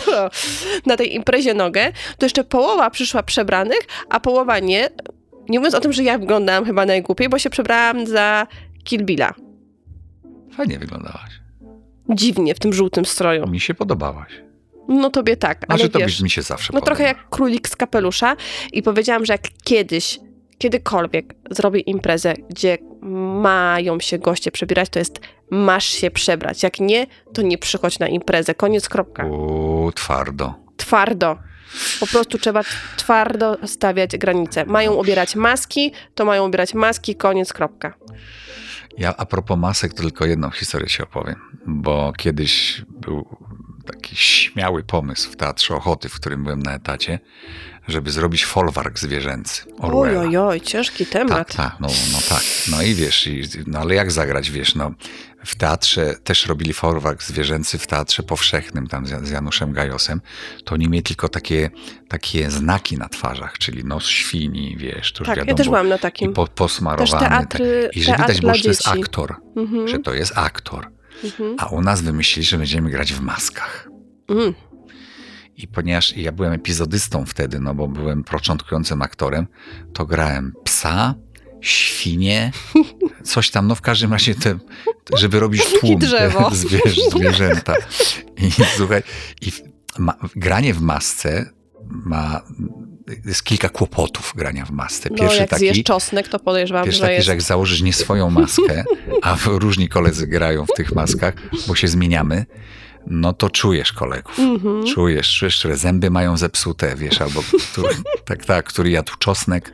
na 0.87 0.97
tej 0.97 1.15
imprezie 1.15 1.55
nogę, 1.55 1.93
to 2.19 2.27
jeszcze 2.27 2.45
połowa 2.45 2.91
przyszła 2.91 3.23
przebranych, 3.23 3.81
a 4.11 4.21
połowa 4.21 4.59
nie. 4.59 4.89
Nie 5.49 5.59
mówiąc 5.59 5.75
o 5.75 5.81
tym, 5.81 5.93
że 5.93 6.03
ja 6.03 6.19
wyglądałam 6.19 6.65
chyba 6.65 6.87
najgłupiej, 6.87 7.29
bo 7.29 7.39
się 7.39 7.51
przebrałam 7.51 8.07
za 8.07 8.47
Kill 8.85 9.05
Billa. 9.05 9.35
Fajnie 10.57 10.79
wyglądałaś. 10.79 11.41
Dziwnie 12.09 12.55
w 12.55 12.59
tym 12.59 12.73
żółtym 12.73 13.05
stroju. 13.05 13.47
Mi 13.47 13.61
się 13.61 13.75
podobałaś. 13.75 14.33
No 14.89 15.11
tobie 15.11 15.37
tak, 15.37 15.65
ale 15.69 15.79
Znaczy 15.79 15.93
to 15.93 15.99
wiesz, 15.99 16.21
mi 16.21 16.31
się 16.31 16.43
zawsze 16.43 16.73
no 16.73 16.81
podoba. 16.81 16.87
trochę 16.87 17.05
jak 17.05 17.29
królik 17.31 17.69
z 17.69 17.77
kapelusza 17.77 18.37
i 18.73 18.83
powiedziałam, 18.83 19.25
że 19.25 19.33
jak 19.35 19.43
kiedyś, 19.65 20.21
kiedykolwiek 20.59 21.35
zrobię 21.51 21.81
imprezę, 21.81 22.35
gdzie 22.51 22.79
mają 23.43 24.01
się 24.01 24.19
goście 24.19 24.51
przebierać, 24.51 24.89
to 24.89 24.99
jest 24.99 25.21
masz 25.51 25.87
się 25.87 26.11
przebrać. 26.11 26.63
Jak 26.63 26.81
nie, 26.81 27.07
to 27.33 27.43
nie 27.43 27.59
przychodź 27.59 27.99
na 27.99 28.09
imprezę. 28.09 28.55
Koniec, 28.55 28.89
kropka. 28.89 29.27
Uuu, 29.27 29.93
twardo. 29.93 30.55
Twardo. 30.77 31.39
Po 32.01 32.07
prostu 32.07 32.39
trzeba 32.39 32.63
twardo 32.97 33.57
stawiać 33.67 34.17
granice. 34.17 34.65
Mają 34.67 34.95
ubierać 34.95 35.37
maski, 35.37 35.93
to 36.15 36.25
mają 36.25 36.47
ubierać 36.47 36.75
maski, 36.75 37.15
koniec, 37.15 37.53
kropka. 37.53 37.95
Ja 38.99 39.17
a 39.17 39.27
propos 39.27 39.59
masek, 39.59 39.95
tylko 39.95 40.27
jedną 40.27 40.51
historię 40.51 40.89
ci 40.89 41.03
opowiem, 41.03 41.37
bo 41.67 42.13
kiedyś 42.13 42.83
był 42.89 43.37
taki 43.87 44.17
śmiały 44.17 44.83
pomysł 44.83 45.31
w 45.31 45.37
Teatrze 45.37 45.75
Ochoty, 45.75 46.09
w 46.09 46.15
którym 46.15 46.45
byłem 46.45 46.63
na 46.63 46.75
etacie, 46.75 47.19
żeby 47.89 48.11
zrobić 48.11 48.45
folwark 48.45 48.99
zwierzęcy 48.99 49.63
Orwella. 49.79 50.21
oj, 50.21 50.37
oj, 50.37 50.61
ciężki 50.61 51.07
temat. 51.07 51.49
Tak, 51.49 51.55
tak, 51.55 51.81
no, 51.81 51.89
no 52.13 52.19
tak. 52.29 52.43
No 52.71 52.83
i 52.83 52.95
wiesz, 52.95 53.27
i, 53.27 53.43
no 53.67 53.79
ale 53.79 53.95
jak 53.95 54.13
zagrać, 54.13 54.51
wiesz, 54.51 54.75
no 54.75 54.91
w 55.45 55.55
teatrze 55.57 56.15
też 56.25 56.47
robili 56.47 56.73
folwark 56.73 57.23
zwierzęcy 57.23 57.79
w 57.79 57.87
teatrze 57.87 58.23
powszechnym, 58.23 58.87
tam 58.87 59.07
z, 59.07 59.31
Januszem 59.31 59.73
Gajosem, 59.73 60.21
to 60.65 60.75
oni 60.75 60.89
mieli 60.89 61.03
tylko 61.03 61.29
takie, 61.29 61.71
takie 62.09 62.51
znaki 62.51 62.99
na 62.99 63.09
twarzach, 63.09 63.59
czyli 63.59 63.85
nos 63.85 64.05
świni, 64.07 64.77
wiesz, 64.79 65.13
to 65.13 65.21
już 65.21 65.27
Tak, 65.27 65.37
wiadomo. 65.37 65.51
ja 65.51 65.55
też 65.57 65.67
byłam 65.67 65.89
na 65.89 65.97
I 65.97 65.99
takim. 65.99 66.33
po, 66.33 66.47
posmarowany. 66.47 67.47
Też 67.47 67.61
teatry- 67.61 67.89
I 67.93 68.03
że 68.03 68.07
teatr 68.13 68.23
widać 68.23 68.41
było, 68.41 68.55
że 68.55 68.63
to 68.63 68.69
jest 68.69 68.89
aktor, 68.89 69.37
Mhm, 69.57 69.89
że 69.89 69.99
to 69.99 70.15
jest 70.15 70.33
aktor. 70.39 70.89
mhm. 71.25 71.57
A 71.59 71.67
u 71.67 71.81
nas 71.83 72.01
wymyślili, 72.03 72.47
że 72.47 72.59
będziemy 72.59 72.91
grać 72.91 73.13
w 73.13 73.21
maskach. 73.21 73.89
Mm. 74.29 74.55
I 75.57 75.69
ponieważ 75.69 76.17
ja 76.17 76.33
byłem 76.33 76.53
epizodystą 76.53 77.27
wtedy, 77.27 77.61
no 77.61 77.75
bo 77.75 77.89
byłem 77.89 78.25
początkującym 78.25 79.03
aktorem, 79.03 79.47
to 79.93 80.07
grałem 80.07 80.53
psa, 80.65 81.15
świnie, 81.61 82.53
coś 83.33 83.51
tam, 83.51 83.69
no 83.69 83.75
w 83.75 83.81
każdym 83.81 84.13
razie, 84.13 84.35
te, 84.35 84.59
żeby 85.17 85.41
robić 85.41 85.63
tłum 85.81 86.01
te 86.01 86.07
zwierz, 86.53 87.01
zwierzęta. 87.11 87.75
I 88.37 88.51
słuchaj, 88.77 89.03
i 89.41 89.53
ma, 89.99 90.15
granie 90.37 90.75
w 90.75 90.81
masce 90.81 91.51
ma, 91.89 92.43
jest 93.25 93.43
kilka 93.43 93.69
kłopotów 93.69 94.33
grania 94.37 94.65
w 94.65 94.71
masce. 94.71 95.09
No, 95.11 95.17
Pierwszy 95.17 95.41
jak 95.41 95.51
taki, 95.51 95.61
zjesz 95.61 95.83
czosnek, 95.83 96.29
to 96.29 96.39
podejrzewam, 96.39 96.85
Pierwszy 96.85 96.99
że 96.99 97.05
taki, 97.05 97.15
jest... 97.15 97.27
że 97.27 97.33
jak 97.33 97.43
założysz 97.43 97.83
nie 97.83 97.93
swoją 97.93 98.31
maskę, 98.31 98.85
a 99.23 99.37
różni 99.47 99.89
koledzy 99.89 100.27
grają 100.27 100.67
w 100.67 100.77
tych 100.77 100.95
maskach, 100.95 101.35
bo 101.67 101.75
się 101.75 101.89
zmieniamy, 101.89 102.47
no 103.07 103.33
to 103.33 103.51
czujesz 103.51 103.93
kolegów. 103.93 104.39
Mhm. 104.39 104.87
Czujesz, 104.87 105.39
czujesz, 105.39 105.59
które 105.59 105.77
zęby 105.77 106.11
mają 106.11 106.37
zepsute, 106.37 106.97
wiesz, 106.97 107.21
albo 107.21 107.43
który, 107.73 107.95
tak, 108.25 108.45
tak, 108.45 108.67
który 108.67 108.91
jadł 108.91 109.13
czosnek. 109.19 109.73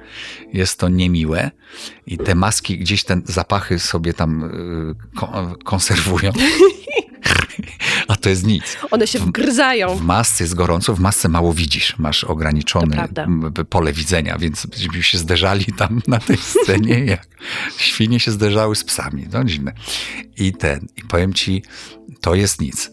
Jest 0.53 0.79
to 0.79 0.89
niemiłe. 0.89 1.51
I 2.07 2.19
te 2.19 2.35
maski 2.35 2.79
gdzieś 2.79 3.05
te 3.05 3.21
zapachy 3.25 3.79
sobie 3.79 4.15
tam 4.15 4.45
y, 4.45 5.19
ko- 5.19 5.55
konserwują. 5.65 6.33
A 8.09 8.17
to 8.17 8.29
jest 8.29 8.47
nic. 8.47 8.77
One 8.91 9.07
się 9.07 9.19
wgryzają. 9.19 9.97
W 9.97 10.03
masce 10.03 10.45
jest 10.45 10.55
gorąco, 10.55 10.95
w 10.95 11.01
masce 11.01 11.29
mało 11.29 11.55
widzisz. 11.55 11.99
Masz 11.99 12.25
ograniczone 12.25 13.09
pole 13.71 13.93
widzenia, 13.93 14.39
więc 14.39 14.67
byśmy 14.67 15.03
się 15.03 15.19
zderzali 15.19 15.65
tam 15.65 16.03
na 16.07 16.19
tej 16.19 16.37
scenie, 16.37 17.05
jak 17.15 17.27
świnie 17.77 18.21
się 18.21 18.31
zderzały 18.31 18.77
z 18.77 18.85
psami. 18.85 19.27
No 19.33 19.45
dziwne. 19.45 19.73
I 20.37 20.53
ten, 20.53 20.87
i 20.97 21.03
powiem 21.03 21.35
ci, 21.35 21.63
to 22.21 22.35
jest 22.35 22.61
nic. 22.61 22.91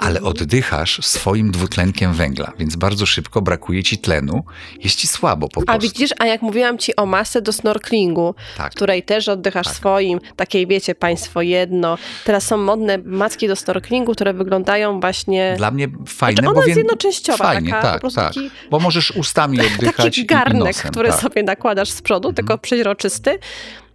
Ale 0.00 0.18
Mhm. 0.18 0.26
oddychasz 0.26 0.98
swoim 1.06 1.50
dwutlenkiem 1.50 2.12
węgla, 2.12 2.52
więc 2.58 2.76
bardzo 2.76 3.06
szybko 3.06 3.42
brakuje 3.42 3.82
ci 3.82 3.98
tlenu, 3.98 4.44
jest 4.84 4.96
ci 4.96 5.08
słabo 5.08 5.48
po 5.48 5.60
A 5.60 5.64
prostu. 5.64 5.82
widzisz, 5.82 6.10
a 6.18 6.26
jak 6.26 6.42
mówiłam 6.42 6.78
ci 6.78 6.96
o 6.96 7.06
masce 7.06 7.42
do 7.42 7.52
snorklingu, 7.52 8.34
Tak. 8.56 8.72
której 8.72 9.02
też 9.02 9.28
oddychasz 9.28 9.66
Tak. 9.66 9.76
swoim, 9.76 10.20
takiej 10.36 10.66
wiecie, 10.66 10.94
państwo 10.94 11.42
jedno. 11.42 11.98
Teraz 12.24 12.46
są 12.46 12.56
modne 12.56 12.98
maski 13.04 13.48
do 13.48 13.56
snorklingu, 13.56 14.12
które 14.12 14.34
wyglądają 14.34 15.00
właśnie... 15.00 15.54
Dla 15.58 15.70
mnie 15.70 15.88
fajne, 16.06 16.34
Znaczy 16.34 16.48
ona 16.50 16.60
bo 16.60 16.66
jest 16.66 16.78
jednoczęściowa, 16.78 17.44
fajnie, 17.44 17.70
taka, 17.70 17.82
tak, 17.82 17.94
po 17.94 18.00
prostu 18.00 18.20
tak. 18.20 18.34
taki, 18.34 18.50
bo 18.70 18.78
możesz 18.80 19.10
ustami 19.10 19.58
oddychać 19.66 19.96
taki 19.96 20.20
i 20.20 20.26
garnek, 20.26 20.76
nosem, 20.76 20.90
który 20.90 21.08
tak. 21.08 21.20
sobie 21.20 21.42
nakładasz 21.42 21.90
z 21.90 22.02
przodu, 22.02 22.32
tylko 22.32 22.58
przeźroczysty. 22.58 23.38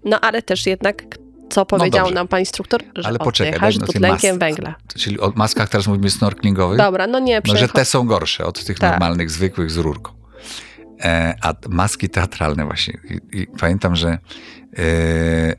No 0.04 0.20
ale 0.22 0.42
też 0.42 0.66
jednak, 0.66 1.04
co 1.50 1.66
powiedział 1.66 2.06
dobrze. 2.06 2.16
nam 2.16 2.28
pan 2.28 2.40
instruktor, 2.40 2.82
że 2.96 3.08
Ale 3.08 3.20
poczekaj, 3.20 3.52
oddychasz 3.54 3.74
daj 3.78 3.80
no 3.82 3.86
tej 3.88 3.94
dwutlenkiem 4.02 4.40
węgla. 4.40 4.76
Czyli 4.98 5.20
o 5.20 5.32
maskach 5.36 5.70
teraz 5.70 5.88
mówimy 5.88 6.10
snorklingowych? 6.10 6.78
Dobra, 6.78 7.08
no 7.08 7.20
nie, 7.20 7.36
No, 7.36 7.42
że 7.46 7.54
przejechał. 7.54 7.76
te 7.76 7.86
są 7.86 8.08
gorsze 8.08 8.46
od 8.46 8.66
tych 8.66 8.80
Tak. 8.80 8.92
normalnych, 8.92 9.32
zwykłych 9.32 9.72
z 9.72 9.78
rurką. 9.78 10.12
E, 11.02 11.36
a 11.42 11.54
maski 11.70 12.10
teatralne 12.10 12.66
właśnie. 12.66 12.98
I, 13.10 13.42
i 13.42 13.48
pamiętam, 13.48 13.96
że 13.96 14.18
e, 14.78 15.56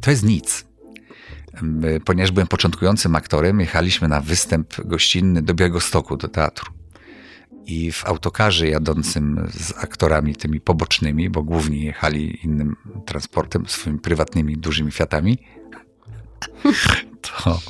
to 0.00 0.10
jest 0.10 0.22
nic. 0.22 0.64
M, 1.62 1.82
Ponieważ 2.04 2.30
byłem 2.30 2.46
początkującym 2.46 3.16
aktorem, 3.16 3.60
jechaliśmy 3.60 4.08
na 4.08 4.20
występ 4.20 4.74
gościnny 4.84 5.42
do 5.42 5.54
Białegostoku, 5.54 6.16
do 6.16 6.28
teatru. 6.28 6.72
I 7.66 7.92
w 7.92 8.06
autokarze 8.06 8.68
jadącym 8.68 9.48
z 9.52 9.72
aktorami 9.72 10.36
tymi 10.36 10.60
pobocznymi, 10.60 11.30
bo 11.30 11.42
głównie 11.42 11.84
jechali 11.84 12.38
innym 12.44 12.76
transportem, 13.06 13.66
swoimi 13.66 13.98
prywatnymi, 13.98 14.56
dużymi 14.56 14.90
Fiatami, 14.90 15.38
to, 17.44 17.60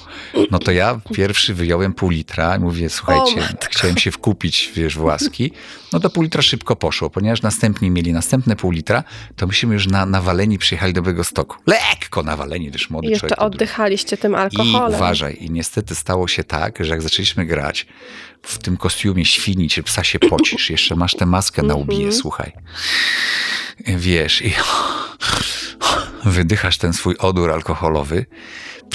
no 0.51 0.59
to 0.59 0.73
ja 0.73 1.01
pierwszy 1.15 1.55
wyjąłem 1.55 1.95
pół 1.95 2.11
litra 2.11 2.57
i 2.57 2.61
mówię, 2.61 2.91
słuchajcie, 2.91 3.41
matko. 3.41 3.67
chciałem 3.71 3.99
się 3.99 4.11
wkupić, 4.11 4.73
wiesz, 4.75 4.97
w 4.97 5.03
łaski. 5.03 5.53
No 5.93 6.01
to 6.01 6.11
pół 6.11 6.23
litra 6.23 6.43
szybko 6.43 6.77
poszło, 6.77 7.11
ponieważ 7.11 7.43
następni 7.43 7.91
mieli 7.91 8.13
następne 8.13 8.57
pół 8.57 8.71
litra, 8.71 9.05
to 9.37 9.47
myśmy 9.47 9.75
już 9.75 9.87
na, 9.87 10.07
nawaleni 10.07 10.59
przyjechali 10.59 10.93
do 10.93 11.03
Białegostoku. 11.03 11.57
Lekko 11.67 12.23
nawaleni, 12.23 12.71
też 12.73 12.91
młody 12.91 13.07
I 13.07 13.11
jeszcze 13.11 13.29
człowiek. 13.29 13.43
oddychaliście 13.43 14.17
tym 14.17 14.33
I 14.33 14.37
alkoholem. 14.37 14.95
uważaj, 14.95 15.37
i 15.41 15.51
niestety 15.51 15.95
stało 15.95 16.29
się 16.29 16.45
tak, 16.45 16.79
że 16.81 16.91
jak 16.91 17.03
zaczęliśmy 17.03 17.47
grać 17.47 17.87
w 18.43 18.59
tym 18.59 18.77
kostiumie 18.77 19.25
świni 19.25 19.69
czy 19.69 19.83
psa 19.83 20.05
się 20.05 20.19
pocisz, 20.19 20.71
jeszcze 20.71 20.97
masz 20.97 21.15
tę 21.15 21.27
maskę 21.27 21.63
na 21.63 21.75
łbie, 21.75 21.95
Mhm. 21.97 22.13
słuchaj. 22.13 22.53
Wiesz, 23.87 24.43
i 24.43 24.55
wydychasz 26.25 26.79
ten 26.79 26.93
swój 26.93 27.17
odór 27.17 27.51
alkoholowy. 27.51 28.27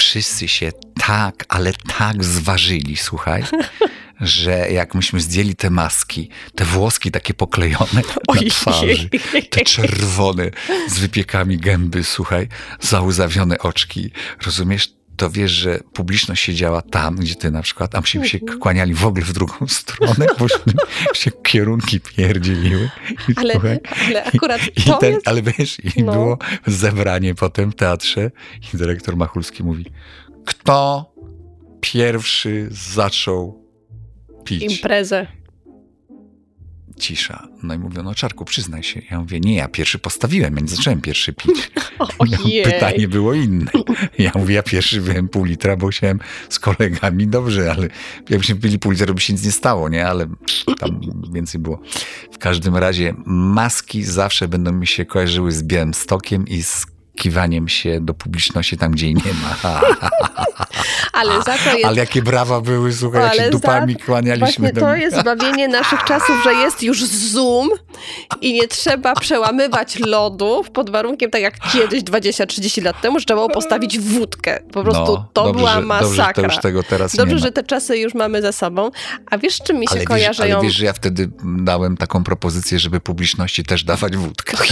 Wszyscy 0.00 0.48
się 0.48 0.72
tak, 1.06 1.44
ale 1.48 1.72
tak 1.98 2.24
zważyli, 2.24 2.96
słuchaj, 2.96 3.42
że 4.20 4.70
jak 4.70 4.94
myśmy 4.94 5.20
zdjęli 5.20 5.54
te 5.56 5.70
maski, 5.70 6.28
te 6.54 6.64
włoski 6.64 7.10
takie 7.10 7.34
poklejone 7.34 7.86
na 8.08 8.14
Ojej. 8.26 8.50
twarzy, 8.50 9.08
te 9.50 9.60
czerwone 9.60 10.50
z 10.88 10.98
wypiekami 10.98 11.58
gęby, 11.58 12.04
słuchaj, 12.04 12.48
załzawione 12.80 13.58
oczki. 13.58 14.10
Rozumiesz? 14.44 14.92
To 15.20 15.30
wiesz, 15.30 15.50
że 15.50 15.80
publiczność 15.92 16.42
siedziała 16.44 16.82
tam, 16.82 17.16
gdzie 17.16 17.34
ty 17.34 17.50
na 17.50 17.62
przykład, 17.62 17.94
a 17.94 18.00
myśmy 18.00 18.28
się 18.28 18.38
Mhm. 18.42 18.60
kłaniali 18.60 18.94
w 18.94 19.06
ogóle 19.06 19.24
w 19.24 19.32
drugą 19.32 19.54
stronę, 19.80 20.26
bo 20.38 20.46
się 21.14 21.30
kierunki 21.30 22.00
pierdzieliły. 22.00 22.90
I 23.28 23.32
Ale, 23.36 23.52
słuchaj, 23.54 23.78
ale 24.06 24.24
akurat 24.24 24.60
i 24.76 24.82
to 24.82 24.96
ten, 24.96 25.12
jest... 25.14 25.28
Ale 25.28 25.42
wiesz, 25.42 25.78
i 25.96 26.02
No. 26.04 26.12
było 26.12 26.38
zebranie 26.66 27.34
potem 27.34 27.70
w 27.72 27.74
teatrze 27.74 28.30
i 28.74 28.76
dyrektor 28.76 29.16
Machulski 29.16 29.62
mówi, 29.64 29.84
kto 30.46 31.10
pierwszy 31.80 32.68
zaczął 32.70 33.64
pić? 34.44 34.62
Imprezę. 34.62 35.26
Cisza. 37.00 37.48
No 37.62 37.74
i 37.74 37.78
mówią, 37.78 38.02
no 38.02 38.14
Czarku, 38.14 38.44
przyznaj 38.44 38.82
się. 38.82 39.02
Ja 39.10 39.20
mówię, 39.20 39.40
nie, 39.40 39.54
ja 39.54 39.68
pierwszy 39.68 39.98
postawiłem, 39.98 40.54
ja 40.54 40.60
nie 40.60 40.68
zacząłem 40.68 41.00
pierwszy 41.00 41.32
pić. 41.32 41.70
Ojej. 42.18 42.64
Pytanie 42.64 43.08
było 43.08 43.34
inne. 43.34 43.70
Ja 44.18 44.32
mówię, 44.34 44.54
ja 44.54 44.62
pierwszy 44.62 45.00
byłem 45.00 45.28
pół 45.28 45.44
litra, 45.44 45.76
bo 45.76 45.88
chciałem 45.88 46.18
z 46.48 46.58
kolegami, 46.58 47.26
dobrze, 47.26 47.72
ale 47.72 47.88
jakbyśmy 48.28 48.54
pili 48.56 48.78
pół 48.78 48.92
litra, 48.92 49.06
to 49.06 49.14
by 49.14 49.20
się 49.20 49.32
nic 49.32 49.44
nie 49.44 49.52
stało, 49.52 49.88
nie? 49.88 50.06
Ale 50.06 50.26
tam 50.78 51.00
więcej 51.32 51.60
było. 51.60 51.80
W 52.32 52.38
każdym 52.38 52.76
razie 52.76 53.14
maski 53.26 54.04
zawsze 54.04 54.48
będą 54.48 54.72
mi 54.72 54.86
się 54.86 55.04
kojarzyły 55.04 55.52
z 55.52 55.62
białym 55.62 55.94
stokiem 55.94 56.48
i 56.48 56.62
z 56.62 56.86
kiwaniem 57.16 57.68
się 57.68 58.00
do 58.00 58.14
publiczności 58.14 58.78
tam, 58.78 58.92
gdzie 58.92 59.06
jej 59.06 59.14
nie 59.14 59.32
ma. 59.62 59.80
Ale 61.12 61.42
za 61.42 61.58
to 61.58 61.72
jest... 61.72 61.84
Ale 61.84 61.96
jakie 61.96 62.22
brawa 62.22 62.60
były, 62.60 62.92
słuchaj, 62.92 63.22
jak 63.22 63.34
się 63.34 63.44
za- 63.44 63.50
dupami 63.50 63.96
kłanialiśmy 63.96 64.46
Właśnie 64.46 64.72
do 64.72 64.80
to 64.80 64.96
jest 64.96 65.16
zbawienie 65.16 65.68
naszych 65.68 66.04
czasów, 66.04 66.36
że 66.44 66.54
jest 66.54 66.82
już 66.82 67.04
Zoom 67.04 67.68
i 68.40 68.52
nie 68.52 68.68
trzeba 68.68 69.14
przełamywać 69.14 69.98
lodów 69.98 70.70
pod 70.70 70.90
warunkiem, 70.90 71.30
tak 71.30 71.42
jak 71.42 71.54
kiedyś 71.72 72.02
20-30 72.02 72.82
lat 72.82 73.00
temu, 73.00 73.18
że 73.18 73.24
trzeba 73.24 73.40
było 73.40 73.48
postawić 73.54 73.98
wódkę. 73.98 74.60
Po 74.72 74.82
prostu 74.82 75.12
No, 75.12 75.28
to 75.32 75.44
dobrze, 75.44 75.58
była 75.58 75.74
że, 75.74 75.80
Dobrze, 75.80 76.04
że 76.04 76.06
masakra. 76.06 76.32
to 76.32 76.42
już 76.54 76.58
tego 76.62 76.82
teraz 76.82 77.16
Dobrze, 77.16 77.38
że 77.38 77.52
te 77.52 77.62
czasy 77.62 77.98
już 77.98 78.14
mamy 78.14 78.42
za 78.42 78.52
sobą. 78.52 78.90
A 79.30 79.38
wiesz, 79.38 79.58
czym 79.58 79.76
mi 79.76 79.86
się 79.86 79.90
ale, 79.90 80.00
wiesz, 80.00 80.08
kojarzą? 80.08 80.42
ale 80.42 80.60
wiesz, 80.62 80.74
że 80.74 80.84
ja 80.84 80.92
wtedy 80.92 81.30
dałem 81.44 81.96
taką 81.96 82.24
propozycję, 82.24 82.78
żeby 82.78 83.00
publiczności 83.00 83.64
też 83.64 83.84
dawać 83.84 84.16
wódkę. 84.16 84.56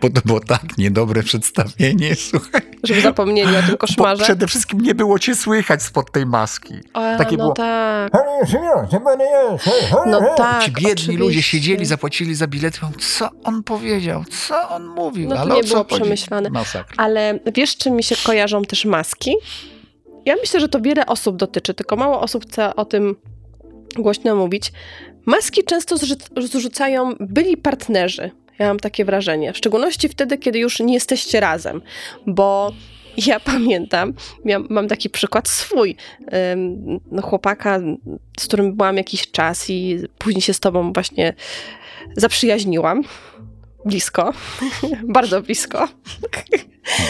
Bo 0.00 0.10
to 0.10 0.20
było 0.24 0.40
tak 0.40 0.78
niedobre 0.78 1.22
przedstawienie, 1.22 2.14
słuchaj. 2.30 2.60
Żeby 2.84 3.00
zapomnieli 3.00 3.56
o 3.56 3.60
tym 3.62 3.70
Bo 3.70 3.76
koszmarze. 3.76 4.24
przede 4.24 4.46
wszystkim 4.46 4.80
nie 4.80 4.94
było 4.94 5.18
cię 5.18 5.34
słychać 5.34 5.82
spod 5.82 6.12
tej 6.12 6.26
maski. 6.26 6.74
A, 6.92 7.16
Takie 7.18 7.36
no 7.36 7.42
było. 7.44 7.52
tak. 7.54 8.12
No 10.06 10.34
tak, 10.36 10.64
Ci 10.64 10.70
biedni 10.70 10.92
oczywiście. 10.92 11.18
ludzie 11.18 11.42
siedzieli, 11.42 11.86
zapłacili 11.86 12.34
za 12.34 12.46
mówią, 12.82 13.00
Co 13.00 13.28
on 13.44 13.62
powiedział? 13.62 14.24
Co 14.48 14.68
on 14.68 14.86
mówił? 14.86 15.28
No 15.28 15.34
to 15.34 15.40
Ale 15.40 15.54
nie 15.54 15.62
było 15.62 15.84
chodzi? 15.84 15.94
przemyślane. 16.00 16.50
Masakra. 16.50 16.94
Ale 17.04 17.38
wiesz, 17.54 17.76
czym 17.76 17.96
mi 17.96 18.02
się 18.02 18.16
kojarzą 18.24 18.62
też 18.62 18.84
maski? 18.84 19.34
Ja 20.26 20.34
myślę, 20.40 20.60
że 20.60 20.68
to 20.68 20.80
wiele 20.80 21.06
osób 21.06 21.36
dotyczy, 21.36 21.74
tylko 21.74 21.96
mało 21.96 22.20
osób 22.20 22.44
chce 22.46 22.76
o 22.76 22.84
tym 22.84 23.16
głośno 23.96 24.36
mówić. 24.36 24.72
Maski 25.26 25.64
często 25.64 25.96
zrzu- 25.96 26.42
zrzucają 26.48 27.12
byli 27.20 27.56
partnerzy. 27.56 28.30
Ja 28.62 28.68
mam 28.68 28.80
takie 28.80 29.04
wrażenie. 29.04 29.52
W 29.52 29.56
szczególności 29.56 30.08
wtedy, 30.08 30.38
kiedy 30.38 30.58
już 30.58 30.80
nie 30.80 30.94
jesteście 30.94 31.40
razem. 31.40 31.82
Bo 32.26 32.72
ja 33.26 33.40
pamiętam, 33.52 34.14
miałam, 34.44 34.66
mam 34.70 34.88
taki 34.88 35.10
przykład 35.10 35.48
swój. 35.48 35.96
No, 37.10 37.22
chłopaka, 37.22 37.80
z 38.40 38.46
którym 38.46 38.76
byłam 38.76 38.96
jakiś 38.96 39.30
czas 39.30 39.70
i 39.70 39.98
później 40.18 40.42
się 40.42 40.54
z 40.54 40.60
tobą 40.60 40.92
właśnie 40.92 41.34
zaprzyjaźniłam. 42.16 43.02
Blisko. 43.84 44.32
Bardzo 45.14 45.42
blisko. 45.42 45.88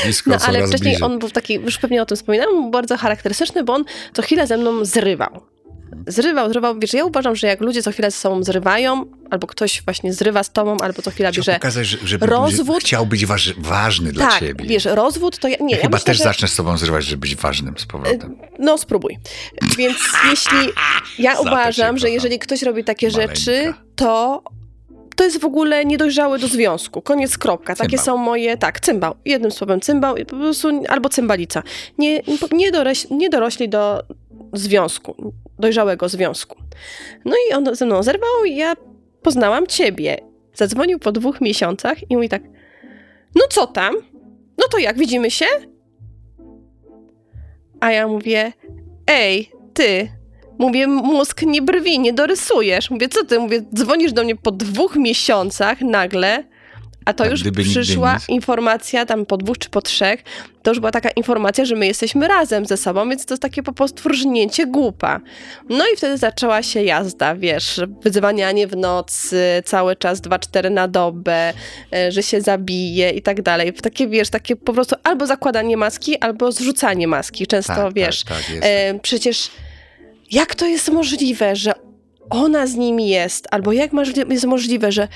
Blisko 0.04 0.30
No 0.30 0.36
ale 0.46 0.66
wcześniej 0.66 0.92
bliżej. 0.92 1.02
on 1.02 1.18
był 1.18 1.30
taki, 1.30 1.54
już 1.54 1.78
pewnie 1.78 2.02
o 2.02 2.06
tym 2.06 2.16
wspominałem, 2.16 2.54
był 2.54 2.70
bardzo 2.70 2.96
charakterystyczny, 2.96 3.64
bo 3.64 3.74
on 3.74 3.84
co 4.12 4.22
chwilę 4.22 4.46
ze 4.46 4.56
mną 4.56 4.84
zrywał. 4.84 5.51
Zrywał, 6.06 6.48
zrywał. 6.48 6.78
Wiesz, 6.78 6.92
ja 6.92 7.04
uważam, 7.04 7.36
że 7.36 7.46
jak 7.46 7.60
ludzie 7.60 7.82
co 7.82 7.92
chwilę 7.92 8.10
ze 8.10 8.16
sobą 8.16 8.42
zrywają, 8.42 9.04
albo 9.30 9.46
ktoś 9.46 9.82
właśnie 9.82 10.12
zrywa 10.12 10.42
z 10.42 10.52
tobą, 10.52 10.76
albo 10.82 11.02
co 11.02 11.10
chwila 11.10 11.30
Chciał 11.30 11.40
bierze... 11.42 11.52
pokazać, 11.54 11.86
że, 11.86 11.98
żeby 12.04 12.26
rozwód- 12.26 12.80
chciał 12.80 13.06
być 13.06 13.26
waż, 13.26 13.54
ważny 13.58 14.12
dla 14.12 14.26
Tak, 14.26 14.40
ciebie. 14.40 14.64
wiesz, 14.66 14.84
rozwód 14.84 15.38
to 15.38 15.48
ja... 15.48 15.56
Nie, 15.60 15.76
ja 15.76 15.82
chyba 15.82 15.96
myślę, 15.96 16.06
też 16.06 16.16
że... 16.18 16.24
zacznę 16.24 16.48
z 16.48 16.52
sobą 16.52 16.78
zrywać, 16.78 17.04
żeby 17.04 17.20
być 17.20 17.36
ważnym 17.36 17.74
z 17.78 17.86
powrotem. 17.86 18.36
No 18.58 18.78
spróbuj. 18.78 19.18
Więc 19.78 19.98
jeśli... 20.30 20.58
Ja 21.18 21.40
uważam, 21.40 21.98
że 21.98 22.10
jeżeli 22.10 22.38
ktoś 22.38 22.62
robi 22.62 22.84
takie 22.84 23.10
Maleńka. 23.10 23.34
rzeczy, 23.34 23.74
to... 23.96 24.42
To 25.16 25.24
jest 25.24 25.40
w 25.40 25.44
ogóle 25.44 25.84
niedojrzały 25.84 26.38
do 26.38 26.48
związku. 26.48 27.02
Koniec, 27.02 27.38
kropka. 27.38 27.74
Takie 27.74 27.98
Cymbał. 27.98 28.04
są 28.04 28.16
moje, 28.16 28.56
tak, 28.56 28.80
cymbał. 28.80 29.14
Jednym 29.24 29.50
słowem 29.50 29.80
cymbał, 29.80 30.14
po 30.14 30.36
prostu, 30.36 30.68
albo 30.88 31.08
cymbalica. 31.08 31.62
Nie, 31.98 32.22
nie, 32.52 32.70
doroś, 32.70 33.10
nie 33.10 33.28
dorośli 33.28 33.68
do 33.68 34.02
związku, 34.52 35.32
dojrzałego 35.58 36.08
związku. 36.08 36.56
No 37.24 37.32
i 37.48 37.52
on 37.52 37.76
ze 37.76 37.86
mną 37.86 38.02
zerwał 38.02 38.44
i 38.46 38.56
ja 38.56 38.74
poznałam 39.22 39.66
ciebie. 39.66 40.18
Zadzwonił 40.54 40.98
po 40.98 41.12
dwóch 41.12 41.40
miesiącach 41.40 42.10
i 42.10 42.16
mówi 42.16 42.28
tak, 42.28 42.42
no 43.34 43.42
co 43.50 43.66
tam? 43.66 43.94
No 44.58 44.64
to 44.70 44.78
jak, 44.78 44.98
widzimy 44.98 45.30
się? 45.30 45.46
A 47.80 47.92
ja 47.92 48.08
mówię, 48.08 48.52
ej, 49.06 49.50
ty, 49.74 50.08
mówię, 50.58 50.86
mózg 50.86 51.42
nie 51.42 51.62
brwi, 51.62 51.98
nie 51.98 52.12
dorysujesz. 52.12 52.90
Mówię, 52.90 53.08
co 53.08 53.24
ty? 53.24 53.38
Mówię, 53.38 53.62
dzwonisz 53.74 54.12
do 54.12 54.24
mnie 54.24 54.36
po 54.36 54.50
dwóch 54.50 54.96
miesiącach 54.96 55.80
nagle, 55.80 56.44
A 57.04 57.12
to 57.12 57.22
Tak, 57.24 57.30
już 57.32 57.44
nigdy 57.44 57.62
przyszła 57.62 58.14
nic. 58.14 58.28
informacja 58.28 59.06
tam 59.06 59.26
po 59.26 59.36
dwóch 59.36 59.58
czy 59.58 59.70
po 59.70 59.82
trzech, 59.82 60.22
to 60.62 60.70
już 60.70 60.80
była 60.80 60.90
taka 60.92 61.10
informacja, 61.10 61.64
że 61.64 61.76
my 61.76 61.86
jesteśmy 61.86 62.28
razem 62.28 62.66
ze 62.66 62.76
sobą, 62.76 63.08
więc 63.08 63.26
to 63.26 63.34
jest 63.34 63.42
takie 63.42 63.62
po 63.62 63.72
prostu 63.72 64.08
rżnięcie 64.08 64.66
głupa. 64.66 65.20
No 65.68 65.84
i 65.94 65.96
wtedy 65.96 66.16
zaczęła 66.18 66.62
się 66.62 66.82
jazda, 66.82 67.34
wiesz, 67.34 67.80
wyzwanianie 68.02 68.66
w 68.66 68.76
nocy, 68.76 69.62
cały 69.64 69.96
czas 69.96 70.20
2-4 70.20 70.70
na 70.70 70.88
dobę, 70.88 71.52
e, 71.92 72.12
że 72.12 72.22
się 72.22 72.40
zabije 72.40 73.10
i 73.10 73.22
tak 73.22 73.42
dalej. 73.42 73.72
Takie, 73.72 74.08
wiesz, 74.08 74.30
takie 74.30 74.56
po 74.56 74.72
prostu 74.72 74.96
albo 75.04 75.26
zakładanie 75.26 75.76
maski, 75.76 76.18
albo 76.18 76.52
zrzucanie 76.52 77.08
maski. 77.08 77.46
Często, 77.46 77.74
tak, 77.74 77.94
wiesz, 77.94 78.24
Tak, 78.24 78.38
tak, 78.60 79.02
przecież 79.02 79.50
jak 80.32 80.54
to 80.54 80.66
jest 80.66 80.88
możliwe, 80.88 81.56
że 81.56 81.72
ona 82.30 82.66
z 82.66 82.74
nim 82.74 83.00
jest, 83.00 83.48
albo 83.50 83.72
jak 83.72 83.90
jest 84.30 84.44
możliwe, 84.44 84.92
że 84.92 85.08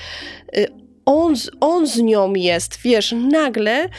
y, 0.57 0.67
on, 1.05 1.35
z- 1.35 1.49
on 1.59 1.87
z 1.87 1.97
nią 1.97 2.33
jest, 2.33 2.79
wiesz, 2.83 3.15
nagle 3.31 3.85
y, 3.85 3.89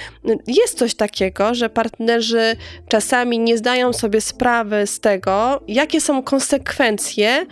jest 0.46 0.78
coś 0.78 0.94
takiego, 0.94 1.54
że 1.54 1.70
partnerzy 1.70 2.56
czasami 2.88 3.38
nie 3.38 3.58
zdają 3.58 3.92
sobie 3.92 4.20
sprawy 4.20 4.86
z 4.86 5.00
tego, 5.00 5.62
jakie 5.68 6.00
są 6.00 6.22
konsekwencje, 6.22 7.46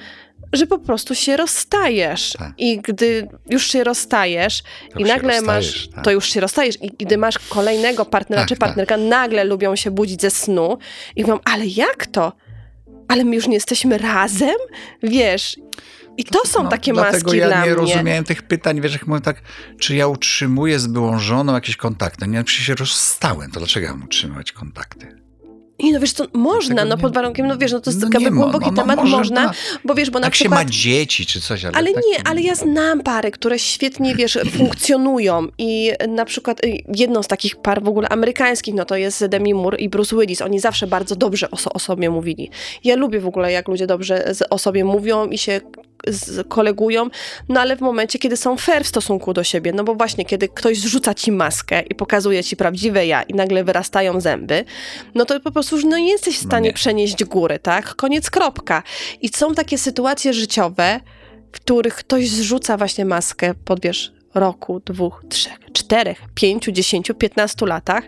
że 0.53 0.67
po 0.67 0.79
prostu 0.79 1.15
się 1.15 1.37
rozstajesz. 1.37 2.33
Tak. 2.39 2.53
I 2.59 2.79
gdy 2.79 3.29
już 3.51 3.67
się 3.71 3.85
rozstajesz 3.85 4.63
To 4.93 4.99
i 4.99 5.03
się 5.03 5.09
nagle 5.09 5.43
masz, 5.43 5.89
tak. 5.89 6.05
to 6.05 6.11
już 6.11 6.31
się 6.33 6.41
rozstajesz 6.41 6.83
i 6.83 6.91
gdy 7.05 7.19
masz 7.19 7.39
kolejnego 7.39 8.05
partnera 8.05 8.43
Tak, 8.43 8.49
czy 8.49 8.55
tak. 8.57 8.61
partnerka, 8.69 8.97
nagle 8.97 9.45
lubią 9.45 9.77
się 9.77 9.91
budzić 9.91 10.21
ze 10.21 10.31
snu 10.31 10.79
i 11.17 11.23
mówią, 11.23 11.39
ale 11.45 11.67
jak 11.67 12.07
to? 12.07 12.33
Ale 13.09 13.25
my 13.25 13.35
już 13.37 13.47
nie 13.47 13.55
jesteśmy 13.55 13.99
razem? 13.99 14.57
Wiesz, 15.03 15.57
i 16.17 16.25
to 16.25 16.47
są 16.47 16.63
No, 16.63 16.69
takie 16.71 16.93
dlatego 16.93 17.25
maski 17.25 17.39
ja 17.39 17.47
dla 17.47 17.57
nie 17.65 17.67
mnie. 17.67 17.75
rozumiałem 17.75 18.25
tych 18.25 18.43
pytań, 18.43 18.81
wiesz, 18.81 18.93
jak 18.93 19.07
mówię 19.07 19.21
tak, 19.21 19.43
czy 19.81 19.97
ja 19.97 20.07
utrzymuję 20.07 20.79
z 20.79 20.87
byłą 20.87 21.19
żoną 21.19 21.55
jakieś 21.55 21.77
kontakty? 21.77 22.27
Nie, 22.29 22.45
przecież 22.45 22.67
się 22.67 22.75
rozstałem, 22.75 23.51
to 23.51 23.61
dlaczego 23.61 23.87
ja 23.87 23.93
mam 23.93 24.05
utrzymywać 24.05 24.53
kontakty? 24.53 25.26
I 25.79 25.93
no 25.93 26.01
wiesz, 26.01 26.13
to 26.13 26.27
można, 26.33 26.77
Tego 26.77 26.89
no 26.89 26.99
pod 26.99 27.15
warunkiem, 27.15 27.47
no 27.47 27.59
wiesz, 27.59 27.73
no 27.73 27.81
to 27.81 27.91
jest 27.91 28.03
No 28.03 28.09
jakby 28.13 28.31
głęboki 28.31 28.65
no, 28.65 28.73
no 28.73 28.83
temat, 28.83 28.97
może 28.97 29.17
można, 29.17 29.49
tak. 29.49 29.57
bo 29.85 29.95
wiesz, 29.95 30.11
bo 30.11 30.19
na 30.19 30.27
się 30.27 30.31
przykład... 30.31 30.65
ma 30.65 30.71
dzieci 30.71 31.27
czy 31.27 31.41
coś, 31.41 31.65
ale 31.65 31.77
Ale 31.77 31.93
tak, 31.93 32.05
nie, 32.11 32.29
ale 32.29 32.43
ja 32.43 32.55
znam 32.55 33.01
pary, 33.01 33.31
które 33.31 33.59
świetnie, 33.59 34.15
wiesz, 34.15 34.39
funkcjonują 34.59 35.49
i 35.59 35.93
na 36.09 36.25
przykład 36.25 36.65
y, 36.65 36.83
jedną 36.95 37.23
z 37.23 37.29
takich 37.29 37.57
par 37.57 37.83
w 37.83 37.89
ogóle 37.89 38.09
amerykańskich, 38.09 38.75
no 38.75 38.85
to 38.85 38.97
jest 38.97 39.27
Demi 39.27 39.55
Moore 39.55 39.79
i 39.79 39.89
Bruce 39.89 40.17
Willis. 40.17 40.43
Oni 40.43 40.61
zawsze 40.61 40.87
bardzo 40.87 41.17
dobrze 41.17 41.51
o, 41.51 41.57
o 41.73 41.79
sobie 41.79 42.11
mówili. 42.11 42.51
Ja 42.85 42.97
lubię 42.97 43.21
w 43.21 43.27
ogóle, 43.27 43.53
jak 43.53 43.69
ludzie 43.69 43.87
dobrze 43.87 44.33
o 44.51 44.59
sobie 44.59 44.85
mówią 44.85 45.27
i 45.27 45.39
się 45.39 45.61
z, 46.07 46.49
kolegują, 46.49 47.09
no 47.49 47.61
ale 47.61 47.77
w 47.77 47.81
momencie, 47.81 48.19
kiedy 48.19 48.37
są 48.37 48.57
fair 48.57 48.85
w 48.85 48.89
stosunku 48.89 49.33
do 49.33 49.45
siebie, 49.45 49.73
no 49.73 49.85
bo 49.85 49.95
właśnie, 49.95 50.25
kiedy 50.25 50.49
ktoś 50.49 50.79
zrzuca 50.79 51.15
ci 51.15 51.33
maskę 51.33 51.83
i 51.83 51.95
pokazuje 51.95 52.45
ci 52.45 52.57
prawdziwe 52.57 53.07
ja 53.07 53.23
i 53.23 53.35
nagle 53.35 53.65
wyrastają 53.65 54.21
zęby, 54.21 54.65
no 55.15 55.25
to 55.25 55.41
po 55.41 55.51
prostu 55.51 55.77
już 55.77 55.85
no, 55.85 55.99
nie 55.99 56.11
jesteś 56.11 56.39
w 56.39 56.43
No 56.43 56.49
stanie 56.49 56.69
nie. 56.69 56.75
przenieść 56.75 57.25
góry, 57.25 57.59
tak? 57.59 57.95
Koniec, 57.95 58.31
kropka. 58.31 58.83
I 59.21 59.29
są 59.29 59.55
takie 59.55 59.79
sytuacje 59.79 60.33
życiowe, 60.35 61.01
w 61.53 61.57
których 61.57 61.95
ktoś 61.95 62.29
zrzuca 62.31 62.77
właśnie 62.77 63.05
maskę 63.05 63.55
po, 63.65 63.77
wiesz, 63.83 64.13
roku, 64.35 64.81
dwóch, 64.81 65.25
trzech, 65.29 65.59
czterech, 65.73 66.21
pięciu, 66.35 66.73
dziesięciu, 66.73 67.15
piętnastu 67.15 67.67
latach. 67.67 68.05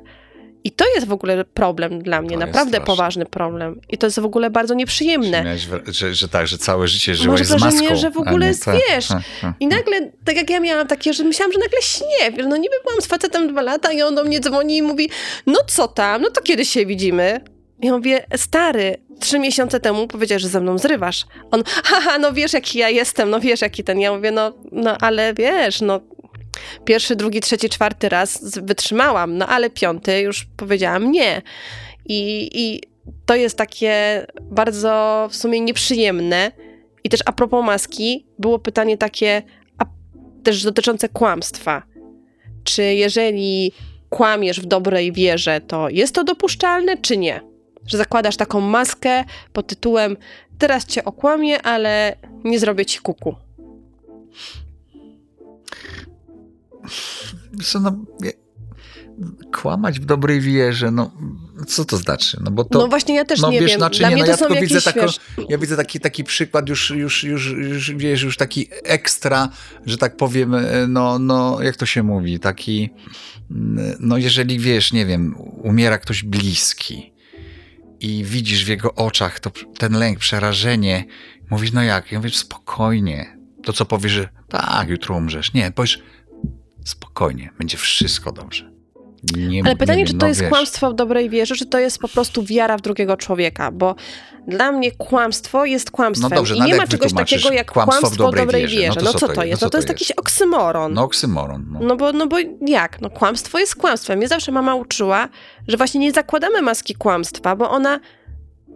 I 0.69 0.71
to 0.71 0.85
jest 0.95 1.07
w 1.07 1.12
ogóle 1.12 1.45
problem 1.45 2.03
dla 2.03 2.23
mnie, 2.23 2.31
To 2.31 2.47
naprawdę 2.47 2.81
poważny 2.81 3.27
problem. 3.27 3.81
I 3.89 3.99
to 3.99 4.07
jest 4.07 4.21
w 4.21 4.25
ogóle 4.25 4.51
bardzo 4.51 4.75
nieprzyjemne. 4.75 5.45
Miałeś, 5.45 5.69
że, 5.87 6.14
że 6.14 6.29
tak, 6.29 6.47
że 6.47 6.59
całe 6.59 6.89
życie 6.89 7.12
Masz 7.12 7.21
żyłeś 7.21 7.41
z 7.47 7.49
wrażenie, 7.49 7.81
maską. 7.83 7.97
że 7.97 8.11
w 8.11 8.16
ogóle 8.19 8.39
nie 8.39 8.47
jest, 8.47 8.64
tak, 8.64 8.77
wiesz, 8.91 9.09
tak, 9.16 9.23
tak. 9.41 9.55
I 9.61 9.66
nagle, 9.66 10.11
tak 10.25 10.37
jak 10.37 10.51
ja 10.51 10.61
miałam 10.61 10.87
takie, 10.87 11.12
że 11.12 11.25
myślałam, 11.25 11.53
że 11.53 11.59
nagle 11.59 11.83
śnie. 11.83 12.31
Wiesz, 12.37 12.47
No 12.49 12.57
niby 12.57 12.75
byłam 12.85 13.01
z 13.03 13.07
facetem 13.07 13.49
dwa 13.49 13.62
lata 13.62 13.93
i 13.93 14.03
on 14.03 14.14
do 14.14 14.25
mnie 14.25 14.41
dzwoni 14.41 14.77
i 14.77 14.83
mówi, 14.83 15.11
no 15.47 15.59
co 15.66 15.89
tam, 15.89 16.23
no 16.23 16.31
to 16.31 16.41
kiedy 16.43 16.64
się 16.64 16.87
widzimy? 16.87 17.41
Ja 17.83 17.93
mówię, 17.93 18.27
stary, 18.37 18.97
trzy 19.21 19.39
miesiące 19.39 19.81
temu 19.81 20.07
powiedziałeś, 20.09 20.43
że 20.43 20.49
ze 20.49 20.61
mną 20.61 20.79
zrywasz. 20.79 21.27
On, 21.51 21.62
haha, 21.85 22.19
no 22.19 22.33
wiesz 22.33 22.53
jaki 22.53 22.79
ja 22.79 22.89
jestem, 22.89 23.31
no 23.31 23.41
wiesz 23.41 23.61
jaki 23.61 23.85
ten. 23.85 24.01
Ja 24.01 24.12
mówię, 24.14 24.31
no, 24.31 24.53
no 24.73 24.97
ale 25.01 25.35
wiesz, 25.35 25.81
no 25.81 26.01
pierwszy, 26.84 27.16
drugi, 27.16 27.40
trzeci, 27.40 27.68
czwarty 27.68 28.09
raz 28.09 28.59
wytrzymałam, 28.62 29.38
no 29.38 29.46
ale 29.46 29.70
piąty 29.70 30.20
już 30.20 30.46
powiedziałam 30.57 31.12
nie. 31.12 31.42
I, 32.07 32.51
I 32.53 32.80
to 33.26 33.34
jest 33.34 33.57
takie 33.57 34.26
bardzo 34.42 35.28
w 35.30 35.36
sumie 35.36 35.61
nieprzyjemne. 35.61 36.53
I 37.05 37.09
też 37.09 37.20
a 37.26 37.32
propos 37.32 37.64
maski, 37.64 38.26
było 38.38 38.59
pytanie 38.59 38.99
takie, 38.99 39.42
a 39.78 39.84
też 40.44 40.62
dotyczące 40.62 41.09
kłamstwa. 41.09 41.82
Czy 42.64 42.82
jeżeli 42.82 43.72
kłamiesz 44.09 44.61
w 44.61 44.66
dobrej 44.66 45.12
wierze, 45.12 45.61
to 45.61 45.88
jest 45.88 46.14
to 46.14 46.24
dopuszczalne, 46.24 46.96
czy 46.96 47.16
nie? 47.16 47.40
Że 47.86 47.99
zakładasz 47.99 48.36
taką 48.36 48.61
maskę 48.61 49.24
pod 49.53 49.66
tytułem 49.66 50.16
teraz 50.59 50.86
cię 50.86 51.05
okłamię, 51.05 51.62
ale 51.62 52.16
nie 52.44 52.59
zrobię 52.59 52.86
ci 52.86 52.99
kuku. 52.99 53.34
No, 57.80 58.05
kłamać 59.53 60.01
w 60.01 60.05
dobrej 60.05 60.41
wierze, 60.41 60.91
no 60.91 61.11
co 61.66 61.84
to 61.84 61.97
znaczy? 61.97 62.39
No 62.45 62.51
bo 62.51 62.64
to... 62.64 62.78
no 62.78 62.89
właśnie 62.89 63.14
ja 63.14 63.24
też 63.24 63.41
no 63.41 63.51
nie 63.51 63.61
wiesz, 63.61 63.70
wiem. 63.70 63.80
znaczy 63.80 63.99
Dla 63.99 64.09
nie, 64.09 64.14
mnie 64.14 64.22
no 64.22 64.26
to 64.26 64.30
ja 64.30 64.36
są 64.36 64.45
tylko 64.47 64.55
jakieś, 64.55 64.68
widzę 64.68 64.93
taką, 64.93 65.01
wiesz, 65.01 65.20
ja 65.49 65.59
widzę 65.59 65.76
taki, 65.76 66.01
taki 66.01 66.24
przykład 66.24 66.68
już, 66.68 66.91
już, 66.91 67.24
już, 67.24 67.47
już, 67.47 67.95
wiesz, 67.95 68.22
już 68.22 68.36
taki 68.36 68.68
ekstra, 68.70 69.49
że 69.86 69.99
tak 69.99 70.16
powiem, 70.16 70.55
e, 70.55 70.86
no, 70.89 71.18
no, 71.18 71.62
jak 71.62 71.76
to 71.76 71.86
się 71.86 72.03
mówi, 72.03 72.41
taki, 72.41 72.91
mm, 73.51 73.97
no 74.01 74.16
jeżeli 74.16 74.59
wiesz, 74.59 74.93
nie 74.93 75.07
wiem, 75.07 75.34
umiera 75.62 75.99
ktoś 75.99 76.22
bliski 76.22 77.12
i 78.01 78.24
widzisz 78.24 78.64
w 78.64 78.68
jego 78.68 78.95
oczach 78.95 79.41
to, 79.41 79.51
ten 79.78 79.93
lęk, 79.93 80.18
przerażenie, 80.18 81.05
mówisz, 81.51 81.72
no 81.72 81.82
jak? 81.82 82.12
Ja 82.12 82.18
mówię, 82.18 82.30
spokojnie. 82.30 83.39
To 83.64 83.72
co 83.72 83.84
powiesz, 83.84 84.12
że 84.12 84.28
tak, 84.49 84.89
jutro 84.89 85.16
umrzesz. 85.16 85.53
Nie, 85.53 85.70
powiesz, 85.70 86.03
spokojnie, 86.89 87.51
będzie 87.59 87.76
wszystko 87.76 88.32
dobrze. 88.32 88.70
Nie, 89.36 89.62
Ale 89.64 89.76
pytanie, 89.76 90.01
nie 90.03 90.07
czy 90.07 90.12
to 90.12 90.18
no 90.20 90.28
jest 90.28 90.41
wiesz. 90.41 90.51
kłamstwo 90.51 90.91
w 90.91 90.95
dobrej 90.95 91.30
wierze, 91.30 91.55
czy 91.55 91.66
to 91.66 91.78
jest 91.78 91.99
po 91.99 92.09
prostu 92.09 92.43
wiara 92.43 92.76
w 92.76 92.80
drugiego 92.80 93.16
człowieka? 93.16 93.70
Bo 93.70 93.95
dla 94.49 94.72
mnie 94.72 94.93
kłamstwo 94.93 95.64
jest 95.64 95.91
kłamstwem. 95.91 96.30
No 96.30 96.36
dobrze, 96.36 96.57
I 96.57 96.59
no 96.59 96.66
nie 96.66 96.74
ma 96.74 96.86
czegoś 96.86 97.12
takiego 97.12 97.53
jak 97.53 97.72
kłamstwo 97.72 97.97
w 97.97 98.01
kłamstwo, 98.01 98.14
w 98.14 98.26
dobrej 98.26 98.47
dobrej 98.47 98.62
wierze? 98.62 98.76
wierze. 98.76 99.01
No, 99.05 99.12
co 99.14 99.28
to 99.28 99.45
jest? 99.45 99.62
No 99.62 99.70
to 99.70 99.78
jest 99.78 99.89
jakiś 99.89 100.11
oksymoron. 100.11 100.93
No 100.93 101.03
oksymoron. 101.03 101.66
No. 101.70 101.80
No 101.82 101.97
bo, 101.97 102.12
no 102.12 102.26
bo 102.26 102.36
jak? 102.66 103.01
No 103.01 103.11
kłamstwo 103.11 103.59
jest 103.59 103.76
kłamstwem. 103.76 104.18
Mnie 104.18 104.28
zawsze 104.28 104.53
mama 104.53 104.74
uczyła, 104.74 105.28
że 105.68 105.76
właśnie 105.76 106.01
nie 106.01 106.12
zakładamy 106.12 106.62
maski 106.62 106.95
kłamstwa, 106.95 107.57
bo 107.57 107.70
ona 107.70 108.01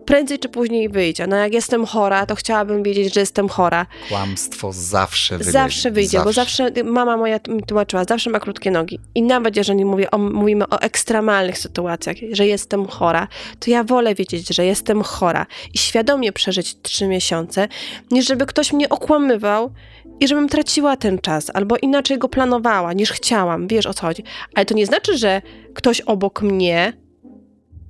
prędzej 0.03 0.39
czy 0.39 0.49
później 0.49 0.89
wyjdzie. 0.89 1.27
No 1.27 1.37
jak 1.37 1.53
jestem 1.53 1.87
chora, 1.87 2.27
to 2.27 2.35
chciałabym 2.35 2.83
wiedzieć, 2.83 3.15
że 3.15 3.21
jestem 3.21 3.49
chora. 3.49 3.87
Kłamstwo 4.09 4.73
zawsze 4.73 5.39
wyjdzie. 5.39 5.53
Zawsze 5.53 5.91
wyjdzie, 5.91 6.21
bo 6.25 6.33
zawsze 6.33 6.71
mama 6.85 7.17
moja 7.17 7.39
mi 7.49 7.63
tłumaczyła, 7.63 8.05
zawsze 8.05 8.31
ma 8.31 8.41
krótkie 8.41 8.71
nogi. 8.71 8.99
I 9.15 9.23
nawet 9.23 9.57
jeżeli 9.57 9.85
mówię 9.85 10.11
o, 10.11 10.19
mówimy 10.19 10.69
o 10.69 10.81
ekstremalnych 10.81 11.59
sytuacjach, 11.59 12.17
że 12.33 12.47
jestem 12.47 12.87
chora, 12.87 13.29
to 13.61 13.71
ja 13.71 13.85
wolę 13.85 14.15
wiedzieć, 14.15 14.55
że 14.55 14.67
jestem 14.67 15.03
chora 15.03 15.47
i 15.75 15.79
świadomie 15.79 16.33
przeżyć 16.33 16.77
trzy 16.83 17.07
miesiące, 17.07 17.69
niż 18.11 18.27
żeby 18.27 18.47
ktoś 18.47 18.73
mnie 18.73 18.89
okłamywał 18.89 19.73
i 20.21 20.29
żebym 20.29 20.49
traciła 20.49 20.97
ten 20.97 21.19
czas, 21.19 21.51
albo 21.55 21.77
inaczej 21.77 22.19
go 22.19 22.29
planowała, 22.29 22.93
niż 22.93 23.13
chciałam. 23.13 23.69
Wiesz 23.69 23.87
o 23.87 23.95
co 23.95 24.07
chodzi. 24.07 24.25
Ale 24.55 24.67
to 24.67 24.75
nie 24.75 24.87
znaczy, 24.87 25.19
że 25.19 25.43
ktoś 25.75 26.01
obok 26.01 26.43
mnie 26.43 26.93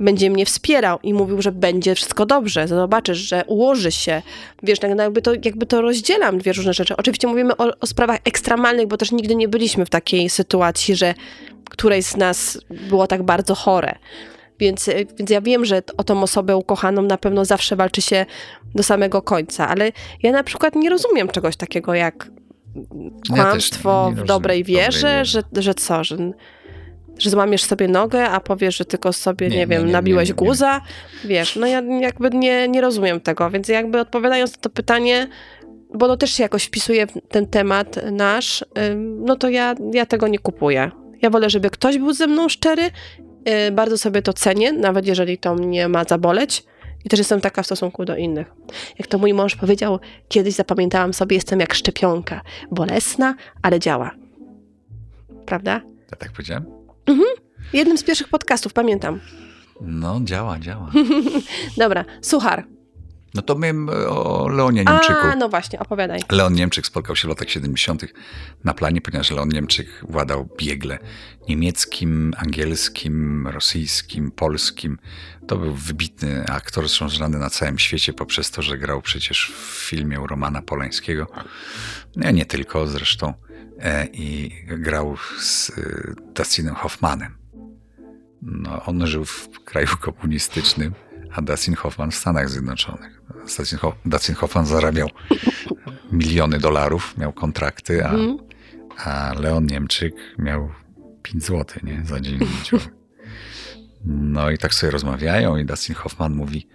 będzie 0.02 0.30
mnie 0.30 0.46
wspierał 0.46 0.98
i 1.02 1.14
mówił, 1.14 1.42
że 1.42 1.52
będzie 1.52 1.94
wszystko 1.94 2.26
dobrze, 2.26 2.68
zobaczysz, 2.68 3.18
że 3.18 3.44
ułoży 3.46 3.92
się. 3.92 4.22
Wiesz, 4.62 4.78
tak 4.78 4.98
jakby 4.98 5.22
to, 5.22 5.32
jakby 5.44 5.66
to 5.66 5.80
rozdzielam 5.80 6.38
dwie 6.38 6.52
różne 6.52 6.74
rzeczy. 6.74 6.96
Oczywiście 6.96 7.28
mówimy 7.28 7.56
o, 7.56 7.80
o 7.80 7.86
sprawach 7.86 8.18
ekstremalnych, 8.24 8.86
bo 8.86 8.96
też 8.96 9.12
nigdy 9.12 9.34
nie 9.34 9.48
byliśmy 9.48 9.86
w 9.86 9.90
takiej 9.90 10.30
sytuacji, 10.30 10.96
że 10.96 11.14
któreś 11.70 12.04
z 12.04 12.16
nas 12.16 12.58
było 12.70 13.06
tak 13.06 13.22
bardzo 13.22 13.54
chore. 13.54 13.94
Więc, 14.58 14.90
więc 15.18 15.30
ja 15.30 15.40
wiem, 15.40 15.64
że 15.64 15.82
o 15.96 16.04
tą 16.04 16.22
osobę 16.22 16.56
ukochaną 16.56 17.02
na 17.02 17.18
pewno 17.18 17.44
zawsze 17.44 17.76
walczy 17.76 18.02
się 18.02 18.26
do 18.74 18.82
samego 18.82 19.22
końca, 19.22 19.68
ale 19.68 19.92
ja 20.22 20.32
na 20.32 20.44
przykład 20.44 20.74
nie 20.74 20.90
rozumiem 20.90 21.28
czegoś 21.28 21.56
takiego 21.56 21.94
jak 21.94 22.30
kłamstwo 23.34 24.12
nie 24.16 24.22
w 24.22 24.24
dobrej 24.24 24.24
rozumiem 24.24 24.24
w 24.24 24.28
dobrej 24.28 24.64
wierze, 24.64 25.16
wierze. 25.16 25.24
Że, 25.24 25.62
że 25.62 25.74
co, 25.74 26.04
że, 26.04 26.16
że 27.18 27.30
złamiesz 27.30 27.64
sobie 27.64 27.88
nogę, 27.88 28.28
a 28.28 28.40
powiesz, 28.40 28.76
że 28.76 28.84
tylko 28.84 29.12
sobie, 29.12 29.48
nie, 29.48 29.56
Nie, 29.56 29.66
wiem, 29.66 29.86
nie, 29.86 29.92
nabiłeś 29.92 30.28
nie, 30.28 30.34
guza. 30.34 30.80
Wiesz, 31.24 31.56
no 31.56 31.66
ja 31.66 31.82
jakby 32.00 32.30
nie, 32.30 32.68
nie 32.68 32.80
rozumiem 32.80 33.20
tego, 33.20 33.50
więc 33.50 33.68
jakby 33.68 34.00
odpowiadając 34.00 34.52
na 34.52 34.58
to 34.60 34.70
pytanie, 34.70 35.28
bo 35.94 36.08
no 36.08 36.16
też 36.16 36.30
się 36.32 36.42
jakoś 36.42 36.64
wpisuje 36.64 37.06
w 37.06 37.12
ten 37.28 37.46
temat 37.46 37.96
nasz, 38.12 38.64
no 39.00 39.36
to 39.36 39.48
ja, 39.48 39.74
ja 39.92 40.06
tego 40.06 40.28
nie 40.28 40.38
kupuję. 40.38 40.90
Ja 41.22 41.30
wolę, 41.30 41.50
żeby 41.50 41.70
ktoś 41.70 41.98
był 41.98 42.12
ze 42.12 42.26
mną 42.26 42.48
szczery, 42.48 42.82
yy, 42.82 43.72
bardzo 43.72 43.98
sobie 43.98 44.22
to 44.22 44.32
cenię, 44.32 44.72
nawet 44.72 45.06
jeżeli 45.06 45.38
to 45.38 45.54
mnie 45.54 45.88
ma 45.88 46.04
zaboleć. 46.04 46.64
I 47.04 47.08
też 47.08 47.18
jestem 47.18 47.40
taka 47.40 47.62
w 47.62 47.66
stosunku 47.66 48.04
do 48.04 48.16
innych. 48.16 48.52
Jak 48.98 49.06
to 49.08 49.18
mój 49.18 49.34
mąż 49.34 49.56
powiedział, 49.56 49.98
kiedyś 50.28 50.54
zapamiętałam 50.54 51.14
sobie, 51.14 51.36
jestem 51.36 51.60
jak 51.60 51.74
szczepionka. 51.74 52.40
Bolesna, 52.70 53.34
ale 53.62 53.80
działa. 53.80 54.10
prawda? 55.46 55.80
Ja 56.10 56.16
tak 56.18 56.32
powiedziałem? 56.32 56.81
Jednym 57.72 57.98
z 57.98 58.02
pierwszych 58.02 58.28
podcastów, 58.28 58.72
pamiętam. 58.72 59.20
No, 59.80 60.20
działa, 60.24 60.58
działa. 60.58 60.90
Dobra, 61.76 62.04
suchar. 62.22 62.64
No 63.34 63.42
to 63.42 63.54
my 63.54 63.72
o 64.08 64.48
Leonie 64.48 64.84
Niemczyku. 64.84 65.20
A, 65.22 65.36
no 65.36 65.48
właśnie, 65.48 65.78
opowiadaj. 65.78 66.20
Leon 66.30 66.54
Niemczyk 66.54 66.86
spotkał 66.86 67.16
się 67.16 67.28
w 67.28 67.28
latach 67.28 67.50
70. 67.50 68.04
na 68.64 68.74
planie, 68.74 69.00
ponieważ 69.00 69.30
Leon 69.30 69.48
Niemczyk 69.48 69.88
władał 70.08 70.48
biegle 70.58 70.98
niemieckim, 71.48 72.34
angielskim, 72.36 73.48
rosyjskim, 73.48 74.30
polskim. 74.30 74.98
To 75.46 75.56
był 75.56 75.74
wybitny 75.74 76.44
aktor, 76.46 76.88
zresztą 76.88 77.08
znany 77.08 77.38
na 77.38 77.50
całym 77.50 77.78
świecie 77.78 78.12
poprzez 78.12 78.50
to, 78.50 78.62
że 78.62 78.78
grał 78.78 79.02
przecież 79.02 79.52
w 79.56 79.88
filmie 79.88 80.20
u 80.20 80.26
Romana 80.26 80.62
Polańskiego. 80.62 81.26
Nie, 82.16 82.32
nie 82.32 82.46
tylko 82.46 82.86
zresztą. 82.86 83.34
E, 83.82 84.06
I 84.12 84.50
grał 84.66 85.16
z 85.38 85.70
e, 85.70 85.72
Dustinem 86.34 86.74
Hoffmanem. 86.74 87.34
No, 88.42 88.84
on 88.84 89.06
żył 89.06 89.24
w 89.24 89.48
kraju 89.64 89.86
komunistycznym, 90.00 90.92
a 91.32 91.42
Dustin 91.42 91.74
Hoffman 91.74 92.10
w 92.10 92.14
Stanach 92.14 92.50
Zjednoczonych. 92.50 93.22
Dustin, 93.58 93.78
Ho- 93.78 93.94
Dustin 94.04 94.34
Hoffman 94.34 94.66
zarabiał 94.66 95.08
miliony 96.12 96.58
dolarów, 96.58 97.18
miał 97.18 97.32
kontrakty, 97.32 98.04
a, 98.06 98.10
Mhm. 98.12 98.38
a 98.96 99.34
Leon 99.40 99.66
Niemczyk 99.66 100.14
miał 100.38 100.70
5 101.22 101.44
zł 101.44 101.64
nie, 101.82 102.02
za 102.04 102.20
dzień. 102.20 102.38
No 104.04 104.50
i 104.50 104.58
tak 104.58 104.74
sobie 104.74 104.90
rozmawiają 104.90 105.56
i 105.56 105.64
Dustin 105.64 105.94
Hoffman 105.94 106.34
mówi, 106.34 106.68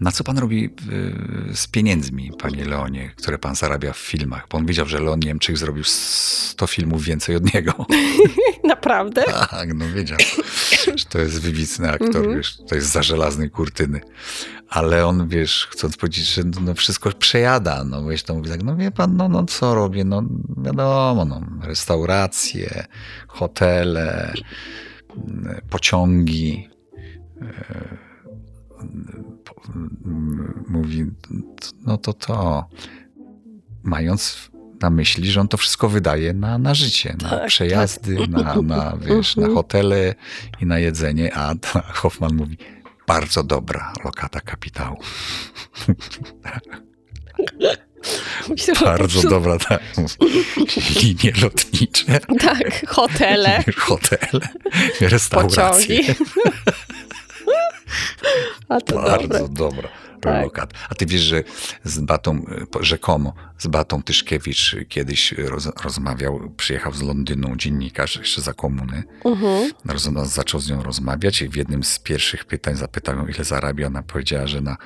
na 0.00 0.12
co 0.12 0.24
pan 0.24 0.38
robi 0.38 0.70
z 1.54 1.66
pieniędzmi, 1.66 2.30
panie 2.38 2.64
Leonie, 2.64 3.10
które 3.16 3.38
pan 3.38 3.54
zarabia 3.54 3.92
w 3.92 3.98
filmach? 3.98 4.46
Bo 4.50 4.58
on 4.58 4.66
wiedział, 4.66 4.86
że 4.86 5.00
Leon 5.00 5.20
Niemczyk 5.20 5.58
zrobił 5.58 5.84
100 5.84 6.66
filmów 6.66 7.04
więcej 7.04 7.36
od 7.36 7.54
niego. 7.54 7.86
Naprawdę? 8.64 9.22
Tak, 9.50 9.74
no 9.74 9.88
wiedział, 9.94 10.18
że 10.96 11.04
to 11.08 11.18
jest 11.18 11.40
wybitny 11.40 11.90
aktor, 11.90 12.28
wiesz, 12.36 12.56
to 12.68 12.74
jest 12.74 12.88
za 12.92 13.02
żelaznej 13.02 13.50
kurtyny. 13.50 14.00
Ale 14.68 15.06
on, 15.06 15.28
wiesz, 15.28 15.68
chcąc 15.70 15.96
powiedzieć, 15.96 16.34
że 16.34 16.42
no 16.60 16.74
wszystko 16.74 17.12
przejada, 17.12 17.84
no 17.84 18.04
wiesz, 18.06 18.22
to 18.22 18.34
mówi 18.34 18.50
tak, 18.50 18.62
no 18.62 18.76
wie 18.76 18.90
pan, 18.90 19.16
no, 19.16 19.28
no 19.28 19.44
co 19.44 19.74
robię, 19.74 20.04
no 20.04 20.22
wiadomo, 20.56 21.24
no, 21.24 21.40
restauracje, 21.62 22.84
hotele, 23.28 24.34
pociągi. 25.70 26.68
po- 27.38 27.44
mm, 27.44 28.04
Mówi, 30.68 31.06
no 31.86 31.98
to 31.98 32.12
to, 32.12 32.64
mając 33.82 34.50
na 34.80 34.90
myśli, 34.90 35.30
że 35.30 35.40
on 35.40 35.48
to 35.48 35.56
wszystko 35.56 35.88
wydaje 35.88 36.32
na, 36.34 36.58
na 36.58 36.74
życie, 36.74 37.16
na 37.22 37.30
Tak, 37.30 37.46
przejazdy, 37.46 38.16
na, 38.28 38.54
na, 38.62 38.96
wiesz, 38.96 39.36
na 39.36 39.42
Mhm. 39.42 39.54
hotele 39.56 40.14
i 40.60 40.66
na 40.66 40.78
jedzenie, 40.78 41.36
a 41.36 41.54
Hoffman 41.92 42.34
mówi, 42.34 42.58
bardzo 43.06 43.42
dobra 43.42 43.92
lokata 44.04 44.40
kapitału. 44.40 44.96
Bardzo 48.84 49.28
dobra, 49.28 49.58
tak. 49.58 49.82
Linie 51.02 51.32
lotnicze, 51.42 52.20
Tak, 52.40 52.86
hotele, 52.88 53.64
hotele, 53.76 54.48
restauracje. 55.00 55.96
pociągi. 55.98 56.14
A 58.68 58.80
to 58.80 58.94
Bardzo 58.94 59.28
dobre. 59.28 59.48
dobra 59.48 59.88
Tak. 60.24 60.74
A 60.90 60.94
ty 60.94 61.06
wiesz, 61.06 61.20
że 61.20 61.44
z 61.84 62.00
Batą, 62.00 62.44
rzekomo 62.80 63.34
z 63.58 63.66
Batą 63.66 64.02
Tyszkiewicz 64.02 64.76
kiedyś 64.88 65.32
roz, 65.32 65.68
rozmawiał, 65.84 66.50
przyjechał 66.56 66.92
z 66.92 67.02
Londynu 67.02 67.56
dziennikarz 67.56 68.16
jeszcze 68.16 68.42
za 68.42 68.52
komuny. 68.52 69.02
Mhm. 69.24 69.72
Roz, 69.84 70.02
zaczął 70.24 70.60
z 70.60 70.70
nią 70.70 70.82
rozmawiać 70.82 71.42
i 71.42 71.48
w 71.48 71.56
jednym 71.56 71.84
z 71.84 71.98
pierwszych 71.98 72.44
pytań 72.44 72.76
zapytał 72.76 73.16
ją, 73.16 73.26
ile 73.26 73.44
zarabia. 73.44 73.86
Ona 73.86 74.02
powiedziała, 74.02 74.46
że 74.46 74.60
na, 74.60 74.76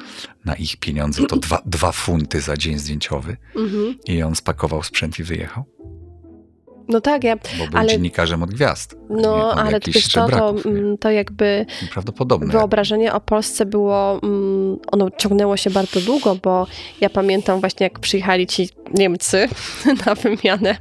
na 0.45 0.55
ich 0.55 0.77
pieniądze 0.77 1.27
to 1.27 1.37
dwa, 1.37 1.63
dwa 1.67 1.93
funty 1.93 2.41
za 2.41 2.57
dzień 2.57 2.79
zdjęciowy. 2.79 3.37
Mhm. 3.57 3.99
I 4.07 4.23
on 4.23 4.35
spakował 4.37 4.83
sprzęt 4.83 5.19
i 5.19 5.23
wyjechał, 5.23 5.65
No 6.89 7.01
tak, 7.01 7.25
ja, 7.25 7.37
bo 7.37 7.67
był 7.71 7.79
Ale- 7.79 7.89
dziennikarzem 7.89 8.43
od 8.43 8.51
gwiazd. 8.51 8.97
no 9.11 9.51
od 9.51 9.59
ale 9.59 9.81
co, 9.81 10.29
to, 10.29 10.53
nie? 10.53 10.63
mm, 10.79 10.99
to 10.99 11.11
jakby 11.11 11.67
Prawdopodobne. 11.93 12.53
wyobrażenie 12.53 13.13
o 13.13 13.21
Polsce 13.21 13.67
było, 13.67 14.21
mm, 14.23 14.77
ono 14.93 15.11
ciągnęło 15.11 15.57
się 15.57 15.71
bardzo 15.71 16.01
długo, 16.01 16.37
bo 16.43 16.67
ja 17.01 17.11
pamiętam 17.11 17.61
właśnie 17.61 17.85
jak 17.85 17.99
przyjechali 17.99 18.47
ci 18.47 18.69
Niemcy 18.95 19.49
na 20.07 20.15
wymianę, 20.15 20.77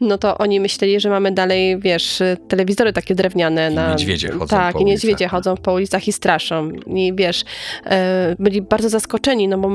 no 0.00 0.18
to 0.18 0.38
oni 0.38 0.60
myśleli, 0.60 1.00
że 1.00 1.10
mamy 1.10 1.32
dalej, 1.32 1.78
wiesz, 1.80 2.22
telewizory 2.48 2.92
takie 2.92 3.14
drewniane. 3.14 3.70
I 3.72 3.74
na, 3.74 3.90
niedźwiedzie 3.90 4.28
chodzą 4.28 4.46
Tak, 4.46 4.72
po 4.74 4.80
i 4.80 4.84
niedźwiedzie 4.84 5.24
ulicach. 5.24 5.30
chodzą 5.30 5.56
po 5.56 5.72
ulicach 5.72 6.08
i 6.08 6.12
straszą. 6.12 6.70
I 6.86 7.12
wiesz, 7.16 7.44
e, 7.86 8.36
byli 8.38 8.62
bardzo 8.62 8.88
zaskoczeni, 8.88 9.48
no 9.48 9.58
bo 9.58 9.70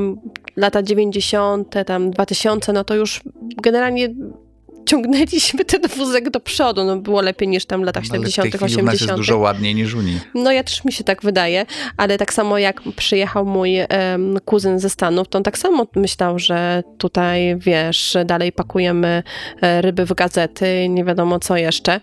lata 0.56 0.84
90., 0.84 1.76
tam 1.86 2.12
2000, 2.12 2.74
no 2.74 2.84
to 2.84 2.96
już 2.96 3.22
generalnie 3.64 4.10
ciągnęliśmy 4.86 5.66
ten 5.66 5.82
wózek 5.98 6.30
do 6.30 6.40
przodu, 6.40 6.84
no 6.84 6.98
było 6.98 7.22
lepiej 7.22 7.48
niż 7.48 7.66
tam 7.66 7.82
w 7.82 7.84
latach 7.84 8.04
No, 8.04 8.10
ale 8.12 8.20
w 8.20 8.24
tej 8.24 8.32
70., 8.32 8.72
chwili 8.72 8.82
u 8.82 8.86
nas 8.86 8.94
jest 8.94 9.04
80. 9.04 9.20
dużo 9.20 9.38
ładniej 9.38 9.76
niż 9.76 9.94
u 9.94 10.02
nich. 10.02 10.32
No 10.36 10.52
ja 10.52 10.64
też 10.64 10.86
mi 10.86 10.92
się 10.92 11.04
tak 11.04 11.22
wydaje, 11.22 11.66
ale 11.98 12.18
tak 12.18 12.34
samo 12.34 12.58
jak 12.58 12.82
przyjechał 12.96 13.46
mój 13.46 13.78
em, 13.80 14.38
kuzyn 14.46 14.80
ze 14.80 14.90
Stanów, 14.90 15.28
to 15.28 15.38
on 15.38 15.44
tak 15.44 15.58
samo 15.58 15.88
myślał, 15.96 16.40
że 16.40 16.84
tutaj, 16.98 17.56
wiesz, 17.58 18.18
dalej 18.26 18.52
pakujemy 18.52 19.24
e, 19.62 19.82
ryby 19.82 20.06
w 20.06 20.14
gazety 20.14 20.84
i 20.84 20.90
nie 20.90 21.04
wiadomo 21.04 21.40
co 21.40 21.58
jeszcze. 21.58 22.00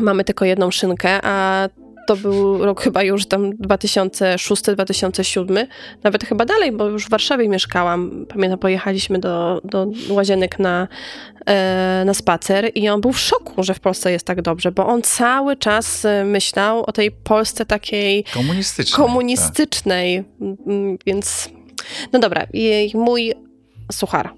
Mamy 0.00 0.24
tylko 0.24 0.44
jedną 0.44 0.70
szynkę, 0.70 1.20
a 1.22 1.68
to 2.06 2.16
był 2.16 2.64
rok 2.64 2.82
chyba 2.82 3.02
już 3.02 3.26
tam 3.26 3.50
2006-2007, 3.52 5.66
nawet 6.02 6.24
chyba 6.24 6.44
dalej, 6.44 6.72
bo 6.72 6.84
już 6.84 7.06
w 7.06 7.10
Warszawie 7.10 7.48
mieszkałam. 7.48 8.26
Pamiętam, 8.28 8.58
pojechaliśmy 8.58 9.18
do, 9.18 9.60
do 9.64 9.86
łazienek 10.10 10.58
na, 10.58 10.88
e, 11.46 12.02
na 12.06 12.14
spacer 12.14 12.70
i 12.74 12.88
on 12.88 13.00
był 13.00 13.12
w 13.12 13.18
szoku, 13.20 13.62
że 13.62 13.74
w 13.74 13.80
Polsce 13.80 14.12
jest 14.12 14.26
tak 14.26 14.42
dobrze, 14.42 14.72
bo 14.72 14.86
on 14.86 15.02
cały 15.02 15.56
czas 15.56 16.04
e, 16.04 16.24
myślał 16.24 16.84
o 16.84 16.92
tej 16.92 17.10
Polsce 17.10 17.66
takiej 17.66 18.24
Komunistyczne. 18.34 18.96
komunistycznej, 18.96 20.24
Mm, 20.66 20.98
więc 21.06 21.48
no 22.12 22.18
dobra, 22.18 22.46
mój 22.94 23.32
suchar. 23.92 24.32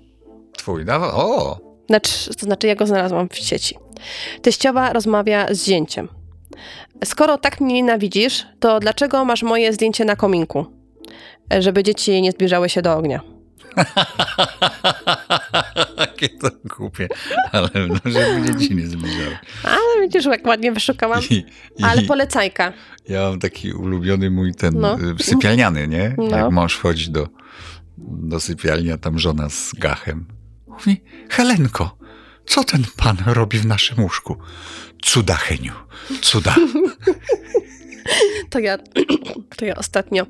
Twój, 0.57 0.85
dawa? 0.85 1.15
O! 1.15 1.59
Znaczy, 1.87 2.35
to 2.35 2.47
znaczy, 2.47 2.67
ja 2.67 2.75
go 2.75 2.87
znalazłam 2.87 3.29
w 3.29 3.37
sieci. 3.37 3.75
Teściowa 4.43 4.93
rozmawia 4.93 5.47
z 5.55 5.65
zięciem. 5.67 6.09
Skoro 7.05 7.39
tak 7.39 7.61
mnie 7.61 7.75
nienawidzisz, 7.75 8.47
to 8.61 8.81
dlaczego 8.81 9.25
masz 9.25 9.43
moje 9.43 9.73
zdjęcie 9.73 10.05
na 10.05 10.17
kominku? 10.17 10.67
Żeby 11.61 11.83
dzieci 11.83 12.23
nie 12.23 12.33
zbliżały 12.33 12.69
się 12.69 12.83
do 12.83 12.97
ognia. 12.97 13.21
Jakie 15.99 16.29
to 16.29 16.49
głupie. 16.77 17.09
Ale 17.53 17.69
no, 17.89 17.95
żeby 18.05 18.59
dzieci 18.59 18.75
nie 18.77 18.87
zbliżały. 18.87 19.39
Ale 19.65 20.03
widzisz, 20.03 20.25
jak 20.25 20.47
ładnie 20.47 20.73
wyszukałam. 20.73 21.21
I, 21.31 21.35
i 21.79 21.85
Ale 21.85 22.03
polecajka. 22.03 22.73
ja 23.09 23.21
mam 23.23 23.39
taki 23.41 23.73
ulubiony 23.73 24.31
mój 24.31 24.55
ten 24.55 24.75
No. 24.81 24.97
y, 25.21 25.23
sypialniany, 25.23 25.89
nie? 25.89 26.15
No. 26.19 26.37
Jak 26.37 26.51
mąż 26.51 26.77
wchodzi 26.77 27.11
do, 27.11 27.29
do 27.99 28.41
sypialni, 28.41 28.93
a 28.93 28.99
tam 28.99 29.19
żona 29.19 29.49
z 29.49 29.73
gachem. 29.75 30.27
Mówi, 30.67 31.03
Helenko, 31.31 31.98
co 32.49 32.65
ten 32.65 32.85
pan 32.97 33.17
robi 33.27 33.59
w 33.59 33.67
naszym 33.67 34.01
łóżku? 34.01 34.37
Cuda, 35.03 35.35
Heniu, 35.35 35.73
cuda. 36.23 36.57
To 38.51 38.59
ja, 38.59 38.79
to 39.57 39.65
ja 39.65 39.75
ostatnio 39.75 40.27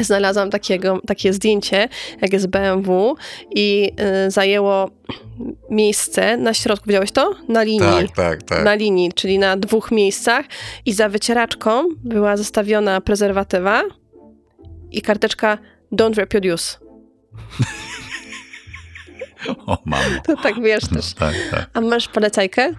znalazłam 0.00 0.50
takiego, 0.50 1.00
takie 1.06 1.32
zdjęcie, 1.32 1.88
jak 2.20 2.32
jest 2.32 2.46
BMW 2.46 3.16
i 3.54 3.92
y, 4.26 4.30
zajęło 4.30 4.90
miejsce 5.70 6.36
na 6.36 6.54
środku. 6.54 6.86
Widziałeś 6.86 7.12
to? 7.12 7.34
Na 7.48 7.62
linii. 7.62 8.08
Tak, 8.08 8.16
tak, 8.16 8.42
tak. 8.42 8.64
Na 8.64 8.74
linii, 8.74 9.12
czyli 9.12 9.38
na 9.38 9.56
dwóch 9.56 9.90
miejscach 9.90 10.46
i 10.86 10.92
za 10.92 11.08
wycieraczką 11.08 11.84
była 12.04 12.36
zostawiona 12.36 13.00
prezerwatywa 13.00 13.82
i 14.90 15.02
karteczka 15.02 15.58
don't 15.92 16.14
reproduce. 16.14 16.76
O, 19.66 19.78
mamo. 19.84 20.04
To 20.26 20.36
tak 20.36 20.62
wiesz 20.62 20.90
No, 20.90 20.96
też. 20.96 21.14
tak, 21.14 21.34
tak. 21.50 21.70
A 21.74 21.80
masz 21.80 22.08
polecajkę? 22.08 22.70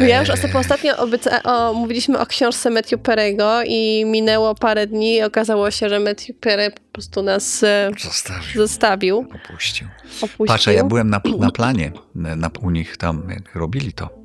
Ja 0.00 0.20
już 0.20 0.28
Eee, 0.28 0.34
ostatnio, 0.34 0.60
ostatnio 0.60 0.94
obyca- 0.96 1.42
o, 1.44 1.72
mówiliśmy 1.74 2.18
o 2.18 2.26
książce 2.26 2.70
Matthew 2.70 3.00
Perry'ego 3.00 3.62
i 3.66 4.04
minęło 4.06 4.54
parę 4.54 4.86
dni 4.86 5.14
i 5.16 5.22
okazało 5.22 5.70
się, 5.70 5.88
że 5.88 6.00
Matthew 6.00 6.36
Perry 6.40 6.70
po 6.70 6.80
prostu 6.92 7.22
nas 7.22 7.62
e, 7.62 7.90
Zostawił, 7.98 8.52
zostawił, 8.54 9.18
opuścił. 9.44 9.88
opuścił. 10.22 10.46
Patrz, 10.46 10.68
a 10.68 10.72
ja 10.72 10.84
byłem 10.84 11.10
na, 11.10 11.20
na 11.38 11.50
planie 11.50 11.92
na, 12.14 12.50
u 12.62 12.70
nich 12.70 12.96
tam, 12.96 13.22
jak 13.30 13.54
robili 13.54 13.92
to. 13.92 14.21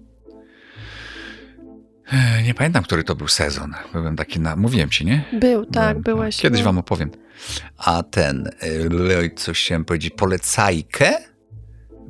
Nie 2.44 2.54
pamiętam, 2.54 2.84
który 2.84 3.04
to 3.04 3.16
był 3.16 3.28
sezon. 3.28 3.74
Byłem 3.94 4.16
taki 4.16 4.40
na. 4.40 4.56
Mówiłem 4.56 4.90
ci, 4.90 5.06
nie? 5.06 5.24
Był, 5.34 5.66
tak, 5.66 6.00
Byłem, 6.00 6.04
byłeś. 6.04 6.38
Kiedyś 6.38 6.60
no. 6.60 6.66
wam 6.66 6.78
opowiem. 6.78 7.12
A 7.78 8.04
ten, 8.04 8.50
coś 9.36 9.64
chciałem 9.64 9.86
powiedzieć, 9.86 10.14
polecajkę? 10.18 11.14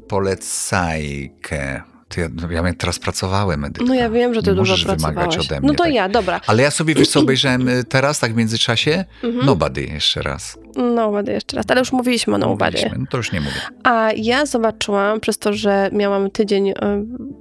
Polecajkę. 0.09 1.81
Ty, 2.09 2.21
ja, 2.21 2.27
no, 2.41 2.51
ja 2.51 2.73
teraz 2.73 2.99
pracowałem. 2.99 3.65
No 3.85 3.93
ja 3.93 4.09
wiem, 4.09 4.33
że 4.33 4.41
ty 4.43 4.49
Nie 4.49 4.55
dużo 4.55 4.71
możesz 4.71 4.85
wymagać 4.85 5.13
pracowałeś. 5.13 5.51
ode 5.51 5.59
mnie. 5.59 5.67
No 5.67 5.73
to 5.73 5.83
tak. 5.83 5.93
ja, 5.93 6.09
dobra. 6.09 6.41
Ale 6.47 6.63
ja 6.63 6.71
sobie, 6.71 6.95
wiesz 6.95 7.07
co, 7.07 7.19
obejrzałem 7.19 7.67
y, 7.67 7.83
teraz, 7.83 8.19
tak 8.19 8.33
w 8.33 8.35
międzyczasie? 8.35 9.05
Mhm. 9.23 9.45
Nobody 9.45 9.81
jeszcze 9.83 10.21
raz. 10.21 10.57
No, 10.75 11.07
ładnie 11.09 11.33
jeszcze 11.33 11.57
raz. 11.57 11.65
Ale 11.69 11.79
już 11.79 11.91
mówiliśmy 11.91 12.35
o 12.35 12.37
Nobody. 12.37 12.71
Mówiliśmy, 12.71 12.97
No 12.99 13.05
to 13.09 13.17
już 13.17 13.31
nie 13.31 13.39
mówię. 13.41 13.61
A 13.83 14.09
ja 14.15 14.45
zobaczyłam, 14.45 15.19
przez 15.19 15.37
to, 15.37 15.53
że 15.53 15.89
miałam 15.93 16.31
tydzień, 16.31 16.69
y, 16.69 16.73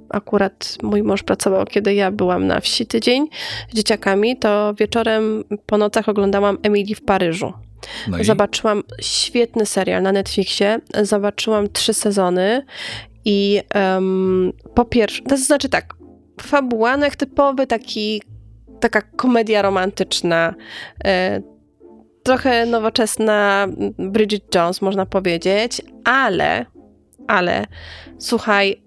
akurat 0.09 0.77
mój 0.83 1.03
mąż 1.03 1.23
pracował, 1.23 1.65
kiedy 1.65 1.93
ja 1.93 2.11
byłam 2.11 2.47
na 2.47 2.59
wsi 2.59 2.85
tydzień 2.85 3.27
z 3.71 3.75
dzieciakami, 3.75 4.37
to 4.37 4.73
wieczorem 4.73 5.43
po 5.65 5.77
nocach 5.77 6.09
oglądałam 6.09 6.57
Emily 6.63 6.95
w 6.95 7.01
Paryżu. 7.01 7.53
No 8.07 8.23
Zobaczyłam 8.23 8.83
świetny 9.01 9.65
serial 9.65 10.03
na 10.03 10.11
Netflixie. 10.11 10.79
Zobaczyłam 11.01 11.69
trzy 11.69 11.93
sezony 11.93 12.65
i 13.27 13.61
em, 13.69 14.53
po 14.73 14.85
pierwsze, 14.85 15.21
to 15.23 15.37
znaczy 15.37 15.69
tak, 15.69 15.95
fabuła, 16.41 16.97
jak 16.97 17.15
typowy 17.15 17.67
taki, 17.67 18.21
taka 18.79 19.01
komedia 19.01 19.61
romantyczna, 19.61 20.53
e, 21.05 21.41
trochę 22.23 22.65
nowoczesna 22.65 23.67
Bridget 23.99 24.55
Jones, 24.55 24.81
można 24.81 25.05
powiedzieć, 25.05 25.81
ale, 26.03 26.65
ale, 27.27 27.65
słuchaj, 28.17 28.81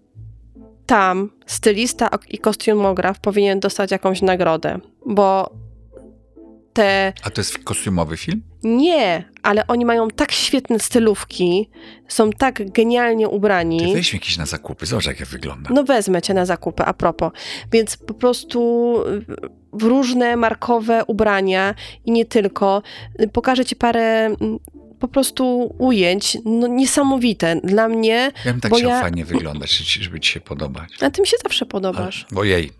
tam 0.86 1.30
stylista 1.46 2.08
i 2.28 2.38
kostiumograf 2.38 3.20
powinien 3.20 3.60
dostać 3.60 3.90
jakąś 3.90 4.22
nagrodę, 4.22 4.78
bo 5.06 5.50
te 6.72 7.12
A 7.22 7.30
to 7.30 7.40
jest 7.40 7.58
kostiumowy 7.58 8.16
film? 8.16 8.42
Nie, 8.62 9.24
ale 9.42 9.66
oni 9.66 9.84
mają 9.84 10.08
tak 10.08 10.32
świetne 10.32 10.78
stylówki, 10.78 11.68
są 12.08 12.30
tak 12.30 12.70
genialnie 12.72 13.24
Ty 13.28 13.30
ubrani. 13.34 13.94
weź 13.94 14.12
mi 14.12 14.16
jakieś 14.16 14.36
na 14.38 14.46
zakupy, 14.46 14.86
zobacz 14.86 15.06
jak 15.06 15.20
ja 15.20 15.26
wyglądam. 15.26 15.74
No 15.74 15.84
wezmę 15.84 16.22
cię 16.22 16.34
na 16.34 16.46
zakupy, 16.46 16.82
a 16.84 16.92
propos. 16.94 17.32
Więc 17.72 17.96
po 17.96 18.14
prostu 18.14 18.94
w 19.72 19.82
różne 19.82 20.36
markowe 20.36 21.04
ubrania 21.04 21.74
i 22.04 22.10
nie 22.10 22.24
tylko. 22.24 22.82
Pokażę 23.32 23.64
ci 23.64 23.76
parę 23.76 24.26
mm, 24.26 24.58
po 25.00 25.08
prostu 25.08 25.74
ujęć, 25.78 26.38
no 26.44 26.66
niesamowite. 26.66 27.60
Dla 27.64 27.88
mnie, 27.88 28.32
Ja 28.44 28.52
bym 28.52 28.60
tak 28.60 28.70
bo 28.70 28.76
chciał 28.76 28.90
ja- 28.90 29.00
fajnie 29.00 29.24
wyglądać, 29.24 29.70
żeby 29.70 30.20
ci 30.20 30.32
się 30.32 30.40
podobać. 30.40 30.90
a 31.00 31.10
ty 31.10 31.20
mi 31.20 31.26
się 31.26 31.36
zawsze 31.42 31.66
podobasz. 31.66 32.26
Ale- 32.30 32.40
Ojej, 32.40 32.70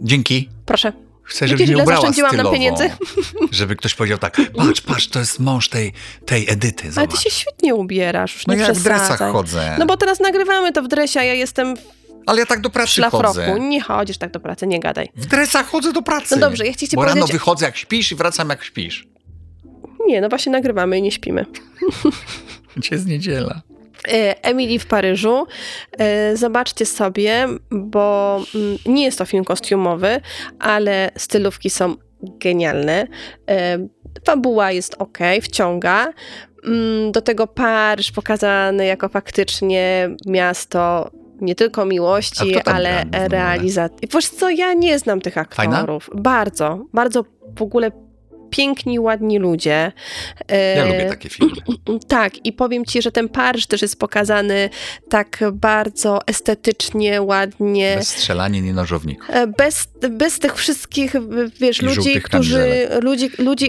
dzięki. 0.00 0.48
Proszę. 0.66 0.92
Chcę, 1.24 1.48
żebyś 1.48 1.68
mnie 1.68 1.82
ubrała 1.82 2.00
zaoszczędziłam 2.00 2.36
nam 2.36 2.46
stylowo. 2.46 2.52
pieniędzy? 2.56 2.90
Żeby 3.50 3.76
ktoś 3.76 3.94
powiedział 3.94 4.18
tak, 4.18 4.36
patrz, 4.56 4.80
patrz, 4.80 5.08
to 5.08 5.18
jest 5.18 5.38
mąż 5.40 5.68
tej, 5.68 5.92
tej 6.26 6.50
Edyty, 6.50 6.82
Ale 6.84 6.92
zobacz. 6.92 7.10
ty 7.10 7.22
się 7.22 7.30
świetnie 7.30 7.74
ubierasz, 7.74 8.34
już 8.34 8.46
no 8.46 8.54
nie 8.54 8.60
ja 8.60 8.66
w 8.66 8.70
przesadzaj. 8.70 8.98
dresach 9.08 9.32
chodzę. 9.32 9.76
No 9.78 9.86
bo 9.86 9.96
teraz 9.96 10.20
nagrywamy 10.20 10.72
to 10.72 10.82
w 10.82 10.88
dresie, 10.88 11.20
a 11.20 11.24
ja 11.24 11.34
jestem 11.34 11.74
Ale 12.26 12.40
ja 12.40 12.46
tak 12.46 12.60
do 12.60 12.68
w 12.68 12.72
pracy 12.72 12.92
szlafroku. 12.92 13.26
chodzę. 13.26 13.60
Nie 13.60 13.80
chodzisz 13.80 14.18
tak 14.18 14.30
do 14.30 14.40
pracy, 14.40 14.66
nie 14.66 14.80
gadaj. 14.80 15.08
W 15.16 15.26
dresach 15.26 15.66
chodzę 15.66 15.92
do 15.92 16.02
pracy. 16.02 16.26
No 16.36 16.40
dobrze, 16.40 16.66
ja 16.66 16.72
chcę 16.72 16.88
ci 16.88 16.96
Bo 16.96 17.04
rano 17.04 17.26
wychodzę 17.26 17.66
jak 17.66 17.76
śpisz 17.76 18.12
i 18.12 18.14
wracam 18.14 18.48
jak 18.48 18.64
śpisz. 18.64 19.08
Nie, 20.06 20.20
no 20.20 20.28
właśnie 20.28 20.52
nagrywamy 20.52 20.98
i 20.98 21.02
nie 21.02 21.12
śpimy. 21.12 21.46
Dzisiaj 22.76 22.98
jest 22.98 23.06
niedziela. 23.08 23.62
E, 24.08 24.44
Emily 24.44 24.78
w 24.78 24.86
Paryżu. 24.86 25.46
E, 25.98 26.36
Zobaczcie 26.36 26.86
sobie, 26.86 27.46
bo 27.70 28.36
mm, 28.54 28.76
nie 28.86 29.04
jest 29.04 29.18
to 29.18 29.24
film 29.24 29.44
kostiumowy, 29.44 30.20
ale 30.58 31.10
stylówki 31.16 31.70
są 31.70 31.94
genialne. 32.22 33.06
E, 33.50 33.78
Fabuła 34.26 34.70
jest 34.72 34.94
ok, 34.98 35.18
wciąga. 35.42 36.12
Mm, 36.66 37.12
Do 37.12 37.22
tego 37.22 37.46
Paryż 37.46 38.12
pokazany 38.12 38.86
jako 38.86 39.08
faktycznie 39.08 40.10
miasto 40.26 41.10
nie 41.40 41.54
tylko 41.54 41.84
miłości, 41.84 42.56
ale 42.64 43.04
realizacji. 43.12 44.08
Wiesz 44.14 44.28
co, 44.28 44.50
ja 44.50 44.74
nie 44.74 44.98
znam 44.98 45.20
tych 45.20 45.34
Fajna? 45.34 45.76
aktorów. 45.76 46.10
Bardzo, 46.14 46.84
bardzo 46.92 47.24
w 47.58 47.62
ogóle 47.62 47.90
piękni, 48.56 49.00
ładni 49.00 49.38
ludzie. 49.38 49.92
E, 50.48 50.76
Ja 50.76 50.84
lubię 50.84 51.06
takie 51.08 51.28
filmy. 51.28 51.52
tak, 52.08 52.46
i 52.46 52.52
powiem 52.52 52.84
ci, 52.84 53.02
że 53.02 53.12
ten 53.12 53.28
Paryż 53.28 53.66
też 53.66 53.82
jest 53.82 53.98
pokazany 53.98 54.70
tak 55.08 55.44
bardzo 55.52 56.18
estetycznie, 56.26 57.22
ładnie. 57.22 57.94
Bez 57.96 58.08
strzelania 58.08 58.60
nie 58.60 58.72
nożowników. 58.72 59.30
e, 59.30 59.46
Bez, 59.46 59.88
bez 60.10 60.38
tych 60.38 60.56
wszystkich, 60.56 61.12
wiesz, 61.60 61.82
I 61.82 61.86
ludzi, 61.86 62.20
którzy. 62.22 62.88
Ludzi, 63.02 63.30
ludzi. 63.38 63.68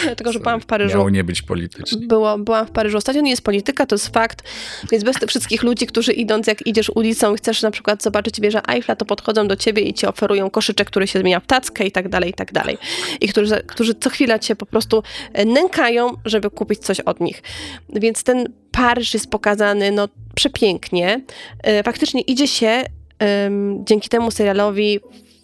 Tylko, 0.16 0.32
że 0.32 0.40
byłam 0.40 0.60
w 0.60 0.66
Paryżu. 0.66 0.96
Miało 0.96 1.10
nie 1.10 1.24
być 1.24 1.42
politycznie. 1.42 2.06
Było, 2.06 2.38
byłam 2.38 2.66
w 2.66 2.70
Paryżu 2.70 2.96
ostatnio, 2.96 3.22
nie 3.22 3.30
jest 3.30 3.42
polityka, 3.42 3.86
to 3.86 3.94
jest 3.94 4.08
fakt. 4.08 4.42
Więc 4.90 5.04
bez 5.04 5.16
tych 5.16 5.28
wszystkich 5.28 5.62
ludzi, 5.62 5.86
którzy 5.86 6.12
idąc, 6.12 6.46
jak 6.46 6.66
idziesz 6.66 6.90
ulicą 6.94 7.34
i 7.34 7.36
chcesz 7.36 7.62
na 7.62 7.70
przykład 7.70 8.02
zobaczyć 8.02 8.40
wieżę 8.40 8.60
Eiffla, 8.68 8.96
to 8.96 9.04
podchodzą 9.04 9.48
do 9.48 9.56
ciebie 9.56 9.82
i 9.82 9.94
ci 9.94 10.06
oferują 10.06 10.50
koszyczek, 10.50 10.86
który 10.86 11.06
się 11.06 11.18
zmienia 11.18 11.40
w 11.40 11.46
tackę 11.46 11.86
i 11.86 11.92
tak 11.92 12.08
dalej, 12.08 12.30
i 12.30 12.34
tak 12.34 12.52
dalej. 12.52 12.78
I 13.20 13.28
którzy, 13.28 13.62
którzy 13.66 13.94
co 13.94 14.10
chwila 14.10 14.38
cię 14.38 14.56
po 14.56 14.66
prostu 14.66 15.02
e, 15.32 15.44
nękają, 15.44 16.16
żeby 16.24 16.50
kupić 16.50 16.78
coś 16.78 17.00
od 17.00 17.20
nich. 17.20 17.42
Więc 17.88 18.22
ten 18.22 18.52
Paryż 18.70 19.14
jest 19.14 19.30
pokazany 19.30 19.92
no, 19.92 20.08
przepięknie. 20.34 21.20
E, 21.62 21.82
Faktycznie 21.82 22.20
idzie 22.20 22.48
się 22.48 22.84
em, 23.18 23.84
dzięki 23.86 24.08
temu 24.08 24.30
serialowi 24.30 25.00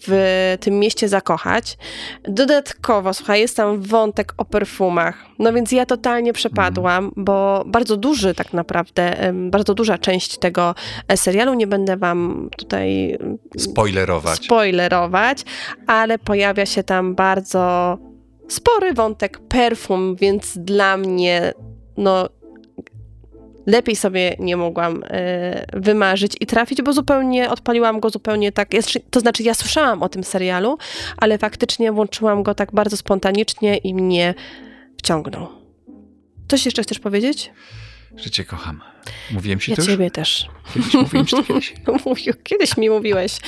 w 0.08 0.56
tym 0.60 0.78
mieście 0.78 1.08
zakochać. 1.08 1.78
Dodatkowo, 2.24 3.14
słuchaj, 3.14 3.40
jest 3.40 3.56
tam 3.56 3.82
wątek 3.82 4.34
o 4.36 4.44
perfumach. 4.44 5.24
No 5.38 5.52
więc 5.52 5.72
ja 5.72 5.86
totalnie 5.86 6.32
przepadłam, 6.32 7.12
bo 7.16 7.64
bardzo 7.66 7.96
duży 7.96 8.34
tak 8.34 8.52
naprawdę, 8.52 9.32
bardzo 9.50 9.74
duża 9.74 9.98
część 9.98 10.38
tego 10.38 10.74
e, 11.08 11.16
serialu, 11.16 11.54
nie 11.54 11.66
będę 11.66 11.96
wam 11.96 12.48
tutaj 12.58 13.18
Spoilerować. 13.58 14.44
spoilerować, 14.44 15.42
ale 15.86 16.18
pojawia 16.18 16.66
się 16.66 16.82
tam 16.82 17.14
bardzo 17.14 17.98
spory 18.48 18.92
wątek 18.94 19.38
perfum, 19.38 20.16
więc 20.16 20.58
dla 20.58 20.96
mnie, 20.96 21.52
no, 21.96 22.28
lepiej 23.66 23.96
sobie 23.96 24.36
nie 24.38 24.56
mogłam 24.56 25.04
e, 25.06 25.66
wymarzyć 25.72 26.32
i 26.40 26.46
trafić, 26.46 26.82
bo 26.82 26.92
zupełnie 26.92 27.50
odpaliłam 27.50 28.00
go 28.00 28.10
zupełnie 28.10 28.52
tak. 28.52 28.68
To 29.10 29.20
znaczy, 29.20 29.42
ja 29.42 29.54
słyszałam 29.54 30.02
o 30.02 30.08
tym 30.08 30.24
serialu, 30.24 30.78
ale 31.16 31.38
faktycznie 31.38 31.92
włączyłam 31.92 32.42
go 32.42 32.54
tak 32.54 32.72
bardzo 32.72 32.96
spontanicznie 32.96 33.76
i 33.76 33.94
mnie 33.94 34.34
wciągnął. 34.98 35.48
Coś 36.48 36.66
jeszcze 36.66 36.82
chcesz 36.82 36.98
powiedzieć? 36.98 37.50
Że 38.16 38.30
cię 38.30 38.44
kocham. 38.44 38.80
Mówiłem 39.30 39.58
ci 39.60 39.70
Ja 39.70 39.76
to 39.76 39.82
już? 39.82 39.90
ciebie 39.90 40.10
też. 40.10 40.46
Kiedyś 40.74 40.94
mówiłem 40.94 41.26
ci 41.26 41.36
to 41.36 41.42
kiedyś? 41.42 41.74
Mówił, 42.06 42.34
kiedyś 42.44 42.76
mi 42.76 42.90
mówiłeś. 42.90 43.38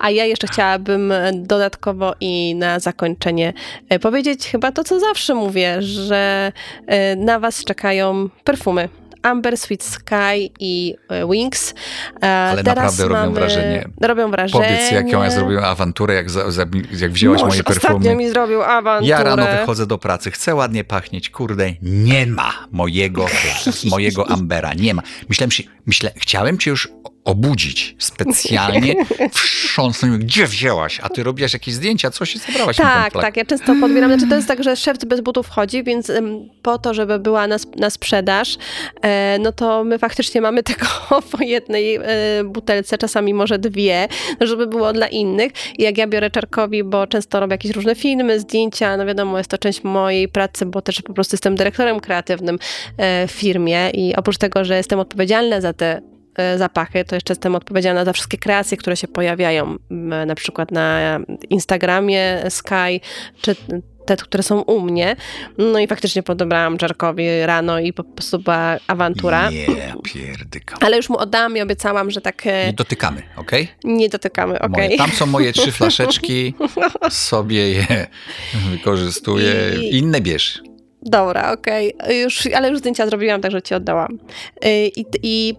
A 0.00 0.10
ja 0.10 0.24
jeszcze 0.24 0.46
chciałabym 0.46 1.12
dodatkowo 1.34 2.14
i 2.20 2.54
na 2.54 2.80
zakończenie 2.80 3.52
e, 3.88 3.98
powiedzieć 3.98 4.46
chyba 4.46 4.72
to, 4.72 4.84
co 4.84 5.00
zawsze 5.00 5.34
mówię, 5.34 5.82
że 5.82 6.52
e, 6.86 7.16
na 7.16 7.40
was 7.40 7.64
czekają 7.64 8.28
perfumy. 8.44 8.88
Amber, 9.22 9.56
Sweet 9.56 9.84
Sky 9.84 10.50
i 10.60 10.94
e, 11.08 11.26
Wings. 11.28 11.74
Ale 12.20 12.62
naprawdę 12.62 13.08
robią 13.08 13.32
wrażenie. 13.32 13.88
Robią 14.00 14.30
wrażenie. 14.30 14.64
Powiedz, 14.64 14.90
jaką 14.90 15.22
ja 15.22 15.30
zrobiłem 15.30 15.64
awanturę, 15.64 16.14
jak, 16.14 16.30
za, 16.30 16.50
za, 16.50 16.66
jak 17.00 17.12
wzięłaś 17.12 17.40
Mąż 17.40 17.50
moje 17.50 17.64
ostatnio 17.64 17.88
perfumy. 17.88 18.14
mi 18.14 18.28
zrobił 18.30 18.62
awanturę. 18.62 19.10
Ja 19.10 19.22
rano 19.22 19.46
wychodzę 19.60 19.86
do 19.86 19.98
pracy, 19.98 20.30
chcę 20.30 20.54
ładnie 20.54 20.84
pachnieć, 20.84 21.30
kurde, 21.30 21.72
nie 21.82 22.26
ma 22.26 22.52
mojego, 22.70 23.26
mojego 23.90 24.30
Ambera, 24.30 24.74
nie 24.74 24.94
ma. 24.94 25.02
Myślałem, 25.28 25.50
myślę, 25.86 26.12
chciałem 26.16 26.58
cię 26.58 26.70
już 26.70 26.88
obudzić 27.24 27.96
specjalnie, 27.98 28.94
wstrząsnąć, 29.34 30.24
gdzie 30.24 30.46
wzięłaś? 30.46 31.00
A 31.02 31.08
ty 31.08 31.22
robiłaś 31.22 31.52
jakieś 31.52 31.74
zdjęcia, 31.74 32.10
co 32.10 32.24
się 32.24 32.38
zabrałaś 32.38 32.76
Tak, 32.76 33.12
tak, 33.12 33.36
ja 33.36 33.44
często 33.44 33.74
podbieram. 33.80 34.10
Znaczy 34.10 34.28
to 34.28 34.36
jest 34.36 34.48
tak, 34.48 34.64
że 34.64 34.76
szewc 34.76 35.04
bez 35.04 35.20
butów 35.20 35.48
chodzi, 35.48 35.84
więc 35.84 36.12
po 36.62 36.78
to, 36.78 36.94
żeby 36.94 37.18
była 37.18 37.46
na, 37.46 37.56
na 37.76 37.90
sprzedaż, 37.90 38.56
e, 39.02 39.38
no 39.40 39.52
to 39.52 39.84
my 39.84 39.98
faktycznie 39.98 40.40
mamy 40.40 40.62
tego 40.70 40.86
po 41.32 41.42
jednej 41.44 41.96
e, 41.96 42.00
butelce, 42.44 42.98
czasami 42.98 43.34
może 43.34 43.58
dwie, 43.58 44.08
żeby 44.40 44.66
było 44.66 44.92
dla 44.92 45.08
innych. 45.08 45.52
I 45.78 45.82
jak 45.82 45.98
ja 45.98 46.06
biorę 46.06 46.30
Czarkowi, 46.30 46.84
bo 46.84 47.06
często 47.06 47.40
robię 47.40 47.54
jakieś 47.54 47.72
różne 47.72 47.94
filmy, 47.94 48.40
zdjęcia, 48.40 48.96
no 48.96 49.06
wiadomo, 49.06 49.38
jest 49.38 49.50
to 49.50 49.58
część 49.58 49.84
mojej 49.84 50.28
pracy, 50.28 50.66
bo 50.66 50.82
też 50.82 51.02
po 51.02 51.12
prostu 51.12 51.34
jestem 51.34 51.56
dyrektorem 51.56 52.00
kreatywnym 52.00 52.58
e, 52.96 53.26
w 53.26 53.30
firmie 53.30 53.90
i 53.90 54.16
oprócz 54.16 54.38
tego, 54.38 54.64
że 54.64 54.76
jestem 54.76 54.98
odpowiedzialna 54.98 55.60
za 55.60 55.72
te 55.72 56.02
zapachy, 56.56 57.04
to 57.04 57.14
jeszcze 57.14 57.32
jestem 57.32 57.54
odpowiedzialna 57.54 58.04
za 58.04 58.12
wszystkie 58.12 58.38
kreacje, 58.38 58.76
które 58.76 58.96
się 58.96 59.08
pojawiają 59.08 59.76
na 60.26 60.34
przykład 60.34 60.70
na 60.72 61.18
Instagramie 61.50 62.42
Sky, 62.48 63.00
czy 63.40 63.56
te, 64.06 64.16
które 64.16 64.42
są 64.42 64.60
u 64.60 64.80
mnie. 64.80 65.16
No 65.58 65.78
i 65.78 65.86
faktycznie 65.86 66.22
podobrałam 66.22 66.78
Czarkowi 66.78 67.26
rano 67.46 67.78
i 67.80 67.92
po 67.92 68.04
prostu 68.04 68.38
była 68.38 68.76
awantura. 68.86 69.50
Nie, 69.50 69.66
pierdyka. 70.04 70.76
Ale 70.80 70.96
już 70.96 71.08
mu 71.08 71.18
oddałam 71.18 71.56
i 71.56 71.60
obiecałam, 71.60 72.10
że 72.10 72.20
tak 72.20 72.46
e, 72.46 72.66
Nie 72.66 72.72
dotykamy, 72.72 73.22
okej? 73.36 73.68
nie 73.84 74.08
dotykamy, 74.08 74.52
Moje- 74.54 74.62
okej? 74.72 74.98
Tam 74.98 75.10
są 75.10 75.26
moje 75.26 75.52
trzy 75.52 75.72
flaszeczki, 75.78 76.54
sobie 77.10 77.70
je 77.70 78.06
wykorzystuję. 78.70 79.54
I- 79.82 79.98
Inne 79.98 80.20
bierz. 80.20 80.62
Dobra, 81.02 81.52
okej. 81.52 81.94
Już, 82.22 82.46
ale 82.54 82.68
już 82.70 82.78
zdjęcia 82.78 83.06
zrobiłam, 83.06 83.40
także 83.40 83.62
ci 83.62 83.74
oddałam. 83.74 84.18
Y, 84.64 84.86
I, 84.96 85.04
I 85.22 85.54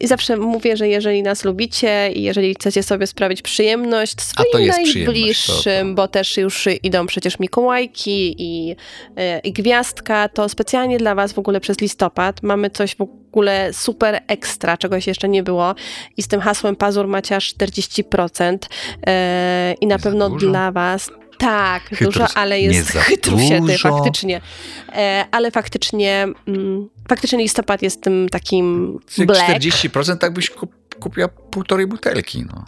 I 0.00 0.06
zawsze 0.06 0.36
mówię, 0.36 0.76
że 0.76 0.88
jeżeli 0.88 1.22
nas 1.22 1.44
lubicie 1.44 2.10
i 2.12 2.22
jeżeli 2.22 2.54
chcecie 2.54 2.82
sobie 2.82 3.06
sprawić 3.06 3.42
przyjemność 3.42 4.20
swoim 4.20 4.66
najbliższym, 4.68 5.94
bo 5.94 6.08
też 6.08 6.36
już 6.36 6.68
idą 6.82 7.06
przecież 7.06 7.38
Mikołajki 7.38 8.34
i, 8.38 8.76
e, 9.16 9.38
i 9.38 9.52
Gwiazdka, 9.52 10.28
to 10.28 10.48
specjalnie 10.48 10.98
dla 10.98 11.14
was 11.14 11.32
w 11.32 11.38
ogóle 11.38 11.60
przez 11.60 11.80
listopad 11.80 12.42
mamy 12.42 12.70
coś 12.70 12.96
w 12.96 13.00
ogóle 13.00 13.72
super 13.72 14.22
ekstra, 14.26 14.76
czegoś 14.76 15.06
jeszcze 15.06 15.28
nie 15.28 15.42
było 15.42 15.74
i 16.16 16.22
z 16.22 16.28
tym 16.28 16.40
hasłem 16.40 16.76
Pazur 16.76 17.08
macie 17.08 17.36
aż 17.36 17.54
40% 17.54 18.58
e, 19.06 19.74
i 19.80 19.86
na 19.86 19.98
pewno 19.98 20.30
dużo? 20.30 20.46
dla 20.46 20.72
was 20.72 21.10
tak, 21.38 21.82
Chytrus. 21.82 22.14
dużo, 22.14 22.26
ale 22.34 22.60
jest 22.60 22.92
za 22.92 23.00
chytrusiety 23.00 23.66
dużo. 23.66 23.88
faktycznie. 23.88 24.40
E, 24.92 25.24
ale 25.30 25.50
faktycznie, 25.50 26.26
mm, 26.48 26.88
faktycznie 27.08 27.38
listopad 27.38 27.82
jest 27.82 28.02
tym 28.02 28.28
takim 28.28 28.98
black. 29.18 29.60
40% 29.60 30.16
tak 30.16 30.32
byś 30.32 30.50
kup, 30.50 30.72
kupiła 31.00 31.28
półtorej 31.28 31.86
butelki. 31.86 32.44
No. 32.46 32.64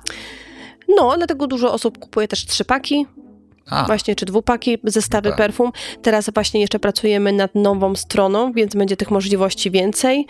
No, 0.96 1.16
dlatego 1.16 1.46
dużo 1.46 1.72
osób 1.72 1.98
kupuje 1.98 2.28
też 2.28 2.46
trzy 2.46 2.64
paki, 2.64 3.06
A, 3.70 3.84
właśnie, 3.84 4.16
czy 4.16 4.26
dwupaki, 4.26 4.78
zestawy 4.84 5.28
tak. 5.28 5.38
perfum. 5.38 5.72
Teraz 6.02 6.30
właśnie 6.34 6.60
jeszcze 6.60 6.78
pracujemy 6.78 7.32
nad 7.32 7.54
nową 7.54 7.96
stroną, 7.96 8.52
więc 8.52 8.74
będzie 8.74 8.96
tych 8.96 9.10
możliwości 9.10 9.70
więcej. 9.70 10.26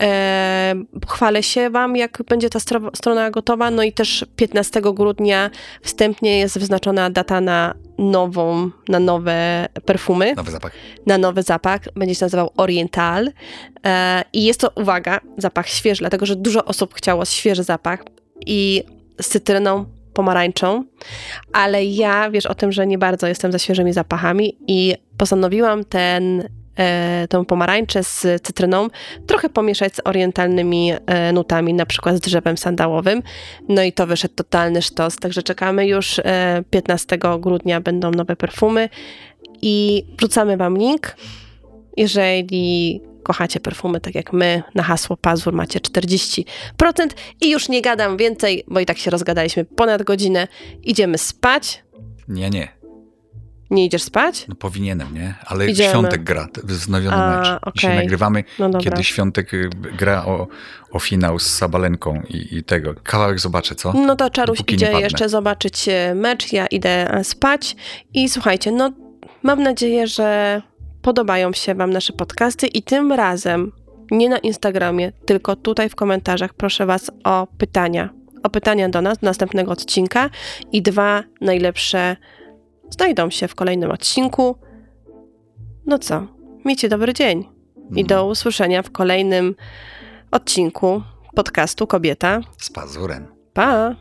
E, 0.00 0.74
chwalę 1.08 1.42
się 1.42 1.70
Wam, 1.70 1.96
jak 1.96 2.22
będzie 2.28 2.50
ta 2.50 2.58
stro- 2.58 2.90
strona 2.96 3.30
gotowa. 3.30 3.70
No 3.70 3.82
i 3.82 3.92
też 3.92 4.26
15 4.36 4.80
grudnia 4.80 5.50
wstępnie 5.82 6.38
jest 6.38 6.58
wyznaczona 6.58 7.10
data 7.10 7.40
na 7.40 7.74
nową, 7.98 8.70
na 8.88 9.00
nowe 9.00 9.68
perfumy. 9.84 10.34
nowy 10.34 10.50
zapach. 10.50 10.72
na 11.06 11.18
nowy 11.18 11.42
zapach. 11.42 11.80
Będzie 11.96 12.14
się 12.14 12.24
nazywał 12.24 12.50
Oriental. 12.56 13.30
E, 13.86 14.24
I 14.32 14.44
jest 14.44 14.60
to, 14.60 14.70
uwaga, 14.74 15.20
zapach 15.38 15.68
świeży, 15.68 15.98
dlatego 15.98 16.26
że 16.26 16.36
dużo 16.36 16.64
osób 16.64 16.94
chciało 16.94 17.24
świeży 17.24 17.62
zapach 17.62 18.04
i 18.46 18.84
z 19.20 19.28
cytryną, 19.28 19.84
pomarańczą, 20.18 20.84
ale 21.52 21.84
ja 21.84 22.30
wiesz 22.30 22.46
o 22.46 22.54
tym, 22.54 22.72
że 22.72 22.86
nie 22.86 22.98
bardzo 22.98 23.26
jestem 23.26 23.52
za 23.52 23.58
świeżymi 23.58 23.92
zapachami 23.92 24.56
i 24.66 24.94
postanowiłam 25.16 25.84
ten 25.84 26.48
e, 26.76 27.26
tą 27.28 27.44
pomarańczę 27.44 28.04
z 28.04 28.26
cytryną 28.42 28.88
trochę 29.26 29.48
pomieszać 29.48 29.96
z 29.96 30.00
orientalnymi 30.04 30.92
e, 31.06 31.32
nutami, 31.32 31.74
na 31.74 31.86
przykład 31.86 32.16
z 32.16 32.20
drzewem 32.20 32.56
sandałowym. 32.56 33.22
No 33.68 33.82
i 33.82 33.92
to 33.92 34.06
wyszedł 34.06 34.34
totalny 34.34 34.82
sztos, 34.82 35.16
także 35.16 35.42
czekamy 35.42 35.86
już 35.86 36.18
e, 36.18 36.62
15 36.70 37.18
grudnia 37.40 37.80
będą 37.80 38.10
nowe 38.10 38.36
perfumy 38.36 38.88
i 39.62 40.04
wrzucamy 40.18 40.56
Wam 40.56 40.78
link. 40.78 41.16
Jeżeli 41.96 43.00
kochacie 43.28 43.60
perfumy 43.60 44.00
tak 44.00 44.14
jak 44.14 44.32
my, 44.32 44.62
na 44.74 44.82
hasło 44.82 45.16
Pazur 45.16 45.52
macie 45.52 45.80
40%. 45.80 46.44
I 47.40 47.50
już 47.50 47.68
nie 47.68 47.82
gadam 47.82 48.16
więcej, 48.16 48.64
bo 48.68 48.80
i 48.80 48.86
tak 48.86 48.98
się 48.98 49.10
rozgadaliśmy 49.10 49.64
ponad 49.64 50.02
godzinę. 50.02 50.48
Idziemy 50.82 51.18
spać. 51.18 51.84
Nie, 52.28 52.50
nie. 52.50 52.78
Nie 53.70 53.84
idziesz 53.84 54.02
spać? 54.02 54.44
No 54.48 54.54
powinienem, 54.54 55.14
nie? 55.14 55.34
Ale 55.46 55.66
Idziemy. 55.66 55.90
Świątek 55.90 56.24
gra, 56.24 56.48
wznowiony 56.64 57.16
A, 57.16 57.38
mecz. 57.38 57.46
Się 57.48 57.88
okej. 57.88 57.96
nagrywamy, 57.96 58.44
No 58.58 58.78
kiedy 58.78 59.04
Świątek 59.04 59.54
y, 59.54 59.70
gra 59.98 60.24
o, 60.24 60.46
o 60.90 60.98
finał 60.98 61.38
z 61.38 61.46
Sabalenką 61.46 62.22
i, 62.28 62.56
i 62.56 62.64
tego. 62.64 62.94
Kawałek 63.02 63.40
zobaczę, 63.40 63.74
co? 63.74 63.92
No 63.92 64.16
to 64.16 64.30
Czaruś 64.30 64.58
Dopóki 64.58 64.74
idzie 64.74 64.92
jeszcze 65.00 65.28
zobaczyć 65.28 65.88
e, 65.88 66.14
mecz, 66.14 66.52
ja 66.52 66.66
idę 66.66 67.14
e, 67.14 67.24
spać. 67.24 67.76
I 68.14 68.28
słuchajcie, 68.28 68.72
no 68.72 68.92
mam 69.42 69.62
nadzieję, 69.62 70.06
że 70.06 70.62
podobają 71.08 71.52
się 71.52 71.74
Wam 71.74 71.90
nasze 71.90 72.12
podcasty 72.12 72.66
i 72.66 72.82
tym 72.82 73.12
razem 73.12 73.72
nie 74.10 74.28
na 74.28 74.38
Instagramie, 74.38 75.12
tylko 75.12 75.56
tutaj 75.56 75.88
w 75.88 75.94
komentarzach 75.94 76.54
proszę 76.54 76.86
Was 76.86 77.10
o 77.24 77.46
pytania. 77.58 78.08
O 78.42 78.50
pytania 78.50 78.88
do 78.88 79.02
nas, 79.02 79.18
do 79.18 79.26
następnego 79.26 79.72
odcinka 79.72 80.30
i 80.72 80.82
dwa 80.82 81.24
najlepsze 81.40 82.16
znajdą 82.90 83.30
się 83.30 83.48
w 83.48 83.54
kolejnym 83.54 83.90
odcinku. 83.90 84.56
No 85.86 85.98
co, 85.98 86.26
miejcie 86.64 86.88
dobry 86.88 87.14
dzień 87.14 87.44
i 87.96 88.04
do 88.04 88.26
usłyszenia 88.26 88.82
w 88.82 88.90
kolejnym 88.90 89.54
odcinku 90.30 91.02
podcastu 91.34 91.86
Kobieta. 91.86 92.40
Z 92.58 92.70
pazurem. 92.70 93.26
Pa! 93.52 93.94